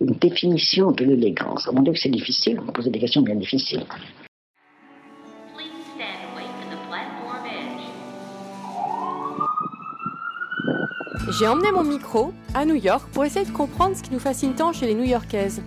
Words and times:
Une 0.00 0.14
définition 0.14 0.92
de 0.92 1.04
l'élégance. 1.04 1.68
Mon 1.70 1.82
Dieu, 1.82 1.94
c'est 1.94 2.08
difficile. 2.08 2.58
Vous 2.58 2.64
me 2.64 2.72
posez 2.72 2.88
des 2.88 2.98
questions 2.98 3.20
bien 3.20 3.34
difficiles. 3.34 3.84
J'ai 11.38 11.46
emmené 11.46 11.70
mon 11.70 11.84
micro 11.84 12.32
à 12.54 12.64
New 12.64 12.74
York 12.74 13.08
pour 13.12 13.24
essayer 13.26 13.44
de 13.44 13.50
comprendre 13.50 13.94
ce 13.94 14.02
qui 14.02 14.12
nous 14.12 14.18
fascine 14.18 14.54
tant 14.54 14.72
chez 14.72 14.86
les 14.86 14.94
New-Yorkaises. 14.94 15.62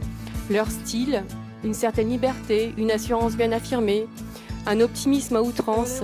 Leur 0.49 0.67
style, 0.67 1.23
une 1.63 1.75
certaine 1.75 2.09
liberté, 2.09 2.73
une 2.77 2.89
assurance 2.89 3.37
bien 3.37 3.51
affirmée, 3.51 4.07
un 4.65 4.81
optimisme 4.81 5.35
à 5.35 5.41
outrance. 5.41 6.01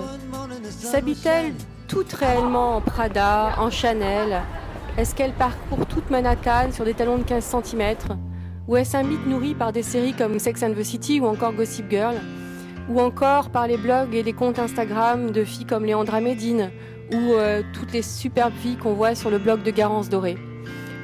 S'habille-t-elle 0.64 1.54
toutes 1.88 2.14
réellement 2.14 2.78
en 2.78 2.82
Prada, 2.82 3.56
en 3.58 3.72
Chanel 3.72 4.44
Est-ce 4.98 5.16
qu'elle 5.16 5.32
parcourt 5.34 5.86
toute 5.86 6.10
Manhattan 6.10 6.72
sur 6.72 6.86
des 6.86 6.94
talons 6.94 7.18
de 7.18 7.24
15 7.24 7.56
cm 7.64 7.96
Ou 8.68 8.78
est-ce 8.78 8.98
un 8.98 9.04
mythe 9.04 9.26
nourri 9.26 9.56
par 9.56 9.72
des 9.72 9.84
séries 9.84 10.14
comme 10.14 10.40
Sex 10.40 10.64
and 10.64 10.74
the 10.74 10.84
City 10.84 11.20
ou 11.20 11.26
encore 11.26 11.54
Gossip 11.54 11.90
Girl 11.90 12.16
Ou 12.90 13.00
encore 13.00 13.50
par 13.50 13.68
les 13.68 13.78
blogs 13.78 14.14
et 14.14 14.24
les 14.24 14.34
comptes 14.34 14.60
Instagram 14.60 15.32
de 15.32 15.44
filles 15.44 15.66
comme 15.66 15.86
Léandra 15.86 16.20
Medine 16.20 16.72
ou 17.14 17.34
euh, 17.34 17.64
toutes 17.74 17.94
les 17.94 18.02
superbes 18.02 18.54
filles 18.54 18.78
qu'on 18.78 18.94
voit 18.94 19.16
sur 19.16 19.30
le 19.30 19.38
blog 19.38 19.64
de 19.64 19.72
Garance 19.72 20.10
Doré. 20.10 20.38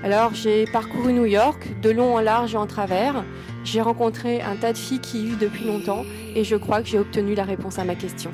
Alors 0.03 0.33
j'ai 0.33 0.65
parcouru 0.65 1.13
New 1.13 1.25
York, 1.25 1.81
de 1.81 1.89
long 1.89 2.15
en 2.15 2.19
large 2.19 2.53
et 2.53 2.57
en 2.57 2.67
travers. 2.67 3.23
J'ai 3.63 3.81
rencontré 3.81 4.41
un 4.41 4.55
tas 4.55 4.73
de 4.73 4.77
filles 4.77 4.99
qui 4.99 5.19
y 5.19 5.25
vivent 5.25 5.39
depuis 5.39 5.65
longtemps 5.65 6.03
et 6.35 6.43
je 6.43 6.55
crois 6.55 6.81
que 6.81 6.87
j'ai 6.87 6.99
obtenu 6.99 7.33
la 7.33 7.43
réponse 7.43 7.79
à 7.79 7.85
ma 7.85 7.95
question. 7.95 8.31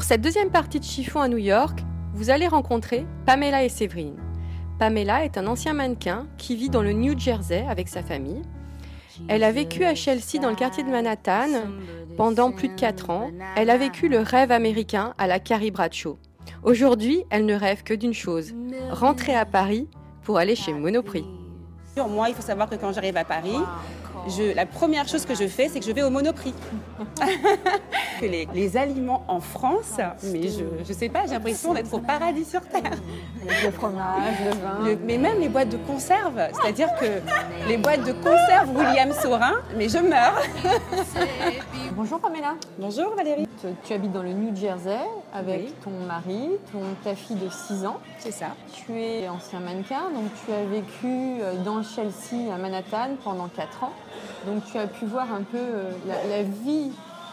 Pour 0.00 0.06
cette 0.06 0.22
deuxième 0.22 0.48
partie 0.48 0.80
de 0.80 0.84
chiffon 0.84 1.20
à 1.20 1.28
New 1.28 1.36
York, 1.36 1.80
vous 2.14 2.30
allez 2.30 2.48
rencontrer 2.48 3.04
Pamela 3.26 3.64
et 3.64 3.68
Séverine. 3.68 4.16
Pamela 4.78 5.26
est 5.26 5.36
un 5.36 5.46
ancien 5.46 5.74
mannequin 5.74 6.26
qui 6.38 6.56
vit 6.56 6.70
dans 6.70 6.80
le 6.80 6.92
New 6.92 7.18
Jersey 7.18 7.66
avec 7.68 7.86
sa 7.86 8.02
famille. 8.02 8.40
Elle 9.28 9.44
a 9.44 9.52
vécu 9.52 9.84
à 9.84 9.94
Chelsea 9.94 10.40
dans 10.40 10.48
le 10.48 10.56
quartier 10.56 10.84
de 10.84 10.88
Manhattan 10.88 11.48
pendant 12.16 12.50
plus 12.50 12.68
de 12.68 12.74
4 12.76 13.10
ans. 13.10 13.30
Elle 13.56 13.68
a 13.68 13.76
vécu 13.76 14.08
le 14.08 14.20
rêve 14.20 14.52
américain 14.52 15.12
à 15.18 15.26
la 15.26 15.38
Carrie 15.38 15.70
Bradshaw. 15.70 16.18
Aujourd'hui, 16.62 17.24
elle 17.28 17.44
ne 17.44 17.54
rêve 17.54 17.82
que 17.82 17.92
d'une 17.92 18.14
chose, 18.14 18.54
rentrer 18.90 19.34
à 19.34 19.44
Paris 19.44 19.86
pour 20.22 20.38
aller 20.38 20.56
chez 20.56 20.72
Monoprix. 20.72 21.26
Moi, 22.08 22.30
il 22.30 22.34
faut 22.34 22.40
savoir 22.40 22.70
que 22.70 22.76
quand 22.76 22.94
j'arrive 22.94 23.18
à 23.18 23.24
Paris, 23.24 23.58
je- 24.28 24.54
la 24.54 24.66
première 24.66 25.08
chose 25.08 25.24
que 25.24 25.34
je 25.34 25.46
fais, 25.46 25.68
c'est 25.68 25.80
que 25.80 25.86
je 25.86 25.92
vais 25.92 26.02
au 26.02 26.10
Monoprix. 26.10 26.54
Les, 28.22 28.46
les 28.52 28.76
aliments 28.76 29.24
en 29.28 29.40
France, 29.40 29.98
mais 30.24 30.42
je, 30.48 30.62
je 30.86 30.92
sais 30.92 31.08
pas, 31.08 31.20
j'ai 31.24 31.32
l'impression 31.32 31.72
d'être 31.72 31.92
au 31.94 32.00
paradis 32.00 32.44
sur 32.44 32.60
terre. 32.60 32.90
Le 33.64 33.70
fromage, 33.70 34.34
le 34.44 34.50
vin. 34.50 34.84
Le- 34.90 34.98
mais 35.06 35.16
même 35.16 35.40
les 35.40 35.48
boîtes 35.48 35.70
de 35.70 35.78
conserve, 35.78 36.38
c'est-à-dire 36.52 36.88
que 37.00 37.06
les 37.66 37.78
boîtes 37.78 38.04
de 38.04 38.12
conserve 38.12 38.76
William 38.76 39.10
Saurin, 39.12 39.54
mais 39.74 39.88
je 39.88 39.96
meurs. 39.98 40.38
Bonjour 41.96 42.20
Pamela. 42.20 42.56
Bonjour 42.78 43.14
Valérie. 43.16 43.46
Tu, 43.60 43.66
tu 43.84 43.92
habites 43.94 44.12
dans 44.12 44.22
le 44.22 44.32
New 44.34 44.54
Jersey 44.54 44.98
avec 45.32 45.60
Oui. 45.60 45.74
ton 45.82 45.90
mari, 46.06 46.50
ton, 46.72 46.80
ta 47.02 47.14
fille 47.14 47.36
de 47.36 47.48
6 47.48 47.86
ans. 47.86 47.98
C'est 48.18 48.32
ça. 48.32 48.48
Tu 48.74 49.00
es 49.00 49.28
ancien 49.30 49.60
mannequin, 49.60 50.10
donc 50.14 50.30
tu 50.44 50.52
as 50.52 50.64
vécu 50.64 51.40
euh, 51.42 51.54
dans 51.64 51.82
Chelsea 51.82 52.52
à 52.54 52.58
Manhattan 52.58 53.16
pendant 53.24 53.48
4 53.48 53.84
ans. 53.84 53.92
Donc 54.46 54.62
tu 54.70 54.78
as 54.78 54.86
pu 54.86 55.04
voir 55.06 55.32
un 55.32 55.42
peu 55.42 55.58
euh, 55.58 55.90
la, 56.06 56.36
la 56.36 56.42
vie 56.42 56.90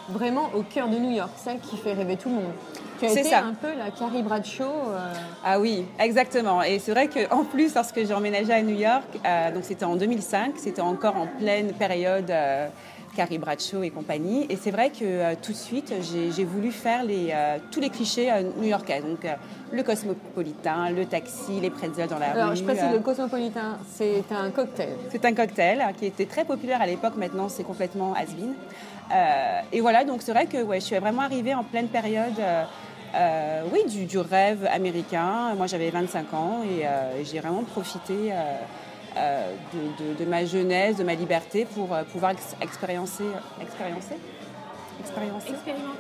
vraiment 0.09 0.49
au 0.55 0.61
cœur 0.63 0.87
de 0.87 0.97
New 0.97 1.11
York, 1.11 1.31
celle 1.35 1.59
qui 1.59 1.77
fait 1.77 1.93
rêver 1.93 2.15
tout 2.17 2.29
le 2.29 2.35
monde. 2.35 2.51
Tu 2.99 3.05
as 3.05 3.11
été 3.11 3.23
ça. 3.25 3.43
un 3.43 3.53
peu 3.53 3.67
la 3.77 3.91
Carrie 3.91 4.23
Bradshaw. 4.23 4.63
euh, 4.63 5.13
Ah 5.45 5.59
oui, 5.59 5.85
exactement. 5.99 6.63
Et 6.63 6.79
c'est 6.79 6.91
vrai 6.91 7.07
qu'en 7.09 7.43
plus, 7.43 7.75
lorsque 7.75 8.03
j'ai 8.05 8.13
emménagé 8.13 8.51
à 8.53 8.61
New 8.61 8.75
York, 8.75 9.03
euh, 9.25 9.51
donc 9.51 9.63
c'était 9.65 9.85
en 9.85 9.95
2005, 9.95 10.53
c'était 10.57 10.81
encore 10.81 11.15
en 11.15 11.27
pleine 11.27 11.73
période 11.73 12.31
euh, 12.31 12.67
Carrie 13.17 13.39
Bradshaw 13.39 13.81
et 13.81 13.89
compagnie. 13.89 14.45
Et 14.47 14.55
c'est 14.55 14.69
vrai 14.69 14.91
que 14.91 15.03
euh, 15.03 15.33
tout 15.41 15.51
de 15.51 15.57
suite, 15.57 15.91
j'ai 16.03 16.43
voulu 16.43 16.71
faire 16.71 17.03
les, 17.03 17.31
euh, 17.33 17.57
tous 17.71 17.79
les 17.79 17.89
clichés 17.89 18.31
euh, 18.31 18.43
new-yorkais. 18.57 19.01
Donc 19.01 19.25
le 19.71 19.81
cosmopolitain, 19.81 20.91
le 20.91 21.05
taxi, 21.05 21.59
les 21.59 21.71
pretzels 21.71 22.07
dans 22.07 22.19
la 22.19 22.27
Alors 22.27 22.51
rue. 22.51 22.57
je 22.57 22.63
précise, 22.63 22.91
le 22.93 22.99
cosmopolitain, 22.99 23.79
c'est 23.91 24.23
un 24.31 24.51
cocktail. 24.51 24.89
c'est 25.09 25.25
un 25.25 25.33
cocktail 25.33 25.83
qui 25.97 26.05
était 26.05 26.27
très 26.27 26.45
populaire 26.45 26.79
à 26.79 26.85
l'époque. 26.85 27.13
Maintenant, 27.17 27.49
c'est 27.49 27.63
complètement 27.63 28.13
has-been. 28.13 28.53
Euh, 29.11 29.61
et 29.71 29.81
voilà, 29.81 30.03
donc 30.03 30.21
c'est 30.21 30.31
vrai 30.31 30.45
que 30.45 30.61
ouais, 30.61 30.79
je 30.79 30.85
suis 30.85 30.97
vraiment 30.97 31.23
arrivée 31.23 31.55
en 31.55 31.63
pleine 31.63 31.87
période. 31.87 32.39
oui, 33.73 33.79
du, 33.89 34.05
du 34.05 34.19
rêve 34.19 34.69
américain. 34.71 35.55
Moi, 35.57 35.65
j'avais 35.65 35.89
25 35.89 36.33
ans 36.35 36.61
et 36.63 36.85
j'ai 37.23 37.39
vraiment 37.39 37.63
profité 37.63 38.31
de, 39.73 40.13
de- 40.13 40.13
de 40.19 40.25
ma 40.29 40.45
jeunesse, 40.45 40.97
de 40.97 41.03
ma 41.03 41.13
liberté 41.15 41.65
pour 41.65 41.93
euh, 41.93 42.03
pouvoir 42.03 42.31
ex- 42.31 42.55
expériencer, 42.61 43.23
expériencer, 43.61 44.15
expériencer, 44.99 45.53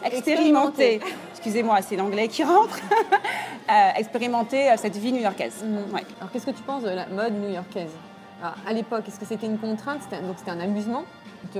expérimenter. 0.03 0.99
Excusez-moi, 1.31 1.81
c'est 1.81 1.95
l'anglais 1.95 2.27
qui 2.27 2.43
rentre. 2.43 2.79
Euh, 3.69 3.89
expérimenter 3.97 4.71
euh, 4.71 4.75
cette 4.77 4.95
vie 4.95 5.11
new-yorkaise. 5.11 5.61
Ouais. 5.93 5.99
Alors 6.21 6.31
qu'est-ce 6.31 6.45
que 6.45 6.51
tu 6.51 6.63
penses 6.63 6.83
de 6.83 6.89
la 6.89 7.05
mode 7.07 7.33
new-yorkaise? 7.33 7.89
À 8.65 8.71
l'époque, 8.71 9.03
est-ce 9.09 9.19
que 9.19 9.25
c'était 9.25 9.45
une 9.45 9.57
contrainte? 9.57 9.99
Donc 10.09 10.35
c'était 10.37 10.51
un 10.51 10.61
amusement 10.61 11.03
de, 11.53 11.59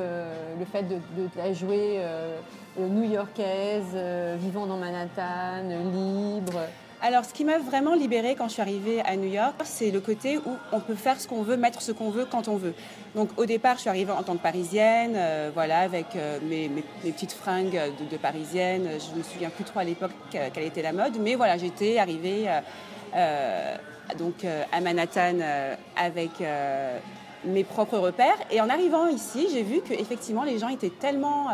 le 0.57 0.63
fait 0.72 0.84
de, 0.84 1.00
la 1.35 1.51
jouer 1.51 1.95
euh, 1.97 2.38
euh, 2.79 2.88
new-yorkaise, 2.88 3.91
euh, 3.94 4.38
vivant 4.39 4.68
dans 4.68 4.78
Manhattan, 4.78 5.66
euh, 5.69 6.35
libre? 6.38 6.62
Alors, 7.00 7.25
ce 7.25 7.34
qui 7.34 7.46
m'a 7.46 7.59
vraiment 7.59 7.94
libérée 7.94 8.34
quand 8.35 8.47
je 8.47 8.53
suis 8.53 8.62
arrivée 8.62 9.02
à 9.02 9.16
New 9.16 9.31
York, 9.31 9.53
c'est 9.66 9.91
le 9.91 10.02
côté 10.02 10.40
où 10.40 10.58
on 10.72 10.80
peut 10.80 10.96
faire 10.96 11.19
ce 11.19 11.28
qu'on 11.28 11.44
veut, 11.44 11.56
mettre 11.56 11.80
ce 11.80 11.91
qu'on 11.91 12.09
veut 12.09 12.25
quand 12.25 12.47
on 12.47 12.58
veut. 12.58 12.74
Donc, 13.13 13.30
au 13.38 13.46
départ, 13.46 13.75
je 13.75 13.81
suis 13.81 13.90
arrivée 13.90 14.12
en 14.12 14.24
tant 14.24 14.35
que 14.35 14.41
parisienne, 14.41 15.13
euh, 15.16 15.52
voilà, 15.53 15.80
avec 15.81 16.07
euh, 16.16 16.40
mes, 16.41 16.69
petites 17.03 17.34
fringues 17.34 17.80
de, 18.12 18.18
parisienne. 18.18 18.90
Je 18.94 19.16
me 19.16 19.22
souviens 19.22 19.50
plus 19.52 19.63
trop 19.63 19.80
à 19.80 19.84
l'époque 19.84 20.12
que- 20.34 20.50
quelle 20.50 20.63
était 20.66 20.81
la 20.81 20.91
mode, 20.91 21.19
mais 21.19 21.36
voilà, 21.36 21.57
j'étais 21.57 22.00
arrivée 22.00 22.46
euh, 22.47 22.62
euh, 23.16 23.75
donc 24.18 24.44
euh, 24.44 24.63
à 24.72 24.81
Manhattan 24.81 25.38
euh, 25.40 25.75
avec 25.96 26.41
euh, 26.41 26.97
mes 27.46 27.63
propres 27.63 28.00
repères. 28.00 28.38
Et 28.50 28.59
en 28.59 28.69
arrivant 28.69 29.07
ici, 29.07 29.47
j'ai 29.53 29.62
vu 29.62 29.81
que 29.81 29.94
effectivement, 29.94 30.44
les 30.44 30.57
gens 30.57 30.69
étaient 30.69 30.90
tellement 30.90 31.50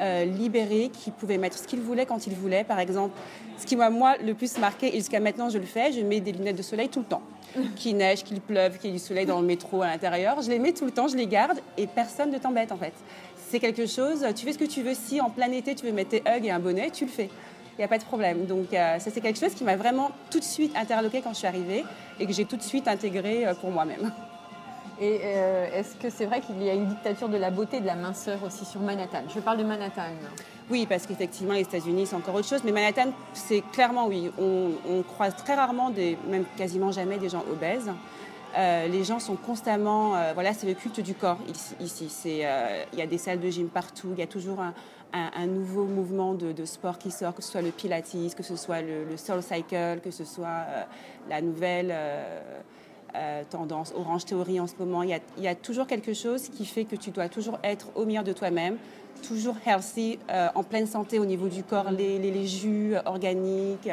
euh, 0.00 0.24
libérés 0.24 0.90
qu'ils 0.92 1.12
pouvaient 1.12 1.38
mettre 1.38 1.58
ce 1.58 1.66
qu'ils 1.66 1.80
voulaient 1.80 2.06
quand 2.06 2.26
ils 2.26 2.34
voulaient. 2.34 2.64
Par 2.64 2.78
exemple, 2.78 3.14
ce 3.56 3.66
qui 3.66 3.76
m'a 3.76 3.90
moi 3.90 4.16
le 4.24 4.34
plus 4.34 4.58
marqué, 4.58 4.88
et 4.88 4.98
jusqu'à 4.98 5.20
maintenant 5.20 5.50
je 5.50 5.58
le 5.58 5.66
fais, 5.66 5.92
je 5.92 6.00
mets 6.00 6.20
des 6.20 6.32
lunettes 6.32 6.56
de 6.56 6.62
soleil 6.62 6.88
tout 6.88 7.00
le 7.00 7.06
temps. 7.06 7.22
Qu'il 7.76 7.96
neige, 7.96 8.24
qu'il 8.24 8.40
pleuve, 8.40 8.78
qu'il 8.78 8.90
y 8.90 8.92
ait 8.92 8.96
du 8.96 9.02
soleil 9.02 9.26
dans 9.26 9.40
le 9.40 9.46
métro 9.46 9.82
à 9.82 9.86
l'intérieur, 9.86 10.40
je 10.42 10.50
les 10.50 10.58
mets 10.58 10.72
tout 10.72 10.84
le 10.84 10.90
temps, 10.90 11.08
je 11.08 11.16
les 11.16 11.26
garde 11.26 11.58
et 11.76 11.86
personne 11.86 12.30
ne 12.30 12.38
t'embête 12.38 12.72
en 12.72 12.76
fait. 12.76 12.92
C'est 13.48 13.58
quelque 13.58 13.86
chose, 13.86 14.24
tu 14.36 14.44
fais 14.44 14.52
ce 14.52 14.58
que 14.58 14.64
tu 14.64 14.82
veux. 14.82 14.94
Si 14.94 15.20
en 15.20 15.30
plein 15.30 15.50
été 15.50 15.74
tu 15.74 15.86
veux 15.86 15.92
mettre 15.92 16.10
tes 16.10 16.22
hugs 16.26 16.44
et 16.44 16.50
un 16.50 16.60
bonnet, 16.60 16.90
tu 16.90 17.06
le 17.06 17.10
fais. 17.10 17.30
Il 17.78 17.82
n'y 17.82 17.84
a 17.84 17.88
pas 17.88 17.98
de 17.98 18.04
problème. 18.04 18.44
Donc 18.44 18.72
euh, 18.74 18.98
ça 18.98 19.10
c'est 19.10 19.20
quelque 19.20 19.38
chose 19.38 19.54
qui 19.54 19.64
m'a 19.64 19.76
vraiment 19.76 20.10
tout 20.30 20.38
de 20.38 20.44
suite 20.44 20.76
interloqué 20.76 21.22
quand 21.22 21.30
je 21.30 21.38
suis 21.38 21.46
arrivée 21.46 21.84
et 22.20 22.26
que 22.26 22.32
j'ai 22.32 22.44
tout 22.44 22.56
de 22.56 22.62
suite 22.62 22.86
intégré 22.86 23.46
euh, 23.46 23.54
pour 23.54 23.70
moi-même. 23.70 24.12
Et 25.00 25.20
euh, 25.22 25.68
est-ce 25.72 25.94
que 25.94 26.10
c'est 26.10 26.26
vrai 26.26 26.40
qu'il 26.40 26.60
y 26.62 26.68
a 26.68 26.74
une 26.74 26.86
dictature 26.86 27.28
de 27.28 27.36
la 27.36 27.50
beauté 27.50 27.80
de 27.80 27.86
la 27.86 27.94
minceur 27.94 28.42
aussi 28.44 28.64
sur 28.64 28.80
Manhattan? 28.80 29.22
Je 29.32 29.38
parle 29.38 29.58
de 29.58 29.62
Manhattan. 29.62 30.10
Oui, 30.70 30.86
parce 30.88 31.06
qu'effectivement, 31.06 31.54
les 31.54 31.60
États-Unis, 31.60 32.06
c'est 32.06 32.16
encore 32.16 32.34
autre 32.34 32.48
chose. 32.48 32.62
Mais 32.64 32.72
Manhattan, 32.72 33.12
c'est 33.32 33.62
clairement, 33.72 34.08
oui, 34.08 34.30
on, 34.38 35.02
croise 35.02 35.36
très 35.36 35.54
rarement, 35.54 35.92
même 36.28 36.44
quasiment 36.56 36.90
jamais, 36.90 37.18
des 37.18 37.28
gens 37.28 37.44
obèses. 37.50 37.90
Euh, 38.56 38.88
les 38.88 39.04
gens 39.04 39.20
sont 39.20 39.36
constamment, 39.36 40.16
euh, 40.16 40.32
voilà, 40.34 40.52
c'est 40.52 40.66
le 40.66 40.74
culte 40.74 41.00
du 41.00 41.14
corps 41.14 41.38
ici. 41.80 42.10
il 42.24 42.98
y 42.98 43.02
a 43.02 43.06
des 43.06 43.18
salles 43.18 43.40
de 43.40 43.50
gym 43.50 43.68
partout. 43.68 44.08
Il 44.14 44.18
y 44.18 44.22
a 44.22 44.26
toujours 44.26 44.60
un, 44.60 45.46
nouveau 45.46 45.84
mouvement 45.84 46.34
de, 46.34 46.64
sport 46.64 46.98
qui 46.98 47.12
sort, 47.12 47.34
que 47.34 47.42
ce 47.42 47.52
soit 47.52 47.62
le 47.62 47.70
Pilates, 47.70 48.34
que 48.36 48.42
ce 48.42 48.56
soit 48.56 48.82
le, 48.82 49.04
le 49.04 49.16
Soul 49.16 49.42
Cycle, 49.42 50.00
que 50.02 50.10
ce 50.10 50.24
soit 50.24 50.66
la 51.28 51.40
nouvelle. 51.40 51.94
Euh, 53.14 53.42
tendance 53.48 53.92
Orange 53.96 54.24
Theory 54.24 54.60
en 54.60 54.66
ce 54.66 54.74
moment. 54.78 55.02
Il 55.02 55.10
y, 55.10 55.14
a, 55.14 55.18
il 55.36 55.44
y, 55.44 55.48
a, 55.48 55.54
toujours 55.54 55.86
quelque 55.86 56.14
chose 56.14 56.48
qui 56.48 56.64
fait 56.66 56.84
que 56.84 56.96
tu 56.96 57.10
dois 57.10 57.28
toujours 57.28 57.58
être 57.64 57.88
au 57.94 58.04
meilleur 58.04 58.24
de 58.24 58.32
toi-même, 58.32 58.76
toujours 59.26 59.56
healthy, 59.66 60.18
euh, 60.30 60.48
en 60.54 60.62
pleine 60.62 60.86
santé 60.86 61.18
au 61.18 61.24
niveau 61.24 61.48
du 61.48 61.62
corps, 61.62 61.90
les, 61.90 62.18
les, 62.18 62.30
les 62.30 62.46
jus 62.46 62.94
organiques, 63.06 63.88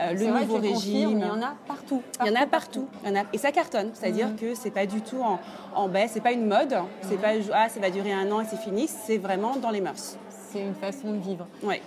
euh, 0.00 0.12
le 0.12 0.26
vrai, 0.26 0.40
nouveau 0.40 0.56
régime. 0.58 1.20
il 1.20 1.26
y 1.26 1.30
en 1.30 1.40
a 1.42 1.54
partout. 1.68 2.02
il 2.22 2.26
y 2.26 2.30
en 2.36 2.40
a 2.40 2.46
partout. 2.46 2.88
Il 3.04 3.10
y 3.10 3.12
en 3.12 3.20
a, 3.20 3.24
et 3.32 3.38
ça 3.38 3.52
cartonne. 3.52 3.90
C'est-à-dire 3.94 4.28
Mhm. 4.28 4.36
que 4.36 4.54
c'est 4.54 4.70
pas 4.72 4.86
du 4.86 5.00
tout 5.02 5.20
en, 5.20 5.38
en 5.74 5.88
baisse, 5.88 6.12
c'est 6.14 6.20
pas 6.22 6.32
une 6.32 6.46
mode. 6.46 6.74
C'est 7.02 7.20
pas 7.20 7.32
ah 7.52 7.68
ça 7.68 7.80
va 7.80 7.90
durer 7.90 8.12
un 8.12 8.30
an 8.32 8.40
et 8.40 8.44
c'est 8.44 8.56
fini. 8.56 8.88
C'est 8.88 9.18
vraiment 9.18 9.56
dans 9.56 9.70
les 9.70 9.80
mœurs. 9.80 10.16
C'est 10.50 10.60
une 10.60 10.74
façon 10.74 11.12
de 11.12 11.18
vivre. 11.18 11.46
Ouais. 11.62 11.80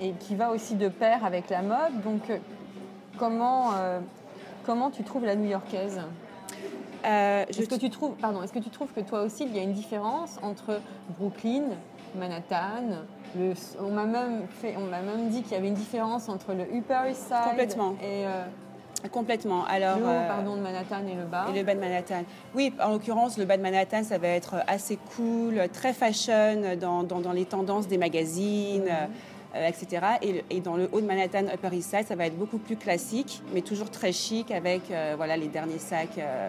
Et 0.00 0.12
qui 0.12 0.34
va 0.36 0.50
aussi 0.50 0.76
de 0.76 0.88
pair 0.88 1.24
avec 1.24 1.50
la 1.50 1.62
mode. 1.62 2.00
Donc, 2.04 2.22
comment, 3.18 3.70
comment 4.64 4.90
tu 4.90 5.02
trouves 5.02 5.24
la 5.24 5.36
new-yorkaise? 5.36 6.00
Euh, 7.06 7.44
je 7.50 7.60
Est-ce 7.60 7.68
que, 7.68 7.76
tu 7.76 7.88
trouves, 7.90 8.14
pardon, 8.16 8.42
est-ce 8.42 8.52
que 8.52 8.58
tu 8.58 8.68
trouves 8.70 8.92
que 8.92 9.00
toi 9.00 9.22
aussi, 9.22 9.44
il 9.44 9.56
y 9.56 9.58
a 9.58 9.62
une 9.62 9.72
différence 9.72 10.38
entre 10.42 10.80
Brooklyn, 11.18 11.62
Manhattan 12.18 13.04
le, 13.38 13.54
On 13.80 13.90
m'a 13.90 14.04
même, 14.04 14.42
fait- 14.60 14.74
on 14.76 14.86
m'a 14.86 15.00
même 15.00 15.28
dit 15.28 15.42
qu'il 15.42 15.52
y 15.52 15.54
avait 15.54 15.68
une 15.68 15.74
différence 15.74 16.28
entre 16.28 16.52
le 16.52 16.64
Upper 16.74 17.10
East 17.10 17.22
Side 17.28 17.48
Complètement. 17.48 17.92
et 18.02 18.26
euh, 18.26 18.44
complètement. 19.12 19.64
Alors 19.64 19.96
le 19.98 20.04
haut 20.04 20.08
euh, 20.08 20.28
pardon, 20.28 20.56
de 20.56 20.60
Manhattan 20.60 21.06
et 21.10 21.14
le 21.14 21.24
bas. 21.24 21.46
Et 21.48 21.56
le 21.58 21.64
bas 21.64 21.74
de 21.74 21.80
Manhattan. 21.80 22.24
Oui, 22.54 22.74
en 22.82 22.90
l'occurrence, 22.90 23.38
le 23.38 23.44
bas 23.46 23.56
de 23.56 23.62
Manhattan, 23.62 24.02
ça 24.04 24.18
va 24.18 24.28
être 24.28 24.56
assez 24.66 24.98
cool, 25.16 25.68
très 25.72 25.94
fashion 25.94 26.76
dans, 26.78 27.02
dans, 27.04 27.20
dans 27.20 27.32
les 27.32 27.46
tendances 27.46 27.86
des 27.88 27.98
magazines, 27.98 28.88
euh, 28.90 29.06
etc. 29.54 30.06
Et, 30.50 30.60
dans 30.60 30.76
le 30.76 30.88
haut 30.92 31.00
de 31.00 31.06
Manhattan, 31.06 31.46
Upper 31.52 31.76
East 31.76 31.90
Side, 31.90 32.06
ça 32.06 32.14
va 32.14 32.26
être 32.26 32.38
beaucoup 32.38 32.58
plus 32.58 32.76
classique, 32.76 33.42
mais 33.52 33.62
toujours 33.62 33.90
très 33.90 34.12
chic 34.12 34.50
avec 34.50 34.90
euh, 34.90 35.14
voilà, 35.16 35.36
les 35.36 35.48
derniers 35.48 35.78
sacs 35.78 36.18
euh, 36.18 36.48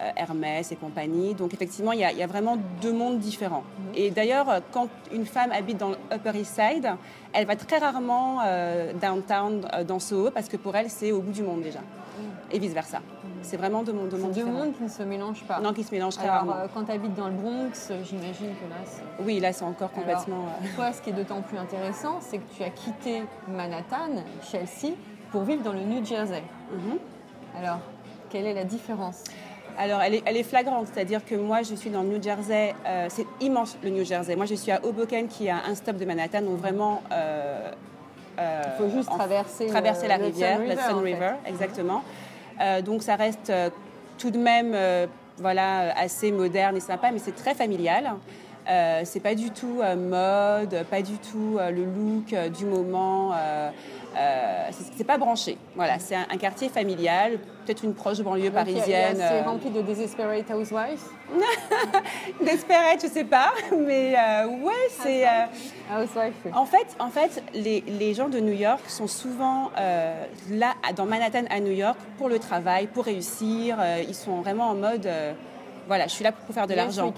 euh, 0.00 0.10
Hermès 0.16 0.70
et 0.70 0.76
compagnie. 0.76 1.34
Donc 1.34 1.52
effectivement, 1.54 1.92
il 1.92 1.98
y, 1.98 2.04
a, 2.04 2.12
il 2.12 2.18
y 2.18 2.22
a 2.22 2.26
vraiment 2.26 2.56
deux 2.80 2.92
mondes 2.92 3.18
différents. 3.18 3.64
Et 3.94 4.10
d'ailleurs, 4.10 4.48
euh, 4.48 4.60
quand 4.72 4.88
une 5.12 5.26
femme 5.26 5.50
habite 5.50 5.78
dans 5.78 5.90
le 5.90 5.96
Upper 6.12 6.38
East 6.38 6.54
Side, 6.54 6.88
elle 7.32 7.46
va 7.46 7.56
très 7.56 7.78
rarement 7.78 8.40
euh, 8.46 8.92
downtown 8.92 9.68
euh, 9.72 9.84
dans 9.84 9.98
Soho 9.98 10.30
parce 10.30 10.48
que 10.48 10.56
pour 10.56 10.76
elle, 10.76 10.88
c'est 10.88 11.10
au 11.10 11.20
bout 11.20 11.32
du 11.32 11.42
monde 11.42 11.62
déjà. 11.62 11.80
Et 12.52 12.58
vice-versa. 12.60 13.00
C'est 13.42 13.56
vraiment 13.56 13.82
deux 13.82 13.92
mondes, 13.92 14.08
deux 14.08 14.16
mondes 14.16 14.32
deux 14.32 14.42
différents. 14.42 14.64
mondes 14.64 14.76
qui 14.76 14.82
ne 14.82 14.88
se 14.88 15.02
mélangent 15.02 15.44
pas. 15.44 15.60
Non, 15.60 15.72
qui 15.72 15.82
se 15.84 15.92
mélangent 15.94 16.16
très 16.16 16.24
Alors, 16.28 16.36
rarement. 16.46 16.56
euh, 16.56 16.66
quand 16.74 16.84
tu 16.84 16.92
habites 16.92 17.14
dans 17.14 17.28
le 17.28 17.34
Bronx, 17.34 17.92
j'imagine 18.04 18.50
que 18.56 18.68
là, 18.68 18.76
c'est... 18.84 19.02
Oui, 19.24 19.40
là, 19.40 19.52
c'est 19.52 19.64
encore 19.64 19.90
Alors, 19.94 20.06
complètement. 20.06 20.44
euh, 20.62 20.66
Toi, 20.76 20.92
ce 20.92 21.00
qui 21.02 21.10
est 21.10 21.12
d'autant 21.14 21.40
plus 21.42 21.58
intéressant, 21.58 22.16
c'est 22.20 22.38
que 22.38 22.54
tu 22.56 22.62
as 22.62 22.70
quitté 22.70 23.22
Manhattan, 23.48 24.22
Chelsea, 24.50 24.94
pour 25.30 25.42
vivre 25.42 25.62
dans 25.62 25.72
le 25.72 25.80
New 25.80 26.04
Jersey. 26.04 26.42
mhm. 26.72 26.98
Alors, 27.60 27.78
quelle 28.30 28.46
est 28.46 28.54
la 28.54 28.64
différence 28.64 29.24
Alors, 29.78 30.00
elle 30.02 30.14
est, 30.16 30.22
elle 30.26 30.36
est 30.36 30.42
flagrante, 30.42 30.86
c'est-à-dire 30.92 31.24
que 31.24 31.34
moi, 31.34 31.62
je 31.62 31.74
suis 31.74 31.90
dans 31.90 32.02
le 32.02 32.08
New 32.08 32.22
Jersey. 32.22 32.74
euh, 32.86 33.06
c'est 33.08 33.26
immense 33.40 33.76
le 33.82 33.90
New 33.90 34.04
Jersey. 34.04 34.36
Moi, 34.36 34.46
je 34.46 34.54
suis 34.54 34.70
à 34.72 34.84
Hoboken, 34.84 35.28
qui 35.28 35.46
est 35.46 35.50
à 35.50 35.64
un 35.68 35.74
stop 35.74 35.96
de 35.96 36.04
Manhattan, 36.04 36.42
donc 36.42 36.58
vraiment. 36.58 37.02
euh, 37.12 37.70
euh, 38.38 38.62
Il 38.66 38.84
faut 38.84 38.90
juste 38.96 39.08
traverser, 39.10 39.66
le- 39.66 39.72
la 40.08 40.16
rivière, 40.16 40.58
Sun 40.58 40.66
la 40.66 40.74
River, 40.74 40.82
Sun 40.86 40.94
en 40.94 40.98
fait. 41.00 41.04
River, 41.14 41.32
exactement. 41.46 42.02
Donc, 42.82 43.02
ça 43.02 43.16
reste 43.16 43.50
euh, 43.50 43.70
tout 44.18 44.30
de 44.30 44.38
même, 44.38 44.72
euh, 44.74 45.06
voilà, 45.38 45.96
assez 45.96 46.32
moderne 46.32 46.76
et 46.76 46.80
sympa, 46.80 47.10
mais 47.12 47.18
c'est 47.18 47.34
très 47.34 47.54
familial. 47.54 48.14
Euh, 48.68 49.00
c'est 49.04 49.20
pas 49.20 49.34
du 49.34 49.50
tout 49.50 49.80
euh, 49.82 49.96
mode, 49.96 50.84
pas 50.90 51.00
du 51.00 51.16
tout 51.16 51.56
euh, 51.58 51.70
le 51.70 51.84
look 51.84 52.32
euh, 52.32 52.50
du 52.50 52.66
moment. 52.66 53.32
Euh, 54.18 54.68
c'est- 54.96 55.04
pas 55.04 55.16
branché. 55.18 55.56
Voilà, 55.76 55.98
c'est 55.98 56.14
un, 56.16 56.26
un 56.30 56.36
quartier 56.36 56.68
familial, 56.68 57.38
peut-être 57.64 57.84
une 57.84 57.94
proche 57.94 58.20
banlieue 58.20 58.50
parisienne. 58.50 59.16
C'est 59.16 59.40
euh, 59.40 59.42
rempli 59.42 59.70
de 59.70 59.80
desperate 59.80 60.50
housewives 60.50 61.00
Desperate, 62.44 63.00
je 63.02 63.06
sais 63.08 63.24
pas, 63.24 63.52
mais 63.76 64.14
euh, 64.16 64.46
ouais, 64.48 64.72
c'est. 65.02 65.26
euh, 65.26 65.30
oui. 66.44 66.50
en 66.54 66.64
fait, 66.66 66.86
en 66.98 67.08
fait 67.08 67.42
les, 67.54 67.82
les 67.86 68.14
gens 68.14 68.28
de 68.28 68.38
New 68.40 68.52
York 68.52 68.82
sont 68.88 69.06
souvent 69.06 69.70
euh, 69.78 70.24
là, 70.50 70.74
dans 70.96 71.06
Manhattan 71.06 71.44
à 71.50 71.60
New 71.60 71.72
York, 71.72 71.96
pour 72.18 72.28
le 72.28 72.38
travail, 72.38 72.86
pour 72.86 73.04
réussir. 73.04 73.78
ils 74.06 74.14
sont 74.14 74.40
vraiment 74.40 74.68
en 74.68 74.74
mode. 74.74 75.08
voilà, 75.86 76.06
je 76.06 76.12
suis 76.12 76.24
là 76.24 76.32
pour 76.32 76.54
faire 76.54 76.66
de 76.66 76.74
l'argent. 76.74 77.12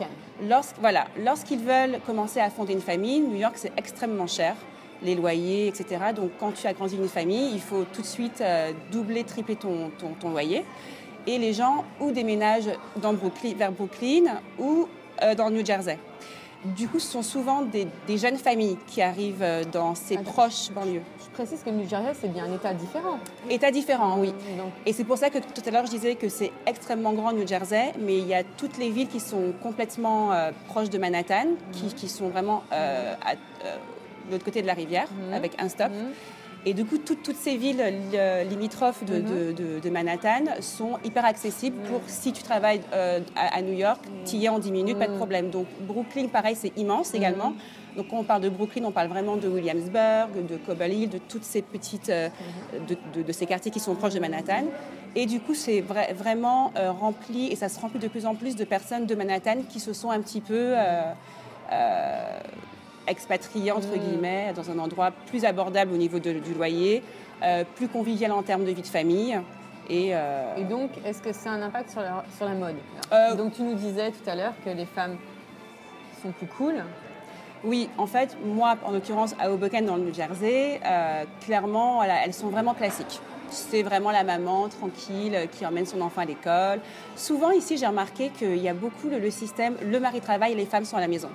Lorsqu'- 0.49 0.75
voilà, 0.81 1.05
lorsqu'ils 1.23 1.61
veulent 1.63 1.99
commencer 2.07 2.41
à 2.41 2.49
fonder 2.51 2.73
une 2.73 2.81
famille, 2.81 3.21
New 3.21 3.37
York, 3.37 3.55
c'est 3.57 3.73
extrêmement 3.77 4.27
cher, 4.27 4.55
les 5.03 5.15
loyers, 5.15 5.69
etc. 5.69 5.99
Donc, 6.15 6.31
quand 6.39 6.53
tu 6.53 6.67
agrandis 6.67 6.97
une 6.97 7.09
famille, 7.09 7.51
il 7.53 7.61
faut 7.61 7.85
tout 7.93 8.03
de 8.03 8.07
suite 8.07 8.41
euh, 8.41 8.73
doubler, 8.93 9.25
tripler 9.25 9.57
ton, 9.57 9.91
ton, 9.99 10.09
ton 10.21 10.31
loyer. 10.31 10.65
Et 11.27 11.39
les 11.39 11.53
gens 11.53 11.85
ou 12.01 12.11
déménagent 12.13 12.71
dans 12.97 13.13
Brooklyn, 13.13 13.55
vers 13.57 13.73
Brooklyn 13.73 14.41
ou 14.59 14.89
euh, 15.23 15.35
dans 15.35 15.49
le 15.49 15.57
New 15.57 15.67
Jersey. 15.67 15.99
Du 16.77 16.89
coup, 16.89 16.99
ce 16.99 17.11
sont 17.13 17.23
souvent 17.23 17.63
des, 17.63 17.87
des 18.07 18.19
jeunes 18.19 18.37
familles 18.37 18.77
qui 18.87 19.01
arrivent 19.01 19.43
euh, 19.43 19.65
dans 19.65 19.95
ces 19.95 20.17
Attends. 20.17 20.25
proches 20.31 20.71
banlieues. 20.71 21.01
Je 21.25 21.31
précise 21.31 21.63
que 21.63 21.71
le 21.71 21.77
New 21.77 21.89
Jersey, 21.89 22.13
c'est 22.21 22.29
bien 22.31 22.45
un 22.45 22.55
état 22.55 22.75
différent. 22.75 23.19
États 23.49 23.71
différents, 23.71 24.19
oui. 24.19 24.29
Donc, 24.59 24.71
Et 24.85 24.93
c'est 24.93 25.05
pour 25.05 25.17
ça 25.17 25.31
que 25.31 25.39
tout 25.39 25.63
à 25.67 25.71
l'heure 25.71 25.87
je 25.87 25.91
disais 25.93 26.17
que 26.17 26.29
c'est 26.29 26.53
extrêmement 26.67 27.15
grand 27.15 27.33
New 27.33 27.47
Jersey, 27.47 27.93
mais 27.99 28.19
il 28.19 28.27
y 28.27 28.35
a 28.35 28.43
toutes 28.45 28.77
les 28.77 28.91
villes 28.91 29.09
qui 29.09 29.21
sont 29.21 29.55
complètement 29.63 30.33
euh, 30.33 30.51
proches 30.69 30.91
de 30.91 30.99
Manhattan, 30.99 31.47
qui, 31.73 31.95
qui 31.95 32.09
sont 32.11 32.29
vraiment 32.29 32.63
euh, 32.75 33.15
à, 33.25 33.33
euh, 33.65 33.77
de 34.27 34.33
l'autre 34.33 34.45
côté 34.45 34.63
de 34.63 34.67
la 34.67 34.75
rivière, 34.75 35.09
Mhm. 35.11 35.35
avec 35.35 35.53
un 35.61 35.69
stop. 35.69 35.89
Mhm. 35.91 36.11
Et 36.67 36.75
du 36.75 36.85
coup, 36.85 36.99
toutes- 36.99 37.23
toutes 37.23 37.37
ces 37.39 37.57
villes 37.57 37.83
euh, 38.15 38.45
limitrophes 38.45 39.03
de, 39.05 39.15
Mhm. 39.15 39.23
de- 39.23 39.53
de- 39.53 39.81
de 39.81 39.91
Manhattan 39.91 40.45
sont 40.61 40.99
hyper 41.05 41.25
accessibles 41.25 41.79
pour 41.89 42.03
si 42.07 42.33
tu 42.35 42.43
travailles 42.43 42.83
euh, 42.93 43.21
à, 43.35 43.57
à 43.57 43.63
New 43.63 43.73
York, 43.73 44.01
tu 44.27 44.37
y 44.37 44.45
es 44.45 44.49
en 44.51 44.59
10 44.59 44.71
minutes, 44.71 44.99
pas 44.99 45.09
de 45.09 45.17
problème. 45.17 45.49
Donc 45.49 45.67
Brooklyn, 45.81 46.29
pareil, 46.29 46.55
c'est 46.57 46.77
immense 46.77 47.15
également. 47.15 47.55
Donc 47.97 48.09
quand 48.09 48.19
on 48.19 48.25
parle 48.25 48.43
de 48.43 48.51
Brooklyn, 48.51 48.85
on 48.85 48.91
parle 48.93 49.09
vraiment 49.09 49.37
de 49.37 49.49
Williamsburg, 49.49 50.29
de 50.47 50.57
Cobble 50.59 50.93
Hill, 50.93 51.09
de 51.09 51.19
toutes 51.19 51.45
ces 51.45 51.63
petites, 51.63 52.11
euh, 52.11 52.29
de, 52.87 52.97
de- 53.15 53.23
de 53.27 53.33
ces 53.33 53.47
quartiers 53.47 53.71
qui 53.71 53.81
sont 53.81 53.95
proches 53.95 54.15
de 54.15 54.21
Manhattan. 54.21 54.65
Et 55.17 55.25
du 55.27 55.41
coup, 55.41 55.55
c'est 55.55 55.81
vra- 55.81 56.13
vraiment 56.15 56.73
euh, 56.77 56.93
rempli, 56.93 57.49
et 57.51 57.57
ça 57.57 57.69
se 57.71 57.81
remplit 57.81 57.99
de 58.01 58.07
plus 58.09 58.27
en 58.27 58.35
plus 58.35 58.55
de 58.55 58.65
personnes 58.65 59.07
de 59.07 59.15
Manhattan 59.15 59.63
qui 59.69 59.81
se 59.81 59.93
sont 59.95 60.11
un 60.11 60.21
petit 60.21 60.43
peu 60.43 60.75
euh, 60.77 61.03
expatriées, 63.11 63.73
entre 63.73 63.95
guillemets, 63.97 64.53
dans 64.55 64.71
un 64.71 64.79
endroit 64.79 65.11
plus 65.27 65.45
abordable 65.45 65.93
au 65.93 65.97
niveau 65.97 66.19
de- 66.19 66.33
du 66.33 66.55
loyer, 66.55 67.03
euh, 67.43 67.65
plus 67.77 67.89
convivial 67.89 68.33
en 68.33 68.43
termes 68.43 68.65
de 68.65 68.71
vie 68.71 68.83
de 68.83 68.87
famille. 68.87 69.39
Et, 69.89 70.11
euh, 70.15 70.55
Et 70.57 70.65
donc, 70.65 70.91
est-ce 71.05 71.21
que 71.21 71.33
c'est 71.33 71.49
un 71.49 71.61
impact 71.63 71.91
sur 71.91 72.01
la, 72.01 72.25
sur 72.37 72.47
la 72.47 72.55
mode 72.55 72.77
Euh, 73.13 73.35
Donc, 73.35 73.55
tu 73.55 73.63
nous 73.63 73.75
disais 73.75 74.11
tout 74.13 74.29
à 74.31 74.35
l'heure 74.37 74.53
que 74.65 74.71
les 74.71 74.87
femmes 74.87 75.17
sont 76.23 76.31
plus 76.33 76.47
cool. 76.47 76.75
Oui, 77.65 77.91
en 77.99 78.07
fait, 78.07 78.37
moi, 78.45 78.77
en 78.85 78.93
l'occurrence, 78.93 79.35
à 79.39 79.51
Hoboken, 79.51 79.85
dans 79.85 79.97
le 79.97 80.03
New 80.05 80.15
Jersey, 80.15 80.81
clairement, 81.45 81.97
voilà, 81.97 82.25
elles 82.25 82.33
sont 82.35 82.49
vraiment 82.49 82.73
classiques. 82.75 83.21
C'est 83.51 83.83
vraiment 83.83 84.13
la 84.13 84.23
maman 84.23 84.69
tranquille 84.69 85.37
qui 85.53 85.67
emmène 85.67 85.85
son 85.85 86.01
enfant 86.03 86.21
à 86.23 86.25
l'école. 86.25 86.81
Souvent, 87.17 87.51
ici, 87.51 87.77
j'ai 87.77 87.87
remarqué 87.87 88.29
qu'il 88.31 88.57
y 88.59 88.69
a 88.69 88.75
beaucoup 88.75 89.09
le, 89.11 89.19
le 89.19 89.31
système 89.31 89.75
le 89.85 89.99
mari 89.99 90.21
travaille 90.21 90.53
et 90.53 90.57
les 90.57 90.67
femmes 90.67 90.85
sont 90.85 90.97
à 90.97 91.01
la 91.01 91.09
maison. 91.09 91.29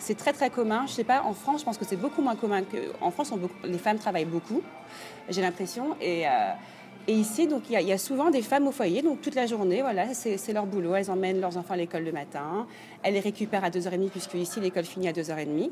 C'est 0.00 0.16
très, 0.16 0.32
très 0.32 0.48
commun. 0.48 0.84
Je 0.86 0.92
sais 0.92 1.04
pas, 1.04 1.22
en 1.22 1.34
France, 1.34 1.60
je 1.60 1.66
pense 1.66 1.76
que 1.76 1.84
c'est 1.84 1.96
beaucoup 1.96 2.22
moins 2.22 2.34
commun 2.34 2.62
qu'en 2.62 3.10
France, 3.10 3.30
on 3.32 3.36
beaucoup- 3.36 3.66
les 3.66 3.78
femmes 3.78 3.98
travaillent 3.98 4.24
beaucoup, 4.24 4.62
j'ai 5.28 5.42
l'impression. 5.42 5.94
Et, 6.00 6.26
euh, 6.26 6.30
ici, 7.06 7.46
donc, 7.46 7.64
il 7.68 7.78
y, 7.78 7.92
a, 7.92 7.98
souvent 7.98 8.30
des 8.30 8.40
femmes 8.40 8.66
au 8.66 8.72
foyer, 8.72 9.02
donc 9.02 9.20
toute 9.20 9.34
la 9.34 9.46
journée, 9.46 9.82
voilà, 9.82 10.14
c'est 10.14 10.52
leur 10.52 10.64
boulot. 10.64 10.94
Elles 10.94 11.10
emmènent 11.10 11.40
leurs 11.40 11.56
enfants 11.58 11.74
à 11.74 11.76
l'école 11.76 12.04
le 12.04 12.12
matin, 12.12 12.66
elles 13.02 13.14
les 13.14 13.20
récupèrent 13.20 13.64
à 13.64 13.70
2h30, 13.70 14.10
puisque 14.10 14.34
ici, 14.34 14.58
l'école 14.60 14.84
finit 14.84 15.08
à 15.08 15.12
2h30. 15.12 15.70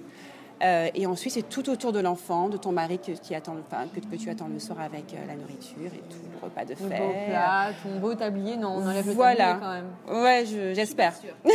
Euh, 0.63 0.89
et 0.95 1.07
ensuite, 1.07 1.33
c'est 1.35 1.49
tout 1.49 1.71
autour 1.71 1.93
de 1.93 2.01
l'enfant, 2.01 2.49
de 2.49 2.57
ton 2.57 2.73
mari 2.73 2.99
que, 2.99 3.13
qui 3.13 3.35
attend, 3.35 3.55
enfin, 3.65 3.85
que, 3.95 4.01
que 4.01 4.17
tu 4.21 4.29
attends 4.29 4.49
le 4.53 4.59
soir 4.59 4.81
avec 4.81 5.15
euh, 5.15 5.19
la 5.27 5.35
nourriture 5.37 5.87
et 5.87 6.03
tout, 6.11 6.19
le 6.33 6.39
repas 6.45 6.65
de 6.65 6.71
Le 6.71 6.77
fête. 6.77 6.99
beau 7.01 7.13
plat, 7.29 7.67
ton 7.83 7.99
beau 8.01 8.15
tablier. 8.15 8.57
Non, 8.57 8.79
on 8.79 8.87
enlève 8.89 9.09
Voilà. 9.11 9.55
le 9.55 9.61
tablier 9.61 9.83
quand 10.07 10.13
même. 10.13 10.23
Ouais, 10.25 10.45
je- 10.47 10.75
j'espère. 10.75 11.13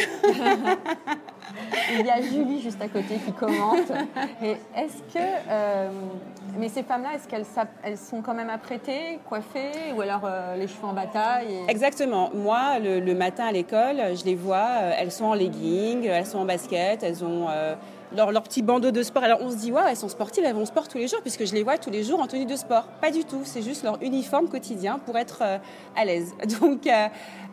Il 1.99 2.05
y 2.05 2.09
a 2.09 2.21
Julie 2.21 2.61
juste 2.61 2.81
à 2.81 2.87
côté 2.87 3.15
qui 3.25 3.31
commente. 3.33 3.91
Et 4.41 4.51
est-ce 4.75 4.97
que. 5.13 5.19
euh, 5.49 5.89
mais 6.57 6.69
ces 6.69 6.83
femmes-là, 6.83 7.09
est-ce 7.15 7.27
qu'elles 7.27 7.45
elles 7.83 7.97
sont 7.97 8.21
quand 8.21 8.33
même 8.33 8.49
apprêtées, 8.49 9.19
coiffées, 9.27 9.91
ou 9.95 10.01
alors 10.01 10.21
les 10.57 10.67
cheveux 10.67 10.87
en 10.87 10.93
bataille 10.93 11.47
et- 11.67 11.71
Exactement. 11.71 12.29
Moi, 12.33 12.79
le, 12.79 12.99
le 12.99 13.13
matin 13.15 13.45
à 13.45 13.51
l'école, 13.51 13.97
je 14.15 14.23
les 14.25 14.35
vois, 14.35 14.67
elles 14.97 15.11
sont 15.11 15.25
en 15.25 15.33
legging, 15.33 16.05
elles 16.05 16.25
sont 16.25 16.39
en 16.39 16.45
basket, 16.45 17.03
elles 17.03 17.23
ont 17.23 17.47
leur, 18.15 18.31
leur 18.31 18.43
petit 18.43 18.61
bandeau 18.61 18.91
de 18.91 19.03
sport. 19.03 19.23
Alors 19.23 19.39
on 19.41 19.49
se 19.49 19.57
dit, 19.57 19.71
waouh, 19.71 19.87
elles 19.89 19.97
sont 19.97 20.09
sportives, 20.09 20.43
elles 20.45 20.55
vont 20.55 20.63
au 20.63 20.65
sport 20.65 20.87
tous 20.87 20.97
les 20.97 21.07
jours, 21.07 21.21
puisque 21.21 21.45
je 21.45 21.53
les 21.53 21.63
vois 21.63 21.77
tous 21.77 21.89
les 21.89 22.03
jours 22.03 22.19
en 22.19 22.27
tenue 22.27 22.45
de 22.45 22.55
sport. 22.55 22.85
Pas 23.01 23.11
du 23.11 23.23
tout, 23.23 23.41
c'est 23.43 23.61
juste 23.61 23.83
leur 23.83 24.01
uniforme 24.01 24.47
quotidien 24.47 24.99
pour 24.99 25.17
être 25.17 25.39
euh, 25.41 25.57
à 25.95 26.05
l'aise. 26.05 26.33
Donc, 26.61 26.87
euh, 26.87 27.07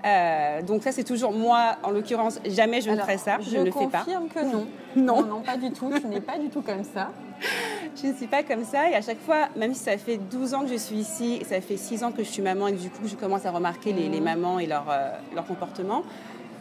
euh, 0.07 0.63
donc 0.63 0.83
ça, 0.83 0.93
c'est 0.93 1.05
toujours 1.05 1.33
moi, 1.33 1.77
en 1.83 1.91
l'occurrence, 1.91 2.41
jamais 2.47 2.81
je 2.81 2.91
ne 2.91 2.97
ferai 2.97 3.19
ça, 3.19 3.37
je, 3.41 3.59
ne 3.59 3.65
le 3.65 3.71
fais 3.71 3.87
pas. 3.87 3.99
confirme 3.99 4.29
que 4.29 4.41
non. 4.41 4.67
Non. 4.97 5.23
non. 5.23 5.41
pas 5.41 5.57
du 5.57 5.71
tout. 5.71 5.91
Tu 6.01 6.07
n'es 6.07 6.21
pas 6.21 6.39
du 6.39 6.49
tout 6.49 6.63
comme 6.63 6.83
ça. 6.83 7.11
je 8.03 8.09
ne 8.09 8.15
suis 8.15 8.27
pas 8.27 8.43
comme 8.43 8.65
ça. 8.65 8.91
Et 8.91 8.95
à 8.95 9.03
chaque 9.03 9.21
fois, 9.21 9.49
même 9.57 9.75
si 9.75 9.85
ça 9.85 9.97
fait 9.99 10.17
12 10.17 10.55
ans 10.55 10.63
que 10.63 10.69
je 10.69 10.77
suis 10.77 10.97
ici, 10.97 11.43
ça 11.49 11.61
fait 11.61 11.77
6 11.77 12.03
ans 12.03 12.13
que 12.13 12.25
je 12.25 12.29
suis 12.29 12.43
maman 12.43 12.67
et 12.69 12.73
que 12.73 12.81
du 12.81 12.91
coup, 12.91 13.07
je 13.07 13.15
commence 13.15 13.45
à 13.45 13.51
remarquer 13.51 13.93
les, 13.93 14.09
les 14.09 14.21
mamans 14.21 14.59
et 14.59 14.67
leur, 14.67 14.87
leur 15.35 15.45
comportement, 15.45 16.03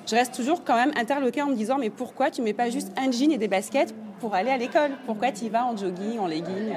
je 0.10 0.16
reste 0.16 0.34
toujours 0.34 0.64
quand 0.64 0.76
même 0.76 0.92
interloquée 0.96 1.42
en 1.42 1.48
me 1.48 1.56
disant 1.56 1.78
mais 1.78 1.90
pourquoi 1.90 2.32
tu 2.32 2.42
mets 2.42 2.54
pas 2.54 2.70
juste 2.70 2.92
un 2.98 3.12
jean 3.12 3.32
et 3.32 3.38
des 3.38 3.48
baskets 3.48 3.94
pour 4.20 4.34
aller 4.34 4.50
à 4.50 4.58
l'école? 4.58 4.92
Pourquoi 5.06 5.32
tu 5.32 5.46
y 5.46 5.50
vas 5.50 5.66
en 5.66 5.78
jogging, 5.78 6.20
en 6.20 6.28
legging? 6.28 6.74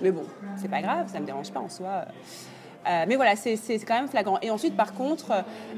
Mais 0.00 0.10
bon, 0.10 0.24
c'est 0.56 0.70
pas 0.70 0.82
grave, 0.82 1.08
ça 1.10 1.20
me 1.20 1.26
dérange 1.26 1.52
pas 1.52 1.60
en 1.60 1.68
soi. 1.68 2.06
Euh, 2.86 3.04
mais 3.06 3.16
voilà, 3.16 3.36
c'est 3.36 3.56
quand 3.86 3.94
même 3.94 4.08
flagrant. 4.08 4.38
Et 4.42 4.50
ensuite, 4.50 4.76
par 4.76 4.92
contre, 4.92 5.32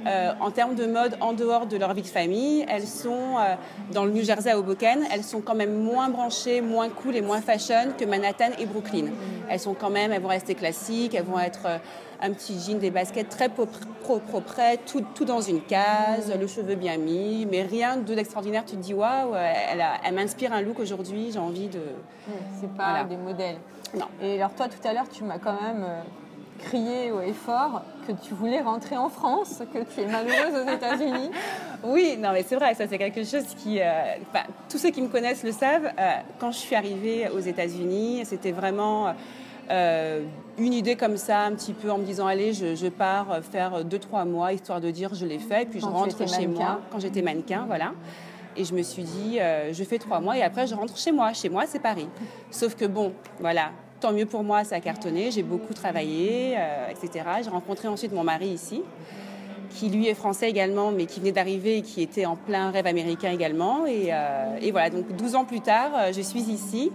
euh, 0.06 0.32
en 0.40 0.50
termes 0.50 0.74
de 0.74 0.86
mode, 0.86 1.16
en 1.20 1.34
dehors 1.34 1.66
de 1.66 1.76
leur 1.76 1.92
vie 1.92 2.02
de 2.02 2.06
famille, 2.06 2.64
elles 2.68 2.86
sont 2.86 3.36
euh, 3.38 3.54
dans 3.92 4.06
le 4.06 4.10
New 4.10 4.24
Jersey 4.24 4.50
à 4.50 4.58
Hoboken, 4.58 5.00
elles 5.12 5.22
sont 5.22 5.42
quand 5.42 5.54
même 5.54 5.74
moins 5.74 6.08
branchées, 6.08 6.62
moins 6.62 6.88
cool 6.88 7.16
et 7.16 7.20
moins 7.20 7.42
fashion 7.42 7.92
que 7.98 8.06
Manhattan 8.06 8.52
et 8.58 8.64
Brooklyn. 8.64 9.06
Elles 9.50 9.60
sont 9.60 9.74
quand 9.74 9.90
même, 9.90 10.12
elles 10.12 10.22
vont 10.22 10.28
rester 10.28 10.54
classiques, 10.54 11.14
elles 11.14 11.24
vont 11.24 11.38
être 11.38 11.66
un 12.24 12.32
petit 12.32 12.58
jean, 12.58 12.78
des 12.78 12.90
baskets 12.90 13.28
très 13.28 13.48
propre, 13.48 13.78
propre, 14.02 14.40
tout, 14.86 15.04
tout 15.14 15.24
dans 15.24 15.40
une 15.40 15.60
case, 15.62 16.32
le 16.38 16.46
cheveu 16.46 16.74
bien 16.74 16.96
mis, 16.96 17.46
mais 17.46 17.62
rien 17.62 17.96
de 17.98 18.14
d'extraordinaire. 18.14 18.64
Tu 18.64 18.76
te 18.76 18.80
dis 18.80 18.94
waouh, 18.94 19.34
elle, 19.34 19.80
a- 19.80 19.94
elle 20.04 20.14
m'inspire 20.14 20.52
un 20.52 20.62
look 20.62 20.78
aujourd'hui, 20.80 21.30
j'ai 21.32 21.38
envie 21.38 21.68
de. 21.68 21.80
C'est 22.60 22.72
pas 22.74 22.90
Voilà. 22.90 23.04
des 23.04 23.16
modèles. 23.18 23.56
Non. 23.94 24.06
Et 24.22 24.36
alors 24.38 24.54
toi, 24.54 24.66
tout 24.68 24.88
à 24.88 24.92
l'heure, 24.92 25.08
tu 25.12 25.22
m'as 25.24 25.38
quand 25.38 25.60
même 25.60 25.84
euh, 25.86 26.00
crié 26.60 27.12
haut 27.12 27.20
et 27.20 27.32
fort 27.34 27.82
que 28.06 28.12
tu 28.12 28.32
voulais 28.34 28.60
rentrer 28.62 28.96
en 28.96 29.08
France, 29.10 29.62
que 29.72 29.78
tu 29.94 30.00
es 30.00 30.06
malheureuse 30.06 30.66
aux 30.66 30.70
États-Unis. 30.72 31.30
Oui, 31.86 32.16
non, 32.18 32.30
mais 32.32 32.42
c'est 32.42 32.56
vrai, 32.56 32.72
ça 32.74 32.88
c'est 32.88 32.96
quelque 32.96 33.22
chose 33.24 33.44
qui. 33.62 33.78
euh, 33.78 33.84
tous 34.70 34.78
ceux 34.78 34.88
qui 34.88 35.02
me 35.02 35.08
connaissent 35.08 35.44
le 35.44 35.52
savent. 35.52 35.90
euh, 35.98 36.12
quand 36.40 36.50
je 36.50 36.56
suis 36.56 36.74
arrivée 36.74 37.28
aux 37.28 37.40
États-Unis, 37.40 38.22
c'était 38.24 38.52
vraiment 38.52 39.08
euh, 39.08 39.12
une 39.70 40.72
idée 40.72 40.96
comme 40.96 41.16
ça, 41.16 41.40
un 41.42 41.52
petit 41.52 41.72
peu 41.72 41.90
en 41.90 41.98
me 41.98 42.04
disant 42.04 42.26
allez, 42.26 42.52
je, 42.52 42.74
je 42.74 42.86
pars 42.86 43.38
faire 43.42 43.84
deux 43.84 43.98
trois 43.98 44.24
mois 44.24 44.52
histoire 44.52 44.80
de 44.80 44.90
dire 44.90 45.14
je 45.14 45.26
l'ai 45.26 45.38
fait, 45.38 45.62
et 45.62 45.66
puis 45.66 45.80
Quand 45.80 45.88
je 45.88 45.92
rentre 45.92 46.28
chez 46.28 46.46
mannequin. 46.46 46.64
moi 46.64 46.80
quand 46.90 47.00
j'étais 47.00 47.22
mannequin, 47.22 47.64
voilà. 47.66 47.92
Et 48.56 48.64
je 48.64 48.72
me 48.72 48.82
suis 48.82 49.02
dit, 49.02 49.40
euh, 49.40 49.72
je 49.72 49.82
fais 49.82 49.98
trois 49.98 50.20
mois 50.20 50.38
et 50.38 50.42
après 50.42 50.66
je 50.66 50.74
rentre 50.74 50.96
chez 50.96 51.10
moi. 51.10 51.32
Chez 51.32 51.48
moi, 51.48 51.64
c'est 51.66 51.80
Paris. 51.80 52.06
Sauf 52.50 52.76
que 52.76 52.84
bon, 52.84 53.12
voilà, 53.40 53.72
tant 54.00 54.12
mieux 54.12 54.26
pour 54.26 54.44
moi, 54.44 54.62
ça 54.62 54.76
a 54.76 54.80
cartonné. 54.80 55.32
J'ai 55.32 55.42
beaucoup 55.42 55.74
travaillé, 55.74 56.54
euh, 56.56 56.88
etc. 56.88 57.24
J'ai 57.42 57.50
rencontré 57.50 57.88
ensuite 57.88 58.12
mon 58.12 58.22
mari 58.22 58.48
ici 58.48 58.82
qui 59.74 59.88
lui 59.88 60.06
est 60.06 60.14
français 60.14 60.48
également, 60.48 60.92
mais 60.92 61.06
qui 61.06 61.20
venait 61.20 61.32
d'arriver 61.32 61.78
et 61.78 61.82
qui 61.82 62.00
était 62.00 62.26
en 62.26 62.36
plein 62.36 62.70
rêve 62.70 62.86
américain 62.86 63.32
également. 63.32 63.86
Et, 63.86 64.08
euh, 64.12 64.56
et 64.60 64.70
voilà, 64.70 64.90
donc 64.90 65.10
12 65.16 65.34
ans 65.34 65.44
plus 65.44 65.60
tard, 65.60 65.90
euh, 65.94 66.12
je 66.12 66.20
suis 66.20 66.42
ici 66.42 66.92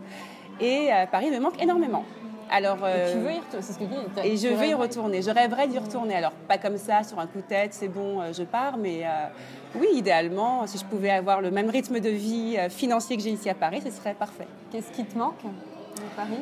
et 0.59 0.89
euh, 0.91 1.05
Paris 1.11 1.29
me 1.31 1.39
manque 1.39 1.61
énormément. 1.61 2.03
Alors, 2.51 2.77
euh, 2.83 3.13
Tu 3.13 3.19
veux 3.19 3.31
y 3.31 3.37
retourner, 3.37 3.61
c'est 3.61 3.73
ce 3.73 3.77
que 3.77 3.83
je 3.85 3.89
dis. 4.21 4.27
et 4.27 4.37
je 4.37 4.47
tu 4.47 4.53
veux 4.53 4.65
y 4.67 4.73
retourner. 4.73 5.21
Je 5.21 5.29
rêverais 5.29 5.67
d'y 5.67 5.77
retourner. 5.77 6.15
Alors, 6.15 6.31
pas 6.31 6.57
comme 6.57 6.77
ça, 6.77 7.03
sur 7.03 7.19
un 7.19 7.27
coup 7.27 7.37
de 7.39 7.43
tête, 7.47 7.73
c'est 7.73 7.87
bon, 7.87 8.21
euh, 8.21 8.33
je 8.33 8.43
pars. 8.43 8.77
Mais 8.77 9.01
euh, 9.03 9.27
oui, 9.75 9.87
idéalement, 9.93 10.65
si 10.65 10.77
je 10.77 10.85
pouvais 10.85 11.11
avoir 11.11 11.41
le 11.41 11.51
même 11.51 11.69
rythme 11.69 11.99
de 11.99 12.09
vie 12.09 12.55
euh, 12.57 12.69
financier 12.69 13.17
que 13.17 13.23
j'ai 13.23 13.31
ici 13.31 13.49
à 13.49 13.55
Paris, 13.55 13.81
ce 13.85 13.91
serait 13.91 14.15
parfait. 14.15 14.47
Qu'est-ce 14.71 14.91
qui 14.91 15.05
te 15.05 15.17
manque 15.17 15.39
à 15.45 16.15
Paris? 16.21 16.39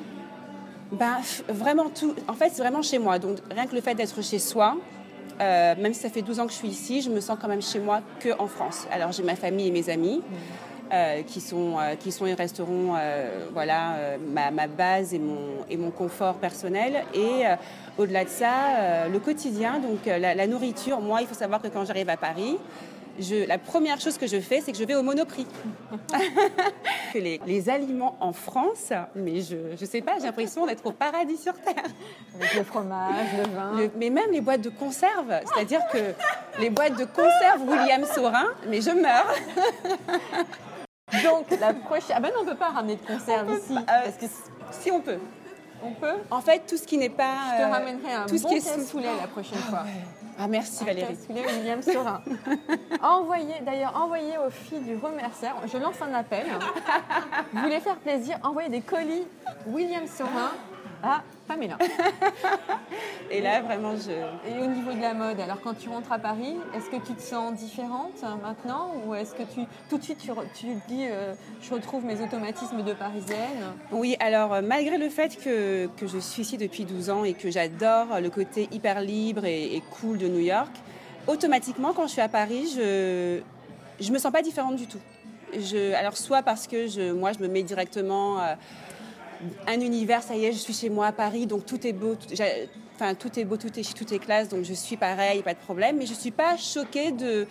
Ben, 0.91 1.17
vraiment 1.49 1.89
tout. 1.89 2.15
En 2.29 2.33
fait, 2.33 2.49
c'est 2.53 2.61
vraiment 2.61 2.81
chez 2.81 2.99
moi. 2.99 3.19
Donc, 3.19 3.39
rien 3.51 3.67
que 3.67 3.75
le 3.75 3.81
fait 3.81 3.93
d'être 3.95 4.21
chez 4.23 4.39
soi, 4.39 4.77
euh, 5.41 5.75
même 5.77 5.93
si 5.93 5.99
ça 5.99 6.09
fait 6.09 6.21
12 6.21 6.39
ans 6.39 6.45
que 6.45 6.53
je 6.53 6.57
suis 6.57 6.69
ici, 6.69 7.01
je 7.01 7.09
me 7.09 7.19
sens 7.19 7.37
quand 7.41 7.49
même 7.49 7.61
chez 7.61 7.79
moi 7.79 7.99
qu'en 8.23 8.47
France. 8.47 8.87
Alors, 8.91 9.11
j'ai 9.11 9.23
ma 9.23 9.35
famille 9.35 9.67
et 9.67 9.71
mes 9.71 9.89
amis. 9.89 10.21
Euh, 10.91 11.21
qui 11.23 11.41
sont 11.41 11.77
euh, 11.79 11.95
qui 11.95 12.11
sont 12.11 12.25
et 12.25 12.33
resteront 12.33 12.95
euh, 12.97 13.47
voilà 13.53 13.95
ma, 14.27 14.51
ma 14.51 14.67
base 14.67 15.13
et 15.13 15.19
mon 15.19 15.65
et 15.69 15.77
mon 15.77 15.91
confort 15.91 16.35
personnel 16.35 17.03
et 17.13 17.43
au-delà 17.97 18.23
de 18.23 18.29
ça 18.29 19.07
le 19.11 19.19
quotidien 19.19 19.79
donc 19.79 20.05
la, 20.05 20.33
la 20.35 20.47
nourriture 20.47 20.99
moi 21.01 21.21
il 21.21 21.27
faut 21.27 21.35
savoir 21.35 21.61
que 21.61 21.67
quand 21.67 21.85
j'arrive 21.85 22.09
à 22.09 22.17
Paris 22.17 22.57
je, 23.19 23.47
la 23.47 23.57
première 23.57 23.99
chose 23.99 24.17
que 24.17 24.27
je 24.27 24.39
fais, 24.39 24.61
c'est 24.61 24.71
que 24.71 24.77
je 24.77 24.83
vais 24.83 24.93
au 24.93 25.01
Monoprix. 25.01 25.47
les, 27.15 27.41
les 27.45 27.69
aliments 27.69 28.15
en 28.19 28.31
France, 28.31 28.93
mais 29.15 29.41
je 29.41 29.55
ne 29.79 29.85
sais 29.87 30.01
pas, 30.01 30.13
j'ai 30.19 30.25
l'impression 30.25 30.65
d'être 30.67 30.85
au 30.85 30.91
paradis 30.91 31.37
sur 31.37 31.53
Terre. 31.53 31.83
Avec 32.35 32.53
le 32.55 32.63
fromage, 32.63 33.25
le 33.37 33.55
vin. 33.55 33.71
Le- 33.75 33.91
mais 33.97 34.09
même 34.11 34.31
les 34.31 34.41
boîtes 34.41 34.61
de 34.61 34.69
conserve, 34.69 35.33
c'est-à-dire 35.45 35.81
que 35.91 35.97
les 36.61 36.69
boîtes 36.69 36.97
de 36.97 37.05
conserve 37.05 37.67
William 37.67 38.05
Saurin, 38.05 38.45
mais 38.67 38.81
je 38.81 38.91
meurs. 38.91 39.33
Donc, 41.23 41.59
la 41.59 41.73
prochaine. 41.73 42.15
Ah 42.15 42.19
ben 42.19 42.29
non, 42.33 42.41
on 42.41 42.45
ne 42.45 42.49
peut 42.51 42.57
pas 42.57 42.69
ramener 42.69 42.95
de 42.95 43.05
conserve 43.05 43.51
ici. 43.57 43.75
Euh, 43.77 43.81
parce 43.85 44.17
que 44.17 44.25
si 44.71 44.91
on 44.91 44.99
peut. 45.01 45.19
on 45.83 45.91
peut. 45.91 46.15
En 46.31 46.41
fait, 46.41 46.63
tout 46.67 46.77
ce 46.77 46.85
qui 46.87 46.97
n'est 46.97 47.09
pas. 47.09 47.33
Je 47.53 47.57
te 47.57 47.67
euh, 47.67 47.71
ramènerai 47.71 48.13
un 48.13 48.25
tout 48.25 48.37
ce 48.37 48.43
bon 48.43 48.49
qui 48.49 48.55
est 48.55 48.85
sous- 48.85 48.99
la 48.99 49.27
prochaine 49.27 49.59
fois. 49.59 49.83
Ah 50.39 50.47
merci 50.47 50.83
Un 50.83 50.85
Valérie. 50.85 51.15
cassoulet 51.15 51.45
William 51.57 51.81
Saurin. 51.81 52.21
envoyez, 53.01 53.55
d'ailleurs, 53.65 53.93
envoyez 53.95 54.37
aux 54.37 54.51
filles 54.51 54.81
du 54.81 54.95
remercieur. 54.95 55.55
Je 55.65 55.77
lance 55.79 55.95
un 56.01 56.13
appel. 56.13 56.45
Vous 57.53 57.59
voulez 57.61 57.79
faire 57.79 57.95
plaisir? 57.95 58.37
Envoyez 58.43 58.69
des 58.69 58.81
colis 58.81 59.25
William 59.65 60.05
Saurin 60.05 60.51
à 61.03 61.21
Pamela. 61.47 61.77
Et 63.31 63.41
là, 63.41 63.61
vraiment, 63.61 63.93
je. 63.95 64.11
Et 64.49 64.61
au 64.61 64.67
niveau 64.67 64.93
de 64.93 65.01
la 65.01 65.13
mode, 65.13 65.39
alors 65.39 65.59
quand 65.61 65.73
tu 65.77 65.89
rentres 65.89 66.11
à 66.11 66.19
Paris, 66.19 66.55
est-ce 66.75 66.89
que 66.89 67.05
tu 67.05 67.13
te 67.13 67.21
sens 67.21 67.53
différente 67.53 68.13
euh, 68.23 68.27
maintenant 68.41 68.91
Ou 69.05 69.15
est-ce 69.15 69.33
que 69.33 69.43
tu, 69.43 69.61
tout 69.89 69.97
de 69.97 70.03
suite, 70.03 70.19
tu, 70.19 70.31
tu 70.53 70.67
te 70.67 70.87
dis, 70.87 71.05
euh, 71.09 71.33
je 71.61 71.73
retrouve 71.73 72.05
mes 72.05 72.21
automatismes 72.21 72.83
de 72.83 72.93
parisienne? 72.93 73.73
Oui, 73.91 74.15
alors 74.19 74.53
euh, 74.53 74.61
malgré 74.61 74.97
le 74.97 75.09
fait 75.09 75.37
que, 75.37 75.87
que 75.97 76.07
je 76.07 76.17
suis 76.17 76.43
ici 76.43 76.57
depuis 76.57 76.85
12 76.85 77.09
ans 77.09 77.23
et 77.23 77.33
que 77.33 77.51
j'adore 77.51 78.19
le 78.21 78.29
côté 78.29 78.69
hyper 78.71 79.01
libre 79.01 79.45
et, 79.45 79.75
et 79.75 79.83
cool 79.99 80.17
de 80.17 80.27
New 80.27 80.39
York, 80.39 80.71
automatiquement 81.27 81.93
quand 81.93 82.07
je 82.07 82.13
suis 82.13 82.21
à 82.21 82.29
Paris, 82.29 82.71
je 82.75 83.41
je 83.99 84.11
me 84.11 84.19
sens 84.19 84.31
pas 84.31 84.41
différente 84.41 84.75
du 84.75 84.87
tout. 84.87 84.99
Je, 85.53 85.93
alors 85.93 86.17
soit 86.17 86.41
parce 86.41 86.67
que 86.67 86.87
je, 86.87 87.11
moi 87.11 87.31
je 87.31 87.39
me 87.39 87.47
mets 87.47 87.63
directement 87.63 88.39
euh, 88.39 88.53
un 89.67 89.79
univers, 89.79 90.23
ça 90.23 90.35
y 90.35 90.45
est, 90.45 90.51
je 90.51 90.57
suis 90.57 90.73
chez 90.73 90.89
moi 90.89 91.07
à 91.07 91.11
Paris, 91.11 91.45
donc 91.45 91.65
tout 91.65 91.85
est 91.85 91.93
beau, 91.93 92.15
tout, 92.15 92.33
enfin 92.95 93.13
tout 93.13 93.39
est 93.39 93.45
beau, 93.45 93.57
tout 93.57 93.79
est 93.79 93.93
tout 93.93 94.13
est 94.13 94.19
classe, 94.19 94.49
donc 94.49 94.63
je 94.63 94.73
suis 94.73 94.97
pareil, 94.97 95.41
pas 95.43 95.53
de 95.53 95.59
problème. 95.59 95.97
Mais 95.97 96.05
je 96.05 96.13
suis 96.13 96.31
pas 96.31 96.57
choquée 96.57 97.11
de 97.11 97.47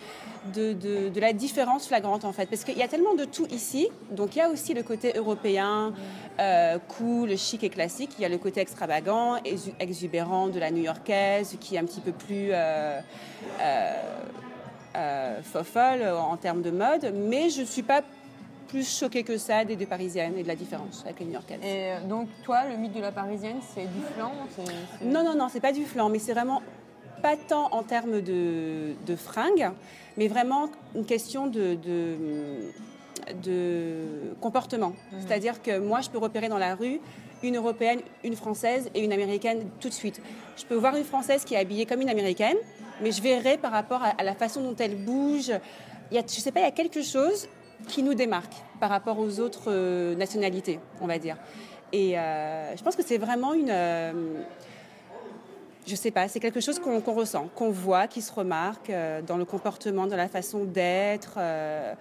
de, 0.53 0.73
de, 1.09 1.19
la 1.19 1.33
différence 1.33 1.87
flagrante 1.87 2.23
en 2.23 2.31
fait, 2.31 2.45
parce 2.45 2.63
qu'il 2.63 2.77
y 2.77 2.83
a 2.83 2.87
tellement 2.87 3.15
de 3.15 3.25
tout 3.25 3.47
ici. 3.47 3.89
Donc 4.11 4.35
il 4.35 4.39
y 4.39 4.41
a 4.41 4.49
aussi 4.49 4.73
le 4.73 4.83
côté 4.83 5.13
européen, 5.15 5.93
euh, 6.39 6.77
cool, 6.87 7.37
chic 7.37 7.63
et 7.63 7.69
classique. 7.69 8.11
Il 8.17 8.21
y 8.21 8.25
a 8.25 8.29
le 8.29 8.37
côté 8.37 8.61
extravagant, 8.61 9.37
exu- 9.37 9.73
exubérant 9.79 10.47
de 10.47 10.59
la 10.59 10.71
New-Yorkaise, 10.71 11.57
qui 11.59 11.75
est 11.75 11.79
un 11.79 11.85
petit 11.85 12.01
peu 12.01 12.11
plus 12.11 12.49
euh, 12.51 12.99
euh, 13.61 13.93
euh, 14.95 16.17
en 16.17 16.37
termes 16.37 16.61
de 16.61 16.71
mode. 16.71 17.13
Mais 17.13 17.49
je 17.49 17.63
suis 17.63 17.83
pas 17.83 18.01
plus 18.67 18.87
choquée 18.99 19.23
que 19.23 19.37
ça 19.37 19.65
des 19.65 19.75
deux 19.75 19.85
parisiennes 19.85 20.37
et 20.37 20.43
de 20.43 20.47
la 20.47 20.55
différence 20.55 21.03
avec 21.05 21.19
les 21.19 21.25
New-Yorkaises. 21.25 21.59
Et 21.63 21.91
euh, 21.91 22.01
donc, 22.07 22.27
toi, 22.43 22.65
le 22.69 22.77
mythe 22.77 22.93
de 22.93 23.01
la 23.01 23.11
parisienne, 23.11 23.57
c'est 23.73 23.83
du 23.85 24.01
flan 24.15 24.31
Non, 25.03 25.23
non, 25.23 25.35
non, 25.35 25.47
c'est 25.49 25.59
pas 25.61 25.71
du 25.71 25.85
flan, 25.85 26.09
mais 26.09 26.19
c'est 26.19 26.33
vraiment 26.33 26.61
pas 27.21 27.35
tant 27.35 27.69
en 27.71 27.83
termes 27.83 28.21
de, 28.21 28.93
de 29.05 29.15
fringues, 29.15 29.71
mais 30.17 30.27
vraiment 30.27 30.69
une 30.95 31.05
question 31.05 31.47
de, 31.47 31.75
de, 31.75 32.15
de 33.43 34.03
comportement. 34.39 34.93
C'est-à-dire 35.19 35.61
que 35.61 35.79
moi, 35.79 36.01
je 36.01 36.09
peux 36.09 36.19
repérer 36.19 36.47
dans 36.47 36.59
la 36.59 36.75
rue 36.75 36.99
une 37.43 37.55
européenne, 37.57 38.01
une 38.23 38.35
française 38.35 38.89
et 38.93 39.03
une 39.03 39.13
américaine 39.13 39.69
tout 39.79 39.89
de 39.89 39.93
suite. 39.93 40.21
Je 40.57 40.65
peux 40.65 40.75
voir 40.75 40.95
une 40.95 41.03
française 41.03 41.43
qui 41.43 41.53
est 41.55 41.57
habillée 41.57 41.85
comme 41.85 42.01
une 42.01 42.09
américaine, 42.09 42.57
mais 43.01 43.11
je 43.11 43.21
verrai 43.21 43.57
par 43.57 43.71
rapport 43.71 44.03
à, 44.03 44.09
à 44.09 44.23
la 44.23 44.33
façon 44.33 44.61
dont 44.61 44.75
elle 44.77 44.95
bouge. 44.95 45.51
Il 46.11 46.15
y 46.15 46.19
a, 46.19 46.23
je 46.23 46.39
sais 46.39 46.51
pas, 46.51 46.61
il 46.61 46.63
y 46.63 46.67
a 46.67 46.71
quelque 46.71 47.01
chose 47.03 47.47
qui 47.87 48.03
nous 48.03 48.13
démarque 48.13 48.53
par 48.79 48.89
rapport 48.89 49.19
aux 49.19 49.39
autres 49.39 49.65
euh, 49.71 50.15
nationalités, 50.15 50.79
on 51.01 51.07
va 51.07 51.19
dire. 51.19 51.37
Et 51.93 52.17
euh, 52.17 52.75
je 52.75 52.83
pense 52.83 52.95
que 52.95 53.03
c'est 53.03 53.17
vraiment 53.17 53.53
une. 53.53 53.69
euh, 53.69 54.41
je 55.85 55.95
sais 55.95 56.11
pas, 56.11 56.27
c'est 56.27 56.41
quelque 56.41 56.59
chose 56.59 56.79
qu'on 56.79 56.99
ressent, 56.99 57.47
qu'on 57.55 57.69
voit, 57.71 58.07
qui 58.07 58.21
se 58.21 58.33
remarque 58.33 58.89
euh, 58.89 59.21
dans 59.21 59.37
le 59.37 59.45
comportement, 59.45 60.05
dans 60.05 60.17
la 60.17 60.27
façon 60.27 60.65
d'être, 60.65 61.35
euh, 61.37 61.93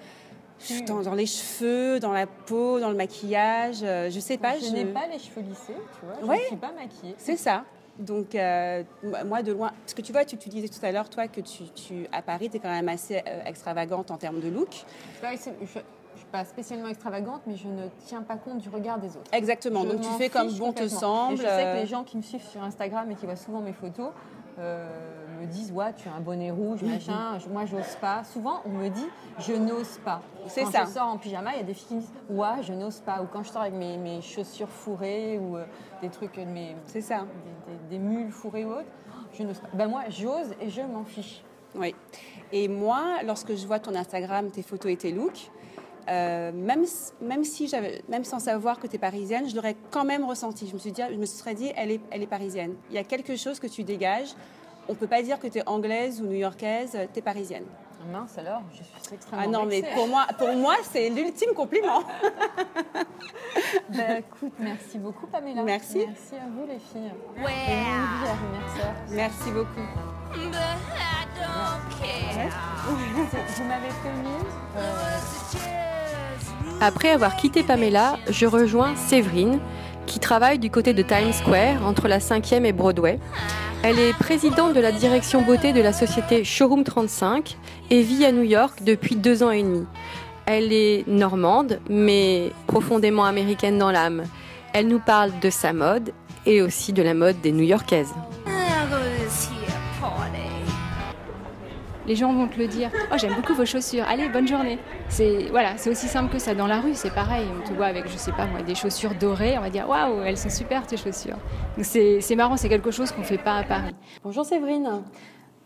dans, 0.89 1.03
dans 1.03 1.15
les 1.15 1.27
cheveux, 1.27 2.01
dans 2.01 2.11
la 2.13 2.27
peau, 2.27 2.81
dans 2.81 2.91
le 2.91 2.97
maquillage. 2.97 3.81
je 3.85 4.19
sais 4.21 4.39
pas. 4.39 4.59
je, 4.59 4.73
n'ai 4.73 4.87
pas 4.87 5.07
les 5.07 5.21
cheveux 5.21 5.43
lissés, 5.43 5.75
tu 6.01 6.05
vois. 6.07 6.17
Je 6.21 6.27
Ouais. 6.27 6.39
ne 6.39 6.47
suis 6.47 6.57
pas 6.57 6.73
maquillée. 6.73 7.15
C'est 7.17 7.37
ça. 7.37 7.65
Donc, 7.99 8.35
euh, 8.35 8.83
moi, 9.25 9.43
de 9.43 9.53
loin, 9.53 9.73
parce 9.81 9.95
que 9.95 10.03
tu 10.03 10.13
vois, 10.13 10.25
tu, 10.25 10.37
tu 10.37 10.49
disais 10.49 10.69
tout 10.69 10.85
à 10.85 10.93
l'heure, 10.93 11.09
toi, 11.09 11.29
que 11.29 11.41
tu, 11.41 11.65
tu 11.75 12.07
à 12.13 12.23
Paris, 12.23 12.51
tu 12.51 12.57
es 12.57 12.61
quand 12.61 12.71
même 12.71 12.89
assez 12.89 13.23
euh, 13.27 13.45
extravagante 13.47 14.11
en 14.11 14.19
termes 14.19 14.41
de 14.41 14.49
look. 14.49 14.85
Je 15.23 15.27
ne 15.27 15.67
suis 15.67 16.27
pas 16.31 16.45
spécialement 16.45 16.89
extravagante, 16.89 17.43
mais 17.47 17.57
je 17.57 17.69
ne 17.69 17.89
tiens 18.07 18.23
pas 18.23 18.37
compte 18.37 18.59
du 18.59 18.69
regard 18.69 18.99
des 18.99 19.17
autres. 19.17 19.31
Exactement. 19.33 19.83
Je 19.83 19.89
Donc, 19.89 20.01
tu 20.01 20.11
fais 20.19 20.29
comme 20.29 20.53
bon 20.53 20.73
te 20.73 20.89
semble. 20.89 21.35
Et 21.35 21.37
je 21.37 21.43
sais 21.43 21.49
que 21.49 21.69
euh, 21.69 21.81
les 21.81 21.87
gens 21.87 22.05
qui 22.05 22.17
me 22.17 22.23
suivent 22.23 22.47
sur 22.47 22.63
Instagram 22.63 23.11
et 23.11 23.15
qui 23.15 23.27
voient 23.27 23.37
souvent 23.37 23.61
mes 23.61 23.73
photos 23.73 24.11
euh, 24.59 24.89
me 25.37 25.47
disent 25.47 25.73
ouais 25.73 25.93
tu 25.95 26.09
as 26.09 26.13
un 26.15 26.21
bonnet 26.21 26.51
rouge 26.51 26.83
machin 26.83 27.39
moi 27.53 27.65
j'ose 27.67 27.97
pas 28.01 28.25
souvent 28.25 28.61
on 28.65 28.71
me 28.71 28.89
dit 28.89 29.07
je 29.39 29.53
n'ose 29.53 29.99
pas 30.05 30.23
C'est 30.49 30.65
quand 30.65 30.71
ça. 30.73 30.85
je 30.87 30.91
sors 30.91 31.09
en 31.09 31.19
pyjama 31.19 31.53
il 31.55 31.59
y 31.59 31.61
a 31.61 31.65
des 31.65 31.75
filles 31.75 31.87
qui 31.89 31.95
me 31.97 32.01
disent 32.01 32.11
ouais 32.31 32.63
je 32.63 32.73
n'ose 32.73 33.01
pas 33.01 33.23
ou 33.23 33.27
quand 33.33 33.43
je 33.43 33.51
sors 33.51 33.63
avec 33.63 33.75
mes, 33.75 33.97
mes 33.97 34.21
chaussures 34.23 34.69
fourrées 34.69 35.39
ou 35.39 35.57
euh, 35.57 35.65
des 36.03 36.09
trucs 36.09 36.37
euh, 36.39 36.45
mes, 36.45 36.75
C'est 36.87 37.01
ça. 37.01 37.27
des, 37.67 37.73
des- 37.73 37.99
des 37.99 37.99
mules 37.99 38.33
fourrées 38.33 38.65
ou 38.65 38.71
autres 38.71 38.85
je 39.33 39.43
n'ose 39.43 39.59
pas 39.61 39.69
ben 39.75 39.89
moi 39.89 40.03
j'ose 40.09 40.51
et 40.61 40.71
je 40.71 40.81
m'en 40.83 41.05
fiche 41.05 41.43
Oui. 41.75 41.95
Et 42.53 42.69
moi, 42.69 43.03
lorsque 43.25 43.55
je 43.57 43.67
vois 43.67 43.81
ton 43.81 43.95
Instagram, 43.97 44.51
tes 44.51 44.63
photos 44.63 44.93
et 44.93 44.97
tes 44.97 45.11
looks, 45.11 45.51
euh, 46.09 46.53
même, 46.53 46.85
même, 47.21 47.43
si 47.45 47.71
même 48.09 48.23
sans 48.25 48.39
savoir 48.39 48.79
que 48.79 48.87
tu 48.87 48.95
es 48.95 48.99
parisienne, 48.99 49.49
je 49.49 49.55
l'aurais 49.57 49.77
quand 49.91 50.05
même 50.05 50.25
ressenti. 50.25 50.69
Je 50.69 50.75
me, 50.75 50.79
suis 50.79 50.93
dit, 50.93 51.03
je 51.11 51.17
me 51.17 51.27
serais 51.27 51.55
dit, 51.55 51.73
elle 51.77 51.91
est, 51.91 52.01
elle 52.13 52.23
est 52.23 52.29
parisienne. 52.29 52.77
Il 52.91 52.95
y 52.95 52.99
a 52.99 53.05
quelque 53.05 53.35
chose 53.37 53.59
que 53.59 53.67
tu 53.67 53.83
dégages. 53.83 54.33
On 54.89 54.93
ne 54.93 54.97
peut 54.97 55.07
pas 55.07 55.23
dire 55.23 55.39
que 55.39 55.47
tu 55.49 55.59
es 55.59 55.69
anglaise 55.69 56.21
ou 56.21 56.27
new-yorkaise, 56.27 56.97
tu 57.13 57.19
es 57.19 57.23
parisienne. 57.23 57.65
Ah 58.01 58.05
mince 58.13 58.39
alors 58.39 58.63
je 58.73 58.77
suis 58.85 59.15
extrêmement 59.15 59.45
Ah 59.45 59.51
non, 59.51 59.67
mais 59.67 59.83
pour 59.95 60.07
moi, 60.07 60.27
pour 60.39 60.53
moi 60.55 60.77
c'est 60.91 61.09
l'ultime 61.11 61.53
compliment. 61.55 62.03
Ben, 63.89 64.19
écoute 64.19 64.53
merci 64.59 64.99
beaucoup 64.99 65.27
Pamela 65.27 65.63
Merci. 65.63 66.05
merci 66.07 66.35
à 66.35 66.47
vous 66.49 66.67
les 66.67 66.79
filles 66.79 67.11
et 67.39 67.43
Remercieur. 67.43 68.95
Merci 69.11 69.51
beaucoup. 69.51 69.81
vous 73.55 73.65
m'avez 73.65 73.89
promis 74.03 74.39
euh, 74.77 75.09
Après 76.81 77.11
avoir 77.11 77.37
quitté 77.37 77.63
Pamela, 77.63 78.17
je 78.29 78.47
rejoins 78.47 78.95
Séverine, 78.97 79.61
qui 80.07 80.19
travaille 80.21 80.59
du 80.59 80.71
côté 80.71 80.93
de 80.93 81.03
Times 81.03 81.33
Square, 81.33 81.85
entre 81.87 82.09
la 82.09 82.19
5e 82.19 82.65
et 82.65 82.73
Broadway. 82.73 83.19
Elle 83.89 84.01
est 84.01 84.15
présidente 84.15 84.75
de 84.75 84.81
la 84.81 84.91
direction 84.91 85.43
beauté 85.43 85.73
de 85.73 85.81
la 85.81 85.93
société 85.93 86.43
Showroom 86.43 86.83
35 86.83 87.57
et 87.91 88.03
vit 88.03 88.25
à 88.25 88.33
New 88.33 88.43
York 88.43 88.81
depuis 88.85 89.15
deux 89.15 89.45
ans 89.45 89.53
et 89.53 89.63
demi. 89.63 89.87
Elle 90.45 90.73
est 90.73 91.07
normande, 91.07 91.79
mais 91.89 92.51
profondément 92.67 93.25
américaine 93.25 93.79
dans 93.79 93.93
l'âme. 93.93 94.25
Elle 94.73 94.89
nous 94.89 94.99
parle 94.99 95.39
de 95.41 95.51
sa 95.51 95.73
mode 95.73 96.11
et 96.47 96.63
aussi 96.63 96.93
de 96.93 97.01
la 97.01 97.15
mode 97.15 97.41
des 97.43 97.53
New-Yorkaises. 97.53 98.13
Les 102.07 102.15
gens 102.15 102.33
vont 102.33 102.47
te 102.47 102.57
le 102.59 102.69
dire. 102.69 102.91
Oh, 103.13 103.17
j'aime 103.19 103.35
beaucoup 103.35 103.55
vos 103.55 103.65
chaussures. 103.67 104.05
Allez, 104.09 104.29
bonne 104.29 104.47
journée. 104.47 104.79
C'est 105.09 105.47
voilà, 105.51 105.77
c'est 105.77 105.91
aussi 105.91 106.07
simple 106.07 106.33
que 106.33 106.39
ça. 106.39 106.55
Dans 106.55 106.67
la 106.69 106.81
rue, 106.81 106.95
c'est 106.95 107.13
pareil. 107.13 107.47
On 107.61 107.67
te 107.67 107.73
voit 107.75 107.87
avec, 107.87 108.07
je 108.09 108.17
sais 108.17 108.31
pas 108.33 108.47
moi, 108.47 108.63
des 108.63 108.75
chaussures 108.77 109.15
dorées. 109.19 109.59
On 109.59 109.61
va 109.61 109.71
dire 109.71 109.89
waouh, 109.89 110.23
elles 110.23 110.39
sont 110.39 110.49
super 110.51 110.87
tes 110.87 110.97
chaussures. 110.97 111.37
Donc 111.77 111.85
c'est 111.85 112.21
c'est 112.21 112.37
marrant. 112.37 112.57
C'est 112.57 112.69
quelque 112.69 112.91
chose 112.93 113.11
qu'on 113.11 113.23
fait 113.25 113.39
pas 113.39 113.57
à 113.57 113.65
Paris. 113.65 113.95
Bonjour 114.23 114.45
Séverine, 114.45 115.03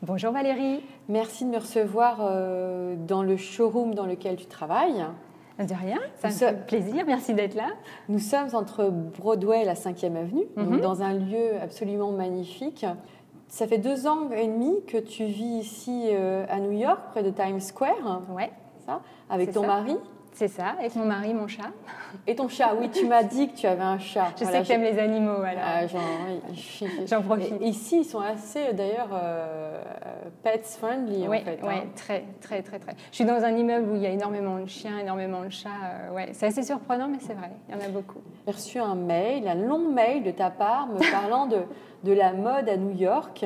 Bonjour 0.03 0.33
Valérie. 0.33 0.81
merci 1.11 1.45
de 1.45 1.51
me 1.51 1.59
recevoir 1.59 2.21
euh, 2.23 2.95
dans 2.97 3.23
le 3.23 3.37
showroom 3.37 3.95
dans 3.95 4.07
lequel 4.07 4.37
tu 4.37 4.47
travailles. 4.47 5.05
De 5.59 5.75
rien. 5.75 5.99
Ça 6.23 6.29
me 6.29 6.33
fait 6.33 6.67
plaisir. 6.67 7.05
Merci 7.07 7.35
d'être 7.35 7.55
là. 7.55 7.67
Nous 8.09 8.19
sommes 8.19 8.49
entre 8.55 8.89
Broadway 8.89 9.61
et 9.61 9.65
la 9.67 9.75
5e 9.75 10.17
avenue, 10.17 10.45
donc 10.57 10.71
Mhm. 10.71 10.81
dans 10.81 11.03
un 11.03 11.13
lieu 11.13 11.61
absolument 11.63 12.13
magnifique. 12.13 12.87
Ça 13.51 13.67
fait 13.67 13.79
deux 13.79 14.07
ans 14.07 14.31
et 14.31 14.47
demi 14.47 14.83
que 14.87 14.97
tu 14.97 15.25
vis 15.25 15.59
ici 15.59 16.07
euh, 16.13 16.47
à 16.49 16.61
New 16.61 16.71
York, 16.71 17.01
près 17.11 17.23
de 17.25 17.31
Times 17.31 17.61
Square, 17.61 18.23
Ouais, 18.33 18.51
ça, 18.87 19.01
avec 19.29 19.53
ton 19.53 19.63
ça. 19.63 19.67
mari 19.67 19.97
c'est 20.33 20.49
ça. 20.49 20.69
Avec 20.79 20.95
mon 20.97 21.05
mari, 21.05 21.35
mon 21.35 21.47
chat. 21.49 21.71
et 22.27 22.35
ton 22.35 22.49
chat. 22.49 22.75
Oui, 22.79 22.89
tu 22.91 23.07
m'as 23.07 23.23
dit 23.23 23.49
que 23.49 23.57
tu 23.57 23.67
avais 23.67 23.83
un 23.83 23.99
chat. 23.99 24.29
Je 24.39 24.45
Voilà, 24.45 24.59
sais 24.59 24.63
que 24.63 24.69
t'aimes 24.69 24.83
les 24.83 24.99
animaux. 24.99 25.37
Voilà. 25.39 25.61
Ah, 25.65 25.87
j'en- 25.87 25.99
oui, 26.29 26.89
J'en 27.07 27.23
profite. 27.23 27.55
Ici, 27.61 28.01
ils 28.01 28.05
sont 28.05 28.21
assez, 28.21 28.73
d'ailleurs, 28.73 29.09
euh, 29.13 29.83
pets 30.43 30.65
friendly, 30.79 31.27
Oui, 31.29 31.39
en 31.39 31.45
fait. 31.45 31.63
ouais, 31.63 31.75
hein. 31.85 31.89
très, 31.95 32.25
très, 32.41 32.63
très, 32.63 32.79
très. 32.79 32.93
Je 33.11 33.17
suis 33.17 33.25
dans 33.25 33.43
un 33.45 33.51
immeuble 33.57 33.91
où 33.91 33.97
il 33.97 34.03
y 34.03 34.07
a 34.07 34.11
énormément 34.11 34.59
de 34.59 34.67
chiens, 34.67 34.99
énormément 34.99 35.43
de 35.45 35.51
chats. 35.51 35.69
euh, 36.11 36.15
ouais, 36.15 36.29
c'est 36.33 36.47
assez 36.47 36.63
surprenant, 36.63 37.09
mais 37.09 37.19
c'est 37.21 37.35
vrai. 37.35 37.51
Il 37.69 37.75
y 37.75 37.79
en 37.79 37.85
a 37.85 37.89
beaucoup. 37.89 38.21
J'ai 38.47 38.53
reçu 38.53 38.79
un 38.79 38.95
mail, 38.95 39.47
un 39.49 39.55
long 39.55 39.91
mail 39.91 40.23
de 40.23 40.31
ta 40.31 40.51
part 40.51 40.87
me 40.89 40.99
parlant 41.13 41.47
de, 41.47 41.59
de 42.05 42.13
la 42.13 42.33
mode 42.33 42.69
à 42.69 42.77
New 42.77 42.97
York 42.97 43.45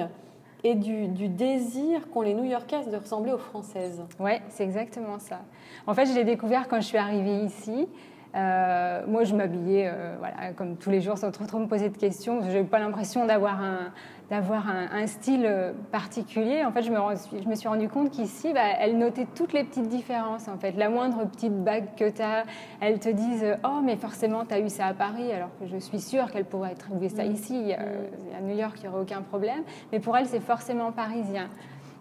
et 0.64 0.74
du, 0.74 1.28
désir 1.28 2.08
qu'ont 2.10 2.22
les 2.22 2.34
New-Yorkaises 2.34 2.88
de 2.88 2.96
ressembler 2.96 3.32
aux 3.32 3.38
Françaises. 3.38 4.02
Ouais, 4.18 4.40
c'est 4.48 4.64
exactement 4.64 5.18
ça. 5.18 5.40
En 5.86 5.94
fait, 5.94 6.06
je 6.06 6.14
l'ai 6.14 6.24
découvert 6.24 6.68
quand 6.68 6.80
je 6.80 6.86
suis 6.86 6.98
arrivée 6.98 7.44
ici. 7.44 7.86
Euh, 8.34 9.02
moi, 9.06 9.24
je 9.24 9.34
m'habillais 9.34 9.88
euh, 9.88 10.16
voilà, 10.18 10.52
comme 10.56 10.76
tous 10.76 10.90
les 10.90 11.00
jours 11.00 11.18
sans 11.18 11.30
trop, 11.30 11.44
trop 11.46 11.58
me 11.58 11.66
poser 11.66 11.88
de 11.88 11.96
questions. 11.96 12.40
Je 12.42 12.46
n'avais 12.48 12.64
pas 12.64 12.80
l'impression 12.80 13.26
d'avoir 13.26 13.62
un, 13.62 13.92
d'avoir 14.28 14.68
un, 14.68 14.88
un 14.92 15.06
style 15.06 15.44
euh, 15.46 15.72
particulier. 15.92 16.64
En 16.64 16.72
fait, 16.72 16.82
je 16.82 16.90
me, 16.90 16.98
je 17.40 17.48
me 17.48 17.54
suis 17.54 17.68
rendu 17.68 17.88
compte 17.88 18.10
qu'ici, 18.10 18.52
bah, 18.52 18.60
elle 18.80 18.98
notait 18.98 19.28
toutes 19.36 19.52
les 19.52 19.62
petites 19.62 19.88
différences. 19.88 20.48
En 20.48 20.58
fait, 20.58 20.72
la 20.72 20.88
moindre 20.88 21.24
petite 21.26 21.62
bague 21.62 21.94
que 21.96 22.10
tu 22.10 22.22
as, 22.22 22.44
elles 22.80 22.98
te 22.98 23.08
disent 23.08 23.56
Oh, 23.62 23.80
mais 23.84 23.96
forcément, 23.96 24.44
tu 24.44 24.54
as 24.54 24.58
eu 24.58 24.68
ça 24.68 24.86
à 24.86 24.94
Paris, 24.94 25.30
alors 25.32 25.50
que 25.60 25.66
je 25.66 25.76
suis 25.76 26.00
sûre 26.00 26.30
qu'elle 26.32 26.46
pourrait 26.46 26.74
trouver 26.74 27.08
ça 27.10 27.24
ici. 27.24 27.72
Euh, 27.78 28.08
à 28.36 28.40
New 28.40 28.56
York, 28.56 28.74
il 28.78 28.82
n'y 28.82 28.88
aurait 28.88 29.02
aucun 29.02 29.22
problème. 29.22 29.62
Mais 29.92 30.00
pour 30.00 30.16
elle, 30.16 30.26
c'est 30.26 30.40
forcément 30.40 30.90
parisien. 30.90 31.48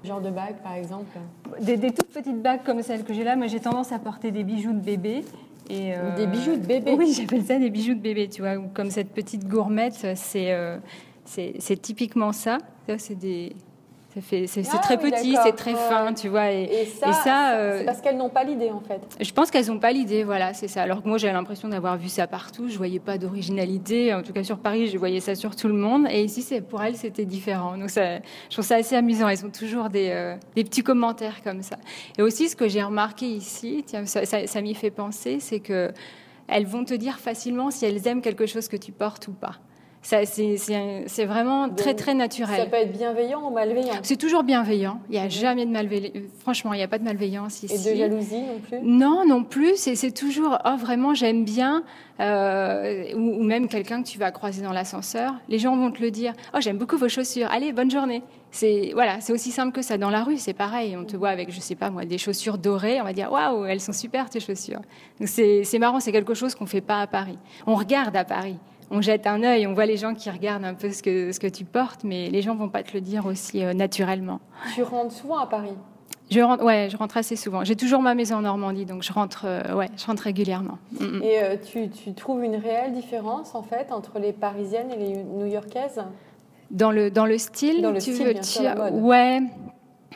Genre 0.03 0.19
de 0.19 0.31
bague, 0.31 0.55
par 0.63 0.73
exemple 0.73 1.17
Des, 1.61 1.77
des 1.77 1.91
toutes 1.91 2.11
petites 2.11 2.41
bagues 2.41 2.63
comme 2.65 2.81
celle 2.81 3.05
que 3.05 3.13
j'ai 3.13 3.23
là, 3.23 3.37
moi 3.37 3.47
j'ai 3.47 3.61
tendance 3.61 3.93
à 3.93 3.99
porter 3.99 4.31
des 4.31 4.43
bijoux 4.43 4.73
de 4.73 4.79
bébé. 4.79 5.23
Et 5.69 5.93
euh, 5.95 6.15
Des 6.15 6.27
bijoux 6.27 6.55
de 6.55 6.65
bébé 6.65 6.93
Oui, 6.97 7.13
j'appelle 7.17 7.43
ça 7.43 7.57
des 7.57 7.69
bijoux 7.69 7.93
de 7.93 7.99
bébé, 7.99 8.27
tu 8.29 8.41
vois. 8.41 8.57
Comme 8.73 8.91
cette 8.91 9.11
petite 9.11 9.47
gourmette, 9.47 10.07
c'est 10.15 10.53
euh, 10.53 10.77
c'est 11.25 11.81
typiquement 11.81 12.31
ça. 12.31 12.57
Ça, 12.87 12.97
c'est 12.97 13.15
des. 13.15 13.55
C'est 14.21 14.45
Ah 14.71 14.77
très 14.77 14.97
oui, 15.03 15.11
petit, 15.11 15.35
c'est 15.43 15.53
très 15.53 15.73
fin, 15.73 16.13
tu 16.13 16.27
vois. 16.29 16.51
Et, 16.51 16.63
Et 16.63 16.85
ça, 16.85 17.55
euh, 17.55 17.79
c'est 17.79 17.85
parce 17.85 18.01
qu'elles 18.01 18.17
n'ont 18.17 18.29
pas 18.29 18.43
l'idée, 18.43 18.69
en 18.69 18.79
fait. 18.81 19.01
je 19.19 19.31
pense 19.31 19.49
qu'elles 19.51 19.67
n'ont 19.67 19.79
pas 19.79 19.91
l'idée, 19.91 20.23
voilà, 20.23 20.53
c'est 20.53 20.67
ça. 20.67 20.83
Alors 20.83 21.01
que 21.01 21.07
moi, 21.07 21.17
j'avais 21.17 21.33
l'impression 21.33 21.67
d'avoir 21.67 21.97
vu 21.97 22.09
ça 22.09 22.27
partout. 22.27 22.67
Je 22.69 22.77
voyais 22.77 22.99
pas 22.99 23.17
d'originalité. 23.17 24.13
En 24.13 24.21
tout 24.21 24.33
cas, 24.33 24.43
sur 24.43 24.59
Paris, 24.59 24.87
je 24.87 24.97
voyais 24.97 25.19
ça 25.19 25.35
sur 25.35 25.55
tout 25.55 25.67
le 25.67 25.73
monde. 25.73 26.07
Et 26.11 26.23
ici, 26.23 26.45
pour 26.61 26.83
elles, 26.83 26.95
c'était 26.95 27.25
différent. 27.25 27.77
Donc, 27.77 27.89
ça, 27.89 28.17
je 28.17 28.51
trouve 28.51 28.65
ça 28.65 28.75
assez 28.75 28.95
amusant. 28.95 29.27
Elles 29.29 29.45
ont 29.45 29.49
toujours 29.51 29.89
des, 29.89 30.09
euh, 30.11 30.35
des 30.55 30.63
petits 30.63 30.83
commentaires 30.83 31.41
comme 31.43 31.61
ça. 31.61 31.77
Et 32.17 32.21
aussi, 32.21 32.49
ce 32.49 32.55
que 32.55 32.67
j'ai 32.67 32.83
remarqué 32.83 33.25
ici, 33.25 33.83
tiens, 33.85 34.05
ça, 34.05 34.25
ça- 34.25 34.47
ça 34.47 34.61
m'y 34.61 34.75
fait 34.75 34.91
penser, 34.91 35.39
c'est 35.39 35.59
que 35.59 35.91
elles 36.47 36.65
vont 36.65 36.83
te 36.83 36.93
dire 36.93 37.19
facilement 37.19 37.71
si 37.71 37.85
elles 37.85 38.05
aiment 38.07 38.21
quelque 38.21 38.45
chose 38.45 38.67
que 38.67 38.77
tu 38.77 38.91
portes 38.91 39.27
ou 39.27 39.31
pas. 39.31 39.55
C'est- 40.03 41.25
vraiment 41.25 41.69
très, 41.69 41.91
Donc, 41.91 41.95
très 42.01 42.13
naturel. 42.13 42.57
Ça 42.57 42.65
peut 42.65 42.75
être 42.75 42.91
bienveillant 42.91 43.47
ou 43.47 43.53
malveillant? 43.53 43.93
C'est 44.03 44.17
toujours 44.17 44.43
bienveillant. 44.43 44.99
Il 45.09 45.13
n'y 45.13 45.19
a 45.25 45.29
jamais 45.29 45.65
de 45.65 45.71
malveillance. 45.71 46.11
Franchement, 46.41 46.73
il 46.73 46.77
n'y 46.77 46.83
a 46.83 46.87
pas 46.89 46.99
de 46.99 47.05
malveillance 47.05 47.63
Et 47.63 47.67
ici. 47.67 47.89
de 47.91 47.95
jalousie 47.97 48.41
non 48.41 48.59
plus? 48.67 48.77
Non, 48.83 49.25
non 49.25 49.43
plus. 49.43 49.77
C'est 49.77 49.95
c'est 49.95 50.11
toujours, 50.11 50.57
oh 50.65 50.75
vraiment, 50.77 51.13
j'aime 51.13 51.45
bien. 51.45 51.83
euh, 52.19 53.05
ou, 53.15 53.39
ou 53.39 53.43
même 53.43 53.67
quelqu'un 53.67 54.03
que 54.03 54.07
tu 54.07 54.19
vas 54.19 54.29
croiser 54.29 54.61
dans 54.61 54.71
l'ascenseur. 54.71 55.33
Les 55.49 55.57
gens 55.57 55.75
vont 55.75 55.89
te 55.91 55.99
le 55.99 56.11
dire. 56.11 56.33
Oh, 56.53 56.57
j'aime 56.61 56.77
beaucoup 56.77 56.95
vos 56.97 57.09
chaussures. 57.09 57.47
Allez, 57.51 57.71
bonne 57.73 57.89
journée. 57.89 58.21
C'est 58.51 58.91
voilà, 58.93 59.19
c'est 59.19 59.33
aussi 59.33 59.49
simple 59.49 59.71
que 59.73 59.81
ça. 59.81 59.97
Dans 59.97 60.11
la 60.11 60.23
rue, 60.23 60.37
c'est 60.37 60.53
pareil. 60.53 60.95
On 60.95 61.05
te 61.05 61.17
voit 61.17 61.29
avec, 61.29 61.51
je 61.51 61.59
sais 61.59 61.73
pas 61.75 61.89
moi, 61.89 62.05
des 62.05 62.19
chaussures 62.19 62.59
dorées. 62.59 63.01
On 63.01 63.03
va 63.03 63.13
dire, 63.13 63.31
waouh, 63.31 63.65
elles 63.65 63.79
sont 63.81 63.93
super 63.93 64.29
tes 64.29 64.39
chaussures. 64.39 64.81
Donc 65.19 65.27
c'est 65.27 65.63
c'est 65.63 65.79
marrant. 65.79 65.99
C'est 65.99 66.11
quelque 66.11 66.35
chose 66.35 66.53
qu'on 66.53 66.67
fait 66.67 66.81
pas 66.81 67.01
à 67.01 67.07
Paris. 67.07 67.39
On 67.65 67.73
regarde 67.75 68.15
à 68.15 68.23
Paris. 68.25 68.57
On 68.91 69.01
jette 69.01 69.27
un 69.27 69.43
œil, 69.43 69.65
on 69.67 69.73
voit 69.73 69.85
les 69.85 69.97
gens 69.97 70.13
qui 70.13 70.29
regardent 70.29 70.65
un 70.65 70.73
peu 70.73 70.91
ce 70.91 71.01
que, 71.01 71.31
ce 71.31 71.39
que 71.39 71.47
tu 71.47 71.65
portes, 71.65 72.03
mais 72.03 72.29
les 72.29 72.41
gens 72.41 72.55
vont 72.55 72.69
pas 72.69 72.83
te 72.83 72.93
le 72.93 73.01
dire 73.01 73.25
aussi 73.25 73.63
euh, 73.63 73.73
naturellement. 73.73 74.39
Tu 74.75 74.83
rentres 74.83 75.13
souvent 75.13 75.39
à 75.39 75.47
Paris? 75.47 75.73
Je 76.31 76.39
rentre, 76.39 76.63
ouais, 76.63 76.87
je 76.91 76.97
rentre 76.97 77.17
assez 77.17 77.35
souvent. 77.35 77.63
J'ai 77.63 77.75
toujours 77.75 78.01
ma 78.01 78.15
maison 78.15 78.37
en 78.37 78.41
Normandie, 78.41 78.85
donc 78.85 79.03
je 79.03 79.11
rentre, 79.13 79.43
euh, 79.45 79.75
ouais, 79.75 79.89
je 79.97 80.05
rentre 80.05 80.23
régulièrement. 80.23 80.77
Mm, 80.99 81.05
mm. 81.05 81.21
Et 81.23 81.43
euh, 81.43 81.55
tu, 81.63 81.89
tu 81.89 82.13
trouves 82.13 82.43
une 82.43 82.55
réelle 82.55 82.93
différence, 82.93 83.55
en 83.55 83.61
fait, 83.61 83.91
entre 83.91 84.19
les 84.19 84.31
Parisiennes 84.31 84.91
et 84.91 84.97
les 84.97 85.23
New-Yorkaises? 85.23 86.01
Dans 86.71 86.91
le 86.91 87.11
dans 87.11 87.27
le 87.27 87.37
style, 87.37 87.83
Dans 87.83 87.91
le 87.91 87.99
tu 88.01 88.13
style, 88.13 88.25
veux 88.25 88.33
bien 88.33 88.41
sûr, 88.41 88.71
ouais. 88.93 89.41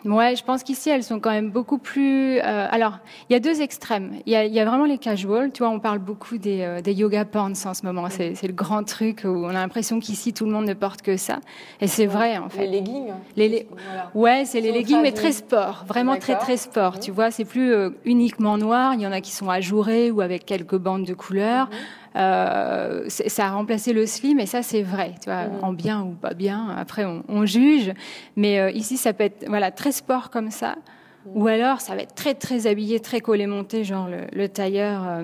Ouais, 0.05 0.35
je 0.35 0.43
pense 0.43 0.63
qu'ici 0.63 0.89
elles 0.89 1.03
sont 1.03 1.19
quand 1.19 1.31
même 1.31 1.49
beaucoup 1.49 1.77
plus. 1.77 2.37
euh, 2.39 2.67
alors, 2.71 2.99
il 3.29 3.33
y 3.33 3.35
a 3.35 3.39
deux 3.39 3.61
extrêmes. 3.61 4.13
Il 4.25 4.31
y 4.33 4.35
a, 4.35 4.45
y 4.45 4.59
a 4.59 4.65
vraiment 4.65 4.85
les 4.85 4.97
casual. 4.97 5.51
Tu 5.51 5.63
vois, 5.63 5.71
on 5.71 5.79
parle 5.79 5.99
beaucoup 5.99 6.37
des, 6.37 6.61
euh, 6.61 6.81
des 6.81 6.93
yoga 6.93 7.25
pants 7.25 7.51
en 7.65 7.73
ce 7.73 7.85
moment. 7.85 8.07
C'est 8.09 8.35
c'est 8.35 8.47
le 8.47 8.53
grand 8.53 8.83
truc 8.83 9.21
où 9.25 9.27
on 9.29 9.49
a 9.49 9.53
l'impression 9.53 9.99
qu'ici 9.99 10.33
tout 10.33 10.45
le 10.45 10.51
monde 10.51 10.65
ne 10.65 10.73
porte 10.73 11.01
que 11.01 11.17
ça. 11.17 11.39
Et 11.81 11.87
c'est 11.87 12.05
vrai 12.05 12.37
en 12.37 12.49
fait. 12.49 12.65
Les 12.65 12.79
leggings 12.79 13.07
Les- 13.35 13.49
les- 13.49 13.67
Voilà. 13.69 14.11
Ouais, 14.15 14.45
c'est 14.45 14.61
les 14.61 14.71
leggings, 14.71 15.01
mais 15.01 15.11
très 15.11 15.31
sport, 15.31 15.83
vraiment 15.87 16.17
très 16.17 16.37
très 16.37 16.57
sport. 16.57 16.93
Mhm. 16.95 16.99
Tu 16.99 17.11
vois, 17.11 17.31
c'est 17.31 17.45
plus 17.45 17.71
euh, 17.73 17.89
uniquement 18.05 18.57
noir. 18.57 18.93
Il 18.93 19.01
y 19.01 19.07
en 19.07 19.11
a 19.11 19.21
qui 19.21 19.31
sont 19.31 19.49
ajourés 19.49 20.11
ou 20.11 20.21
avec 20.21 20.45
quelques 20.45 20.77
bandes 20.77 21.05
de 21.05 21.13
couleurs. 21.13 21.69
Euh, 22.17 23.03
ça 23.09 23.45
a 23.47 23.51
remplacé 23.51 23.93
le 23.93 24.05
slim, 24.05 24.39
et 24.39 24.45
ça 24.47 24.63
c'est 24.63 24.81
vrai. 24.81 25.13
Tu 25.21 25.29
vois, 25.29 25.45
Mhm. 25.45 25.63
en 25.63 25.73
bien 25.73 26.01
ou 26.03 26.11
pas 26.11 26.33
bien. 26.33 26.69
Après, 26.75 27.05
on, 27.05 27.23
on 27.29 27.45
juge. 27.45 27.93
Mais 28.35 28.59
euh, 28.59 28.71
ici, 28.71 28.97
ça 28.97 29.13
peut 29.13 29.25
être 29.25 29.45
voilà 29.47 29.71
très 29.71 29.91
sport 29.91 30.29
comme 30.31 30.49
ça, 30.51 30.75
ou 31.35 31.47
alors 31.47 31.79
ça 31.81 31.95
va 31.95 32.01
être 32.01 32.15
très 32.15 32.33
très 32.33 32.65
habillé, 32.67 32.99
très 32.99 33.19
collé 33.21 33.45
monté, 33.47 33.83
genre 33.83 34.07
le, 34.07 34.21
le 34.33 34.49
tailleur, 34.49 35.07
euh, 35.07 35.23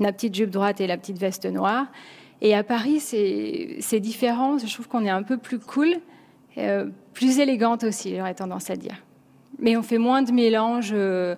la 0.00 0.12
petite 0.12 0.34
jupe 0.34 0.50
droite 0.50 0.80
et 0.80 0.86
la 0.86 0.96
petite 0.96 1.18
veste 1.18 1.46
noire. 1.46 1.86
Et 2.40 2.54
à 2.54 2.62
Paris, 2.64 3.00
c'est 3.00 4.00
différent. 4.00 4.58
Je 4.58 4.72
trouve 4.72 4.88
qu'on 4.88 5.04
est 5.04 5.10
un 5.10 5.22
peu 5.22 5.36
plus 5.38 5.58
cool. 5.58 5.94
Plus 7.14 7.38
élégante 7.38 7.84
aussi, 7.84 8.14
j'aurais 8.16 8.34
tendance 8.34 8.70
à 8.70 8.76
dire. 8.76 8.96
Mais 9.58 9.76
on 9.76 9.82
fait 9.82 9.98
moins 9.98 10.22
de 10.22 10.32
mélanges 10.32 10.90
euh, 10.92 11.36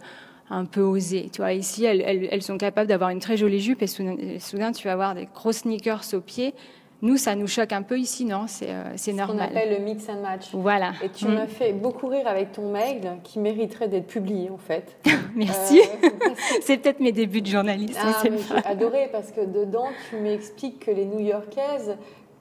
un 0.51 0.65
peu 0.65 0.81
osés. 0.83 1.29
Tu 1.33 1.41
vois, 1.43 1.53
ici, 1.53 1.85
elles, 1.85 2.01
elles- 2.03 2.29
elles 2.31 2.43
sont 2.43 2.59
capables 2.59 2.89
d'avoir 2.89 3.11
une 3.11 3.21
très 3.21 3.37
jolie 3.37 3.61
jupe 3.61 3.83
et 3.83 3.87
soudain, 3.87 4.73
tu 4.73 4.87
vas 4.87 4.93
avoir 4.93 5.15
des 5.15 5.29
gros 5.35 5.53
sneakers 5.53 6.03
aux 6.15 6.21
pieds. 6.21 6.55
Nous, 7.03 7.19
ça 7.19 7.35
nous 7.35 7.47
choque 7.47 7.73
un 7.73 7.83
peu 7.83 7.99
ici, 7.99 8.25
non? 8.25 8.47
C'est 8.47 8.71
euh, 8.71 8.83
c'est 8.97 9.11
Ce 9.13 9.17
qu'on 9.19 9.27
normal. 9.27 9.51
appelle 9.51 9.71
le 9.79 9.85
mix 9.85 10.09
and 10.09 10.23
match. 10.23 10.47
Voilà. 10.55 10.93
Et 11.05 11.11
tu 11.11 11.27
Mm. 11.27 11.35
m'as 11.35 11.47
fait 11.47 11.75
beaucoup 11.75 12.07
rire 12.07 12.27
avec 12.27 12.53
ton 12.53 12.71
mail 12.73 13.19
qui 13.23 13.39
mériterait 13.39 13.89
d'être 13.89 14.07
publié 14.07 14.49
en 14.49 14.57
fait. 14.57 14.97
Merci. 15.37 15.81
Euh, 15.81 16.09
C'est 16.63 16.79
peut-être 16.79 17.01
mes 17.01 17.13
débuts 17.13 17.43
de 17.43 17.49
journaliste. 17.49 17.99
Ah, 18.03 18.23
j'ai 18.23 18.31
adoré 18.67 19.11
parce 19.13 19.31
que 19.31 19.43
dedans, 19.45 19.89
tu 20.09 20.17
m'expliques 20.17 20.87
que 20.87 20.91
les 20.91 21.05
New-Yorkaises 21.05 21.97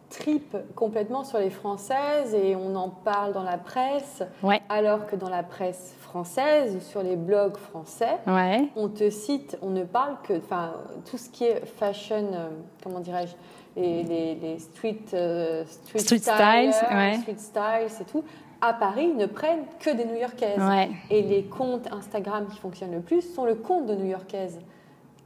tripent 0.09 0.57
complètement 0.75 1.25
sur 1.25 1.39
les 1.39 1.49
Françaises 1.49 2.33
et 2.33 2.55
on 2.55 2.75
en 2.75 2.89
parle 2.89 3.33
dans 3.33 3.43
la 3.43 3.57
presse, 3.57 4.23
Ouais. 4.41 4.61
alors 4.69 5.05
que 5.07 5.17
dans 5.17 5.29
la 5.29 5.43
presse 5.43 5.95
française 6.19 6.81
sur 6.87 7.03
les 7.03 7.17
blogs 7.17 7.57
français, 7.57 8.17
Ouais. 8.25 8.69
on 8.77 8.87
te 8.87 9.09
cite, 9.09 9.57
on 9.61 9.71
ne 9.71 9.83
parle 9.83 10.15
que, 10.23 10.31
enfin, 10.37 10.71
tout 11.09 11.17
ce 11.17 11.29
qui 11.29 11.43
est 11.43 11.65
fashion, 11.65 12.15
euh, 12.33 12.47
comment 12.81 13.01
dirais-je, 13.01 13.33
les, 13.75 14.03
les- 14.03 14.35
les 14.35 14.59
street, 14.59 14.95
euh, 15.13 15.65
street, 15.65 15.99
styles, 15.99 16.71
ouais. 16.89 17.17
street 17.19 17.35
styles 17.37 17.99
et 17.99 18.03
tout, 18.05 18.23
à 18.61 18.71
Paris 18.71 19.07
ne 19.13 19.25
prennent 19.25 19.65
que 19.81 19.89
des 19.89 20.05
New-Yorkaises. 20.05 20.57
Ouais. 20.57 20.89
Et 21.09 21.21
les 21.21 21.43
comptes 21.43 21.91
Instagram 21.91 22.47
qui 22.49 22.59
fonctionnent 22.61 22.93
le 22.93 23.01
plus 23.01 23.21
sont 23.33 23.43
le 23.43 23.55
compte 23.55 23.85
de 23.85 23.95
New-Yorkaises. 23.95 24.59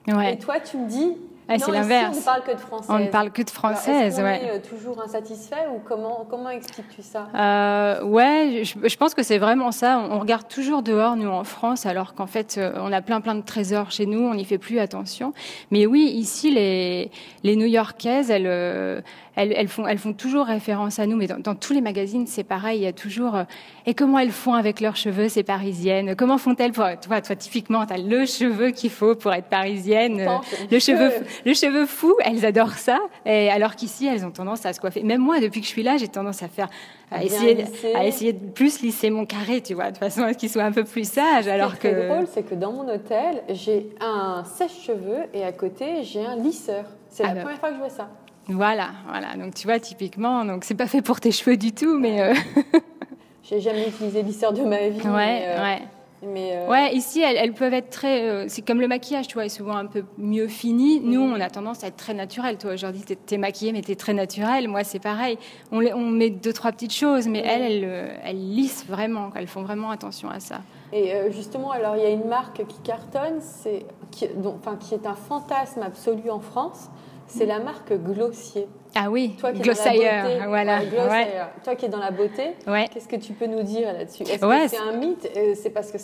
Et 0.08 0.40
toi, 0.40 0.60
tu 0.60 0.78
me 0.78 0.88
dis, 0.88 1.16
Non, 1.58 1.66
c'est 1.66 1.72
l'inverse. 1.72 2.16
on 2.18 2.20
ne 2.20 2.26
parle 2.26 2.44
que 2.44 2.52
de 2.52 2.58
françaises. 2.60 2.90
On 2.90 3.00
ne 3.00 3.08
parle 3.08 3.32
que 3.32 3.42
de 3.42 3.50
Alors, 3.50 3.74
française, 3.78 4.14
Est-ce 4.14 4.18
qu'on 4.18 4.24
ouais. 4.24 4.44
est 4.46 4.52
euh, 4.52 4.60
toujours 4.70 5.02
insatisfait 5.02 5.68
ou 5.74 5.80
comment, 5.88 6.26
comment 6.30 6.50
expliques-tu 6.50 7.02
ça? 7.02 7.28
Euh, 7.36 8.04
ouais, 8.04 8.62
je, 8.64 8.88
je 8.88 8.98
pense 8.98 9.14
que 9.14 9.24
c'est 9.24 9.38
vraiment 9.38 9.72
ça. 9.72 10.00
On, 10.00 10.16
on 10.16 10.20
regarde 10.20 10.48
toujours 10.48 10.84
dehors, 10.84 11.16
nous, 11.16 11.30
en 11.30 11.44
France, 11.44 11.86
alors 11.86 12.14
qu'en 12.14 12.28
fait, 12.28 12.56
euh, 12.58 12.74
on 12.78 12.92
a 12.92 13.02
plein 13.02 13.22
plein 13.22 13.36
de 13.36 13.42
trésors 13.42 13.92
chez 13.92 14.06
nous, 14.06 14.20
on 14.22 14.36
n'y 14.36 14.46
fait 14.46 14.58
plus 14.58 14.80
attention. 14.80 15.34
Mais 15.72 15.86
oui, 15.86 16.02
ici, 16.14 16.52
les, 16.52 17.12
les 17.44 17.56
New-Yorkaises, 17.56 18.30
elles, 18.32 18.46
euh, 18.48 19.02
elles, 19.40 19.54
elles, 19.56 19.68
font, 19.70 19.88
elles 19.88 19.98
font 19.98 20.12
toujours 20.14 20.46
référence 20.46 21.00
à 21.00 21.06
nous, 21.06 21.16
mais 21.16 21.28
dans, 21.28 21.40
dans 21.40 21.56
tous 21.56 21.72
les 21.74 21.82
magazines, 21.82 22.28
c'est 22.28 22.44
pareil, 22.44 22.80
il 22.80 22.84
y 22.84 22.88
a 22.88 22.94
toujours... 22.94 23.36
euh, 23.36 23.44
et 23.86 23.94
comment 23.94 24.20
elles 24.20 24.32
font 24.32 24.54
avec 24.54 24.82
leurs 24.82 24.98
cheveux, 24.98 25.30
ces 25.30 25.44
parisiennes? 25.44 26.16
Comment 26.16 26.38
font-elles 26.38 26.74
pour... 26.74 26.84
Toi, 27.02 27.22
toi 27.22 27.36
typiquement, 27.36 27.86
tu 27.86 27.94
as 27.94 27.98
le 27.98 28.26
cheveu 28.26 28.72
qu'il 28.72 28.90
faut 28.90 29.16
pour 29.16 29.34
être 29.34 29.48
parisienne, 29.48 30.20
euh, 30.20 30.38
le 30.70 30.80
cheveu, 30.80 31.10
que- 31.10 31.50
le 31.50 31.54
cheveu 31.54 31.86
fou, 31.86 32.14
elles 32.26 32.46
adorent 32.46 32.74
ça. 32.78 33.00
Et 33.26 33.50
alors 33.50 33.76
qu'ici, 33.76 34.06
elles 34.08 34.26
ont 34.26 34.32
tendance 34.32 34.66
à 34.66 34.74
se 34.74 34.80
coiffer. 34.82 35.04
Même 35.04 35.22
moi, 35.22 35.40
depuis 35.40 35.62
que 35.62 35.66
je 35.68 35.72
suis 35.72 35.84
là, 35.84 35.96
j'ai 35.98 36.10
tendance 36.10 36.44
à 36.44 36.50
faire, 36.50 36.68
à 37.10 37.24
essayer, 37.24 37.56
de- 37.56 37.62
lisser. 37.62 37.96
à 37.96 38.06
essayer 38.06 38.34
de 38.34 38.46
plus 38.52 38.82
lisser 38.82 39.10
mon 39.10 39.26
carré, 39.26 39.62
tu 39.62 39.74
vois, 39.74 39.92
de 39.92 39.98
façon 39.98 40.24
à 40.24 40.34
ce 40.34 40.38
qu'il 40.38 40.50
soit 40.50 40.64
un 40.64 40.72
peu 40.74 40.84
plus 40.84 41.10
sage. 41.10 41.48
Alors 41.48 41.72
Ce 41.76 41.80
qui 41.80 41.88
est 41.88 41.92
que 41.94 42.08
drôle, 42.08 42.28
c'est 42.34 42.44
que 42.44 42.56
dans 42.56 42.74
mon 42.74 42.88
hôtel, 42.94 43.42
j'ai 43.50 43.90
un 44.02 44.44
sèche-cheveux 44.44 45.24
et 45.34 45.44
à 45.44 45.52
côté, 45.52 46.04
j'ai 46.04 46.26
un 46.26 46.36
lisseur. 46.36 46.84
C'est 47.10 47.24
la 47.24 47.36
première 47.42 47.58
fois 47.60 47.70
que 47.70 47.76
je 47.76 47.80
vois 47.80 47.90
ça. 47.90 48.10
Voilà, 48.50 48.90
voilà. 49.08 49.36
Donc 49.36 49.54
tu 49.56 49.68
vois, 49.68 49.80
typiquement, 49.80 50.44
donc 50.46 50.64
c'est 50.64 50.76
pas 50.76 50.88
fait 50.88 51.02
pour 51.02 51.20
tes 51.20 51.32
cheveux 51.32 51.56
du 51.58 51.72
tout, 51.72 51.98
mais 51.98 52.22
euh, 52.22 52.34
J'ai 53.44 53.62
jamais 53.62 53.88
utilisé 53.88 54.22
lisseur 54.22 54.54
de 54.54 54.62
ma 54.64 54.90
vie. 54.90 55.00
ouais, 55.02 55.10
mais, 55.10 55.44
euh, 55.48 55.64
ouais. 55.64 55.82
mais, 56.22 56.52
euh, 56.54 56.70
Ouais, 56.70 56.94
ici, 56.94 57.20
elles, 57.22 57.38
elles 57.38 57.54
peuvent 57.54 57.74
être 57.74 57.90
très. 57.90 58.24
euh, 58.30 58.46
c'est 58.48 58.62
comme 58.62 58.80
le 58.80 58.88
maquillage, 58.88 59.28
tu 59.28 59.34
vois, 59.36 59.46
est 59.46 59.50
souvent 59.50 59.76
un 59.76 59.88
peu 59.88 60.04
mieux 60.20 60.48
fini. 60.48 61.00
Nous, 61.00 61.20
on 61.22 61.40
a 61.40 61.50
tendance 61.50 61.84
à 61.84 61.88
être 61.88 61.96
très 61.96 62.14
naturel. 62.14 62.58
Toi, 62.58 62.74
aujourd'hui, 62.74 63.02
t'es, 63.02 63.16
t'es 63.16 63.38
maquillée, 63.38 63.72
mais 63.72 63.82
t'es 63.82 63.96
très 63.96 64.14
naturel. 64.14 64.68
Moi, 64.68 64.84
c'est 64.84 65.00
pareil. 65.00 65.40
On, 65.72 65.80
les- 65.80 65.94
on 65.94 66.06
met 66.10 66.30
deux, 66.30 66.54
trois 66.54 66.72
petites 66.72 66.94
choses, 66.94 67.28
mais 67.28 67.40
elles, 67.40 67.62
elles, 67.64 67.84
euh, 67.86 68.08
elles 68.24 68.38
lissent 68.54 68.86
vraiment. 68.88 69.32
Elles 69.36 69.48
font 69.48 69.64
vraiment 69.64 69.90
attention 69.90 70.30
à 70.30 70.40
ça. 70.40 70.62
Et 70.94 71.14
euh, 71.16 71.32
justement, 71.32 71.72
alors 71.72 71.96
il 71.98 72.04
y 72.04 72.06
a 72.06 72.10
une 72.10 72.28
marque 72.28 72.66
qui 72.68 72.82
cartonne, 72.82 73.40
c'est 73.42 73.86
qui, 74.12 74.28
dont- 74.36 74.58
enfin, 74.60 74.76
qui 74.76 74.94
est 74.94 75.08
un 75.08 75.16
fantasme 75.16 75.82
absolu 75.82 76.30
en 76.30 76.40
France. 76.40 76.90
C'est 77.30 77.46
la 77.46 77.60
marque 77.60 77.94
Glossier. 77.94 78.68
Ah 78.96 79.10
oui, 79.10 79.36
Toi 79.40 79.52
qui 79.54 79.62
Glossier, 79.62 79.92
beauté, 79.92 80.40
voilà. 80.48 80.80
ouais, 80.80 80.86
Glossier. 80.88 81.10
Ouais. 81.10 81.28
Toi 81.64 81.76
qui 81.76 81.86
es 81.86 81.90
dans 81.90 82.00
la 82.00 82.10
beauté, 82.12 82.56
Ouais. 82.68 82.88
qu'est-ce 82.92 83.08
que 83.08 83.16
tu 83.18 83.34
peux 83.34 83.46
nous 83.46 83.62
dire 83.62 83.94
là-dessus? 83.94 84.24
Est-ce 84.24 84.40
que 84.42 84.68
c'est 84.68 84.78
un 84.80 84.94
mythe? 84.98 85.30
Euh, 85.38 85.54
C'est 85.56 85.70
parce 85.70 85.92
que 85.92 85.98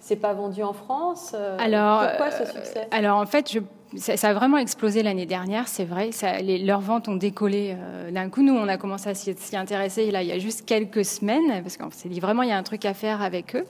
c'est 0.00 0.16
pas 0.16 0.32
vendu 0.32 0.62
en 0.64 0.72
France 0.72 1.32
Euh, 1.34 1.56
Alors, 1.60 2.00
pourquoi 2.08 2.30
ce 2.32 2.42
euh, 2.42 2.46
succès? 2.46 2.88
Alors 2.90 3.18
en 3.18 3.26
fait, 3.26 3.52
je, 3.52 3.60
ça, 3.96 4.16
ça 4.16 4.28
a 4.30 4.32
vraiment 4.34 4.56
explosé 4.58 5.04
l'année 5.04 5.26
dernière, 5.26 5.68
c'est 5.68 5.84
vrai. 5.84 6.10
Ça, 6.10 6.38
les, 6.40 6.58
leurs 6.58 6.80
ventes 6.80 7.06
ont 7.08 7.14
décollé 7.16 7.76
euh, 7.78 8.10
d'un 8.10 8.28
coup. 8.28 8.42
Nous, 8.42 8.54
on 8.54 8.66
a 8.66 8.76
commencé 8.76 9.08
à 9.08 9.14
s'y 9.14 9.32
s'y 9.36 9.56
intéresser 9.56 10.10
là 10.10 10.22
il 10.22 10.28
y 10.28 10.32
a 10.32 10.38
juste 10.38 10.66
quelques 10.66 11.04
semaines 11.04 11.62
parce 11.62 11.76
qu'on 11.76 11.90
s'est 11.92 12.08
dit 12.08 12.18
vraiment 12.20 12.42
il 12.42 12.48
y 12.48 12.52
a 12.52 12.56
un 12.58 12.62
truc 12.64 12.84
à 12.86 12.94
faire 12.94 13.22
avec 13.22 13.54
eux. 13.54 13.66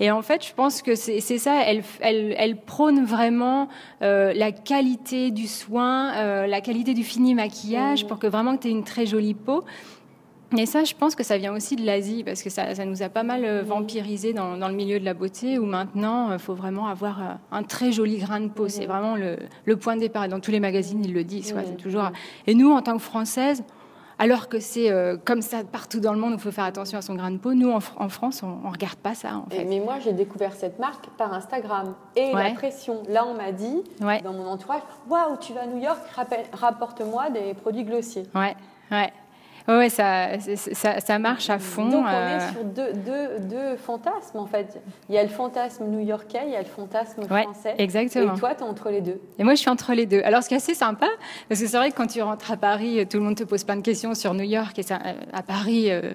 Et 0.00 0.10
en 0.10 0.22
fait, 0.22 0.44
je 0.44 0.54
pense 0.54 0.80
que 0.80 0.94
c'est 0.94 1.20
ça. 1.20 1.62
Elle, 1.66 1.82
elle, 2.00 2.34
elle 2.38 2.56
prône 2.56 3.04
vraiment 3.04 3.68
euh, 4.02 4.32
la 4.32 4.50
qualité 4.50 5.30
du 5.30 5.46
soin, 5.46 6.14
euh, 6.14 6.46
la 6.46 6.62
qualité 6.62 6.94
du 6.94 7.04
fini 7.04 7.34
maquillage 7.34 8.06
pour 8.06 8.18
que 8.18 8.26
vraiment 8.26 8.56
tu 8.56 8.68
aies 8.68 8.70
une 8.70 8.84
très 8.84 9.04
jolie 9.04 9.34
peau. 9.34 9.62
Et 10.56 10.66
ça, 10.66 10.82
je 10.82 10.94
pense 10.94 11.14
que 11.14 11.22
ça 11.22 11.38
vient 11.38 11.54
aussi 11.54 11.76
de 11.76 11.86
l'Asie, 11.86 12.24
parce 12.24 12.42
que 12.42 12.50
ça, 12.50 12.74
ça 12.74 12.84
nous 12.84 13.02
a 13.02 13.08
pas 13.08 13.22
mal 13.22 13.44
euh, 13.44 13.62
vampirisé 13.62 14.32
dans, 14.32 14.56
dans 14.56 14.68
le 14.68 14.74
milieu 14.74 14.98
de 14.98 15.04
la 15.04 15.14
beauté, 15.14 15.60
où 15.60 15.64
maintenant, 15.64 16.32
il 16.32 16.40
faut 16.40 16.54
vraiment 16.54 16.88
avoir 16.88 17.38
un 17.52 17.62
très 17.62 17.92
joli 17.92 18.18
grain 18.18 18.40
de 18.40 18.48
peau. 18.48 18.66
C'est 18.68 18.86
vraiment 18.86 19.14
le, 19.14 19.36
le 19.64 19.76
point 19.76 19.94
de 19.94 20.00
départ. 20.00 20.26
Dans 20.28 20.40
tous 20.40 20.50
les 20.50 20.60
magazines, 20.60 21.04
ils 21.04 21.12
le 21.12 21.24
disent. 21.24 21.54
toujours... 21.80 22.10
Et 22.48 22.54
nous, 22.54 22.72
en 22.72 22.82
tant 22.82 22.96
que 22.96 23.02
Françaises, 23.02 23.62
alors 24.20 24.48
que 24.48 24.60
c'est 24.60 24.90
euh, 24.90 25.16
comme 25.24 25.42
ça 25.42 25.64
partout 25.64 25.98
dans 25.98 26.12
le 26.12 26.18
monde, 26.20 26.34
il 26.34 26.38
faut 26.40 26.52
faire 26.52 26.64
attention 26.64 26.98
à 26.98 27.02
son 27.02 27.14
grain 27.16 27.30
de 27.32 27.38
peau, 27.38 27.54
nous, 27.54 27.70
en, 27.72 27.78
Fr- 27.80 27.96
en 27.96 28.08
France, 28.08 28.42
on 28.44 28.66
ne 28.68 28.72
regarde 28.72 28.96
pas 28.96 29.14
ça, 29.14 29.36
en 29.36 29.46
fait. 29.50 29.64
Mais 29.64 29.80
moi, 29.80 29.94
j'ai 30.04 30.12
découvert 30.12 30.52
cette 30.54 30.78
marque 30.78 31.08
par 31.18 31.32
Instagram 31.34 31.94
et 32.14 32.32
Ouais. 32.34 32.50
la 32.50 32.54
pression. 32.54 33.02
Là, 33.08 33.24
on 33.26 33.34
m'a 33.34 33.50
dit 33.50 33.82
Ouais, 34.00 34.20
dans 34.22 34.32
mon 34.32 34.46
entourage 34.46 34.82
Waouh, 35.08 35.36
tu 35.40 35.52
vas 35.54 35.62
à 35.62 35.66
New 35.66 35.82
York, 35.82 35.98
rapporte-moi 36.52 37.30
des 37.30 37.54
produits 37.54 37.84
Glossier. 37.84 38.24
ouais, 38.34 38.54
ouais. 38.90 39.12
Ouais, 39.68 39.88
ça, 39.88 40.38
ça, 40.56 41.00
ça 41.00 41.18
marche 41.18 41.50
à 41.50 41.58
fond. 41.58 41.88
Donc, 41.88 42.04
on 42.04 42.08
euh, 42.08 42.36
est 42.38 42.52
sur 42.52 42.64
deux, 42.64 42.92
deux, 42.92 43.38
deux 43.40 43.76
fantasmes 43.76 44.38
en 44.38 44.46
fait. 44.46 44.80
Il 45.08 45.14
y 45.14 45.18
a 45.18 45.22
le 45.22 45.28
fantasme 45.28 45.84
new-yorkais, 45.86 46.42
il 46.46 46.52
y 46.52 46.56
a 46.56 46.60
le 46.60 46.64
fantasme 46.64 47.22
Ouais, 47.30 47.42
français. 47.44 47.74
exactement. 47.78 48.34
Et 48.34 48.38
toi, 48.38 48.54
tu 48.54 48.62
es 48.62 48.66
entre 48.66 48.90
les 48.90 49.00
deux. 49.00 49.20
Et 49.38 49.44
moi, 49.44 49.54
je 49.54 49.60
suis 49.60 49.70
entre 49.70 49.92
les 49.94 50.06
deux. 50.06 50.22
Alors, 50.24 50.42
ce 50.42 50.48
qui 50.48 50.54
est 50.54 50.58
assez 50.58 50.74
sympa, 50.74 51.06
parce 51.48 51.60
que 51.60 51.66
c'est 51.66 51.76
vrai 51.76 51.90
que 51.90 51.96
quand 51.96 52.06
tu 52.06 52.22
rentres 52.22 52.50
à 52.52 52.56
Paris, 52.56 53.06
tout 53.08 53.18
le 53.18 53.24
monde 53.24 53.36
te 53.36 53.44
pose 53.44 53.64
plein 53.64 53.76
de 53.76 53.82
questions 53.82 54.14
sur 54.14 54.34
New 54.34 54.44
York. 54.44 54.78
Et 54.78 54.82
ça, 54.82 54.98
euh, 55.04 55.12
à 55.32 55.42
Paris, 55.42 55.90
euh, 55.90 56.12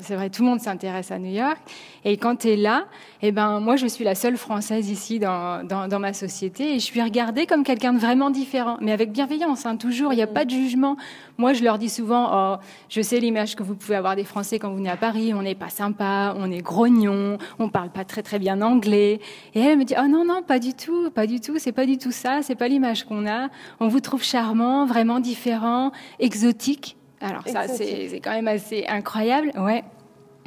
c'est 0.00 0.14
vrai, 0.14 0.30
tout 0.30 0.42
le 0.42 0.48
monde 0.48 0.60
s'intéresse 0.60 1.10
à 1.10 1.18
New 1.18 1.32
York. 1.32 1.58
Et 2.04 2.16
quand 2.16 2.36
tu 2.36 2.48
es 2.48 2.56
là, 2.56 2.84
eh 3.22 3.32
ben, 3.32 3.60
moi, 3.60 3.76
je 3.76 3.86
suis 3.86 4.04
la 4.04 4.14
seule 4.14 4.36
Française 4.36 4.90
ici 4.90 5.18
dans, 5.18 5.66
dans, 5.66 5.88
dans 5.88 5.98
ma 5.98 6.12
société. 6.12 6.74
Et 6.74 6.78
je 6.78 6.84
suis 6.84 7.02
regardée 7.02 7.46
comme 7.46 7.64
quelqu'un 7.64 7.92
de 7.92 7.98
vraiment 7.98 8.30
différent, 8.30 8.76
mais 8.80 8.92
avec 8.92 9.12
bienveillance, 9.12 9.66
hein, 9.66 9.76
toujours. 9.76 10.12
Il 10.12 10.16
n'y 10.16 10.22
a 10.22 10.26
pas 10.26 10.44
de 10.44 10.50
jugement. 10.50 10.96
Moi, 11.38 11.52
je 11.52 11.64
leur 11.64 11.78
dis 11.78 11.88
souvent, 11.88 12.28
oh, 12.32 12.56
je 12.88 13.00
sais 13.00 13.18
l'image 13.18 13.56
que 13.56 13.62
vous 13.62 13.74
pouvez 13.74 13.96
avoir 13.96 14.16
des 14.16 14.24
Français 14.24 14.58
quand 14.58 14.70
vous 14.70 14.76
venez 14.76 14.90
à 14.90 14.96
Paris. 14.96 15.32
On 15.34 15.42
n'est 15.42 15.54
pas 15.54 15.70
sympa, 15.70 16.34
on 16.36 16.50
est 16.50 16.62
grognon, 16.62 17.38
on 17.58 17.68
parle 17.68 17.90
pas 17.90 18.04
très 18.04 18.22
très 18.22 18.38
bien 18.38 18.60
anglais. 18.62 19.20
Et 19.54 19.60
elle 19.60 19.78
me 19.78 19.84
dit, 19.84 19.94
oh 19.98 20.08
non, 20.08 20.24
non, 20.24 20.42
pas 20.42 20.58
du 20.58 20.74
tout, 20.74 21.10
pas 21.10 21.26
du 21.26 21.40
tout, 21.40 21.58
c'est 21.58 21.72
pas 21.72 21.86
du 21.86 21.98
tout 21.98 22.12
ça, 22.12 22.40
c'est 22.42 22.54
pas 22.54 22.68
l'image 22.68 23.04
qu'on 23.04 23.26
a. 23.26 23.48
On 23.80 23.88
vous 23.88 24.00
trouve 24.00 24.22
charmant, 24.22 24.84
vraiment 24.86 25.20
différent, 25.20 25.92
exotique. 26.18 26.96
Alors 27.20 27.46
ça, 27.46 27.68
c'est 27.68 28.20
quand 28.22 28.30
même 28.32 28.48
assez 28.48 28.86
incroyable. 28.86 29.52
Ouais, 29.58 29.84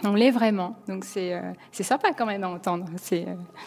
on 0.04 0.14
l'est 0.16 0.32
vraiment. 0.32 0.76
Donc 0.88 1.06
c'est 1.06 1.34
euh, 1.34 1.42
sympa 1.72 2.10
quand 2.18 2.26
même 2.26 2.44
à 2.44 2.50
entendre. 2.50 2.86
Euh, 2.92 2.96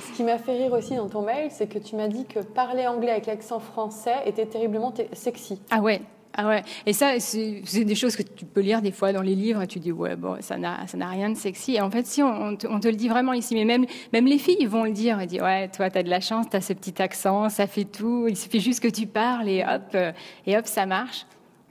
Ce 0.01 0.16
qui 0.16 0.23
m'a 0.23 0.38
fait 0.38 0.53
rire 0.57 0.73
aussi 0.73 0.97
dans 0.97 1.09
ton 1.09 1.23
mail, 1.23 1.51
c'est 1.51 1.69
que 1.69 1.79
tu 1.79 1.97
m'as 1.97 2.09
dit 2.09 2.25
que 2.27 2.40
parler 2.40 2.87
anglais 2.87 3.11
avec 3.12 3.27
l'accent 3.27 3.61
français 3.61 4.16
était 4.27 4.47
terriblement 4.47 4.90
te- 4.92 5.03
sexy. 5.12 5.61
Ah 5.71 5.81
ouais. 5.81 6.01
Ah 6.38 6.47
ouais. 6.49 6.62
Et 6.85 6.92
ça, 6.92 7.19
c'est 7.19 7.62
des 7.85 7.95
choses 7.95 8.14
que 8.14 8.23
tu 8.23 8.45
peux 8.45 8.61
lire 8.61 8.83
des 8.83 8.92
fois 8.92 9.11
dans 9.14 9.23
les 9.23 9.35
livres 9.35 9.62
et 9.62 9.66
tu 9.66 9.79
dis, 9.79 9.90
ouais, 9.90 10.16
bon, 10.16 10.37
ça 10.40 10.59
n'a 10.59 10.85
rien 11.09 11.31
de 11.31 11.35
sexy. 11.35 11.77
Et 11.77 11.81
en 11.81 11.90
fait, 11.90 12.07
si, 12.07 12.23
on, 12.23 12.27
on 12.29 12.57
te, 12.57 12.66
on 12.66 12.79
te 12.79 12.88
le 12.88 12.95
dit 12.95 13.09
vraiment 13.09 13.33
ici, 13.33 13.55
mais 13.55 13.64
même, 13.64 13.87
même 14.12 14.27
les 14.27 14.37
filles 14.37 14.66
vont 14.66 14.85
le 14.85 14.90
dire. 14.90 15.19
Elles 15.19 15.29
disent, 15.29 15.40
ouais, 15.40 15.69
toi, 15.69 15.88
tu 15.88 15.97
as 15.97 16.03
de 16.03 16.11
la 16.11 16.21
chance, 16.21 16.45
tu 16.51 16.57
as 16.59 16.61
ce 16.61 16.75
petit 16.75 17.01
accent, 17.01 17.49
ça 17.49 17.66
fait 17.66 17.85
tout. 17.85 18.27
Il 18.29 18.37
suffit 18.37 18.61
juste 18.61 18.81
que 18.83 18.88
tu 18.88 19.07
parles 19.07 19.49
et 19.49 19.64
hop, 19.64 19.83
euh, 19.95 20.12
et 20.47 20.59
hop, 20.59 20.66
ça 20.66 20.85
marche. 20.85 21.25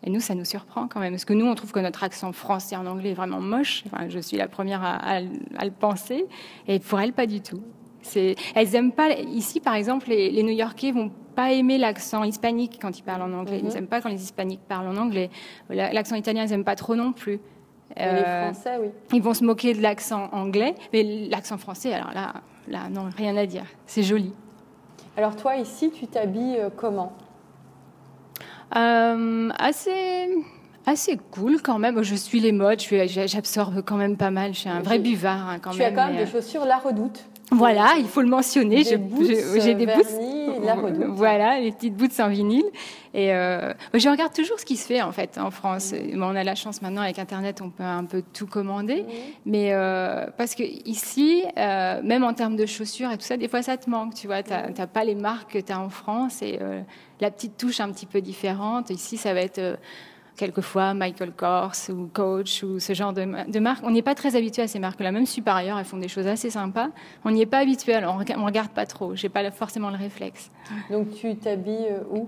Et 0.05 0.09
nous, 0.11 0.19
ça 0.19 0.35
nous 0.35 0.45
surprend 0.45 0.87
quand 0.87 0.99
même. 0.99 1.13
Parce 1.13 1.25
que 1.25 1.33
nous, 1.33 1.45
on 1.47 1.55
trouve 1.55 1.71
que 1.71 1.79
notre 1.79 2.03
accent 2.03 2.31
français 2.31 2.75
en 2.75 2.85
anglais 2.85 3.11
est 3.11 3.15
vraiment 3.15 3.41
moche. 3.41 3.83
Enfin, 3.87 4.07
je 4.07 4.19
suis 4.19 4.37
la 4.37 4.47
première 4.47 4.83
à, 4.83 4.95
à- 4.97 5.15
à 5.57 5.65
le 5.65 5.71
penser. 5.71 6.25
Et 6.67 6.79
pour 6.79 6.99
elles, 6.99 7.13
pas 7.13 7.25
du 7.25 7.41
tout. 7.41 7.61
C'est, 8.03 8.35
elles 8.53 8.75
aiment 8.75 8.91
pas. 8.91 9.09
Ici, 9.13 9.59
par 9.59 9.73
exemple, 9.73 10.09
les, 10.09 10.29
les 10.29 10.43
New-Yorkais 10.43 10.91
vont 10.91 11.11
pas 11.35 11.51
aimer 11.53 11.79
l'accent 11.79 12.23
hispanique 12.23 12.77
quand 12.79 12.99
ils 12.99 13.01
parlent 13.01 13.23
en 13.23 13.33
anglais. 13.33 13.59
Ils 13.63 13.69
n'aiment 13.73 13.87
pas 13.87 13.99
quand 13.99 14.09
les 14.09 14.21
hispaniques 14.23 14.61
parlent 14.67 14.87
en 14.87 14.97
anglais. 14.97 15.31
La- 15.69 15.91
L'accent 15.91 16.15
italien, 16.15 16.43
ils 16.45 16.49
n'aiment 16.51 16.63
pas 16.63 16.75
trop 16.75 16.95
non 16.95 17.11
plus. 17.11 17.39
Les 17.97 18.03
Euh, 18.03 18.43
Français, 18.51 18.77
oui. 18.81 18.87
ils 19.13 19.21
vont 19.23 19.33
se 19.33 19.43
moquer 19.43 19.73
de 19.73 19.81
l'accent 19.81 20.29
anglais, 20.33 20.75
mais 20.93 21.03
l'accent 21.29 21.57
français, 21.57 21.93
alors 21.93 22.11
là, 22.13 22.33
là, 22.67 22.89
non, 22.89 23.09
rien 23.15 23.35
à 23.37 23.45
dire. 23.45 23.63
C'est 23.85 24.01
joli. 24.03 24.33
Alors 25.17 25.35
toi, 25.35 25.55
ici, 25.55 25.91
tu 25.91 26.07
t'habilles 26.07 26.57
euh, 26.59 26.69
comment? 26.75 27.13
Assez, 28.71 30.29
Assez 30.87 31.17
cool 31.31 31.61
quand 31.63 31.79
même. 31.79 32.03
Je 32.03 32.13
suis 32.13 32.39
les 32.39 32.51
modes, 32.51 32.79
j'absorbe 32.79 33.81
quand 33.83 33.95
même 33.97 34.17
pas 34.17 34.29
mal. 34.29 34.53
Je 34.53 34.59
suis 34.59 34.69
un 34.69 34.81
vrai 34.81 34.99
buvard 34.99 35.49
hein, 35.49 35.57
quand 35.59 35.71
tu 35.71 35.79
même. 35.79 35.97
as 35.97 36.01
quand 36.01 36.07
même 36.13 36.23
des 36.23 36.31
chaussures 36.31 36.63
La 36.65 36.77
Redoute. 36.77 37.25
euh, 37.51 37.55
Voilà, 37.55 37.95
il 37.97 38.05
faut 38.05 38.21
le 38.21 38.27
mentionner. 38.27 38.83
J'ai 38.83 38.97
des 38.97 39.87
euh, 39.87 39.95
boots. 39.95 40.03
La 40.65 40.75
Redoute. 40.75 41.05
Voilà, 41.09 41.59
les 41.59 41.71
petites 41.71 41.95
boots 41.95 42.19
en 42.19 42.29
vinyle. 42.29 42.65
Et 43.13 43.33
euh, 43.33 43.73
je 43.93 44.09
regarde 44.09 44.33
toujours 44.33 44.59
ce 44.59 44.65
qui 44.65 44.75
se 44.75 44.85
fait 44.85 45.01
en 45.01 45.11
fait 45.11 45.37
en 45.37 45.51
France. 45.51 45.93
Mm. 45.93 46.19
Bon, 46.19 46.25
on 46.25 46.35
a 46.35 46.43
la 46.43 46.55
chance 46.55 46.81
maintenant 46.81 47.01
avec 47.01 47.17
Internet, 47.17 47.61
on 47.61 47.69
peut 47.69 47.83
un 47.83 48.03
peu 48.05 48.23
tout 48.33 48.47
commander. 48.47 49.03
Mm. 49.03 49.07
Mais 49.45 49.73
euh, 49.73 50.25
parce 50.37 50.55
que 50.55 50.63
ici, 50.63 51.43
euh, 51.57 52.01
même 52.03 52.23
en 52.23 52.33
termes 52.33 52.55
de 52.55 52.65
chaussures 52.65 53.11
et 53.11 53.17
tout 53.17 53.23
ça, 53.23 53.37
des 53.37 53.47
fois 53.47 53.61
ça 53.61 53.77
te 53.77 53.89
manque. 53.89 54.15
Tu 54.15 54.27
vois, 54.27 54.43
t'as 54.43 54.87
pas 54.87 55.03
les 55.03 55.15
marques 55.15 55.53
que 55.53 55.59
tu 55.59 55.71
as 55.71 55.79
en 55.79 55.89
France 55.89 56.41
et 56.41 56.59
la 57.21 57.31
petite 57.31 57.57
touche 57.57 57.79
un 57.79 57.91
petit 57.91 58.05
peu 58.05 58.21
différente. 58.21 58.89
Ici, 58.89 59.17
ça 59.17 59.33
va 59.33 59.41
être 59.41 59.77
quelquefois 60.37 60.93
Michael 60.93 61.31
Kors 61.31 61.73
ou 61.89 62.07
Coach 62.13 62.63
ou 62.63 62.79
ce 62.79 62.93
genre 62.93 63.13
de, 63.13 63.23
ma- 63.25 63.45
de 63.45 63.59
marques. 63.59 63.83
On 63.85 63.91
n'est 63.91 64.01
pas 64.01 64.15
très 64.15 64.35
habitué 64.35 64.61
à 64.63 64.67
ces 64.67 64.79
marques-là. 64.79 65.11
Même 65.11 65.25
supérieures, 65.25 65.77
elles 65.79 65.85
font 65.85 65.97
des 65.97 66.07
choses 66.07 66.27
assez 66.27 66.49
sympas. 66.49 66.89
On 67.23 67.31
n'y 67.31 67.41
est 67.41 67.45
pas 67.45 67.59
habitué, 67.59 67.93
alors 67.93 68.15
on 68.19 68.41
on 68.41 68.45
regarde 68.45 68.69
pas 68.71 68.85
trop. 68.85 69.15
J'ai 69.15 69.29
pas 69.29 69.49
forcément 69.51 69.89
le 69.89 69.97
réflexe. 69.97 70.51
Donc 70.91 71.11
tu 71.13 71.35
t'habilles 71.35 71.87
euh, 71.91 72.03
où? 72.11 72.27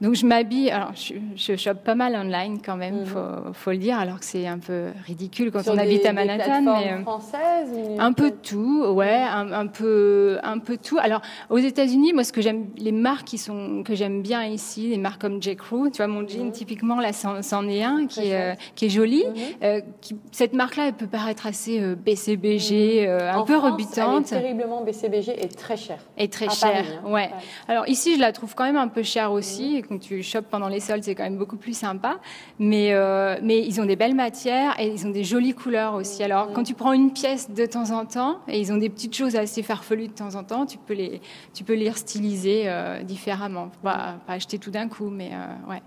Donc 0.00 0.14
je 0.14 0.26
m'habille, 0.26 0.70
alors 0.70 0.92
je, 0.94 1.14
je 1.36 1.56
shoppe 1.56 1.82
pas 1.84 1.94
mal 1.94 2.14
online 2.14 2.58
quand 2.64 2.76
même, 2.76 3.00
Mhm. 3.00 3.06
faut, 3.06 3.52
faut 3.52 3.70
le 3.70 3.76
dire, 3.78 3.98
alors 3.98 4.18
que 4.18 4.24
c'est 4.24 4.46
un 4.46 4.58
peu 4.58 4.88
ridicule 5.06 5.50
quand 5.50 5.62
Sur 5.62 5.72
on 5.72 5.76
des- 5.76 5.82
habite 5.82 6.04
à 6.06 6.10
des 6.10 6.14
Manhattan. 6.14 6.44
plateformes 6.44 6.80
mais, 6.84 6.92
euh, 6.92 7.02
françaises 7.02 7.68
ou- 7.74 7.96
un 8.00 8.12
peu 8.12 8.30
tout, 8.30 8.84
ouais, 8.84 9.22
un, 9.22 9.52
un 9.52 9.66
peu, 9.66 10.38
un 10.42 10.58
peu 10.58 10.76
tout. 10.76 10.98
Alors, 11.00 11.20
aux 11.50 11.58
États-Unis, 11.58 12.12
moi, 12.12 12.24
ce 12.24 12.32
que 12.32 12.40
j'aime, 12.40 12.66
les 12.76 12.92
marques 12.92 13.26
qui 13.26 13.38
sont 13.38 13.82
que 13.84 13.94
j'aime 13.94 14.22
bien 14.22 14.44
ici, 14.44 14.88
les 14.88 14.98
marques 14.98 15.20
comme 15.20 15.42
J. 15.42 15.56
Crew, 15.56 15.90
tu 15.92 15.98
vois, 15.98 16.06
mon 16.06 16.26
jean, 16.26 16.50
typiquement, 16.52 17.00
là, 17.00 17.12
c'en 17.12 17.68
est 17.68 17.82
un 17.82 18.06
qui 18.06 18.28
est, 18.28 18.34
euh, 18.34 18.54
qui 18.74 18.86
est 18.86 18.90
joli. 18.90 19.24
Mhm. 19.26 19.34
Euh, 19.62 19.80
qui- 20.00 20.16
cette 20.32 20.52
marque-là, 20.54 20.88
elle 20.88 20.94
peut 20.94 21.06
paraître 21.06 21.46
assez 21.46 21.80
euh, 21.80 21.94
BCBG, 21.94 23.08
un 23.08 23.38
En 23.38 23.44
peu 23.44 23.54
France, 23.58 23.72
rebutante 23.72 24.32
Elle 24.32 24.38
est 24.38 24.42
terriblement 24.42 24.82
BCBG 24.82 25.36
et 25.42 25.48
très 25.48 25.76
chère. 25.76 25.98
et 26.16 26.28
très 26.28 26.48
chère. 26.48 26.84
Hein. 27.04 27.10
ouais. 27.10 27.30
Alors 27.68 27.88
ici, 27.88 28.14
je 28.16 28.20
la 28.20 28.32
trouve 28.32 28.54
quand 28.54 28.64
même 28.64 28.76
un 28.76 28.88
peu 28.88 29.02
chère 29.02 29.32
aussi. 29.32 29.59
Et 29.76 29.82
quand 29.82 29.98
tu 29.98 30.22
shoppes 30.22 30.46
pendant 30.50 30.68
les 30.68 30.80
soldes, 30.80 31.04
c'est 31.04 31.14
quand 31.14 31.24
même 31.24 31.38
beaucoup 31.38 31.56
plus 31.56 31.76
sympa. 31.76 32.18
Mais, 32.58 32.92
euh, 32.92 33.36
mais 33.42 33.66
ils 33.66 33.80
ont 33.80 33.84
des 33.84 33.96
belles 33.96 34.14
matières 34.14 34.78
et 34.80 34.88
ils 34.88 35.06
ont 35.06 35.10
des 35.10 35.24
jolies 35.24 35.54
couleurs 35.54 35.94
aussi. 35.94 36.22
Alors 36.22 36.52
quand 36.52 36.62
tu 36.62 36.74
prends 36.74 36.92
une 36.92 37.12
pièce 37.12 37.50
de 37.50 37.66
temps 37.66 37.90
en 37.90 38.06
temps, 38.06 38.40
et 38.48 38.60
ils 38.60 38.72
ont 38.72 38.76
des 38.76 38.88
petites 38.88 39.14
choses 39.14 39.36
assez 39.36 39.62
farfelues 39.62 40.08
de 40.08 40.12
temps 40.12 40.34
en 40.34 40.44
temps, 40.44 40.66
tu 40.66 40.78
peux 40.78 40.94
les, 40.94 41.20
tu 41.54 41.64
peux 41.64 41.74
les 41.74 41.90
styliser 41.92 42.64
euh, 42.66 43.02
différemment. 43.02 43.70
Pas 43.82 44.16
acheter 44.28 44.58
tout 44.58 44.70
d'un 44.70 44.88
coup, 44.88 45.10
mais 45.10 45.30
euh, 45.32 45.70
ouais. 45.70 45.82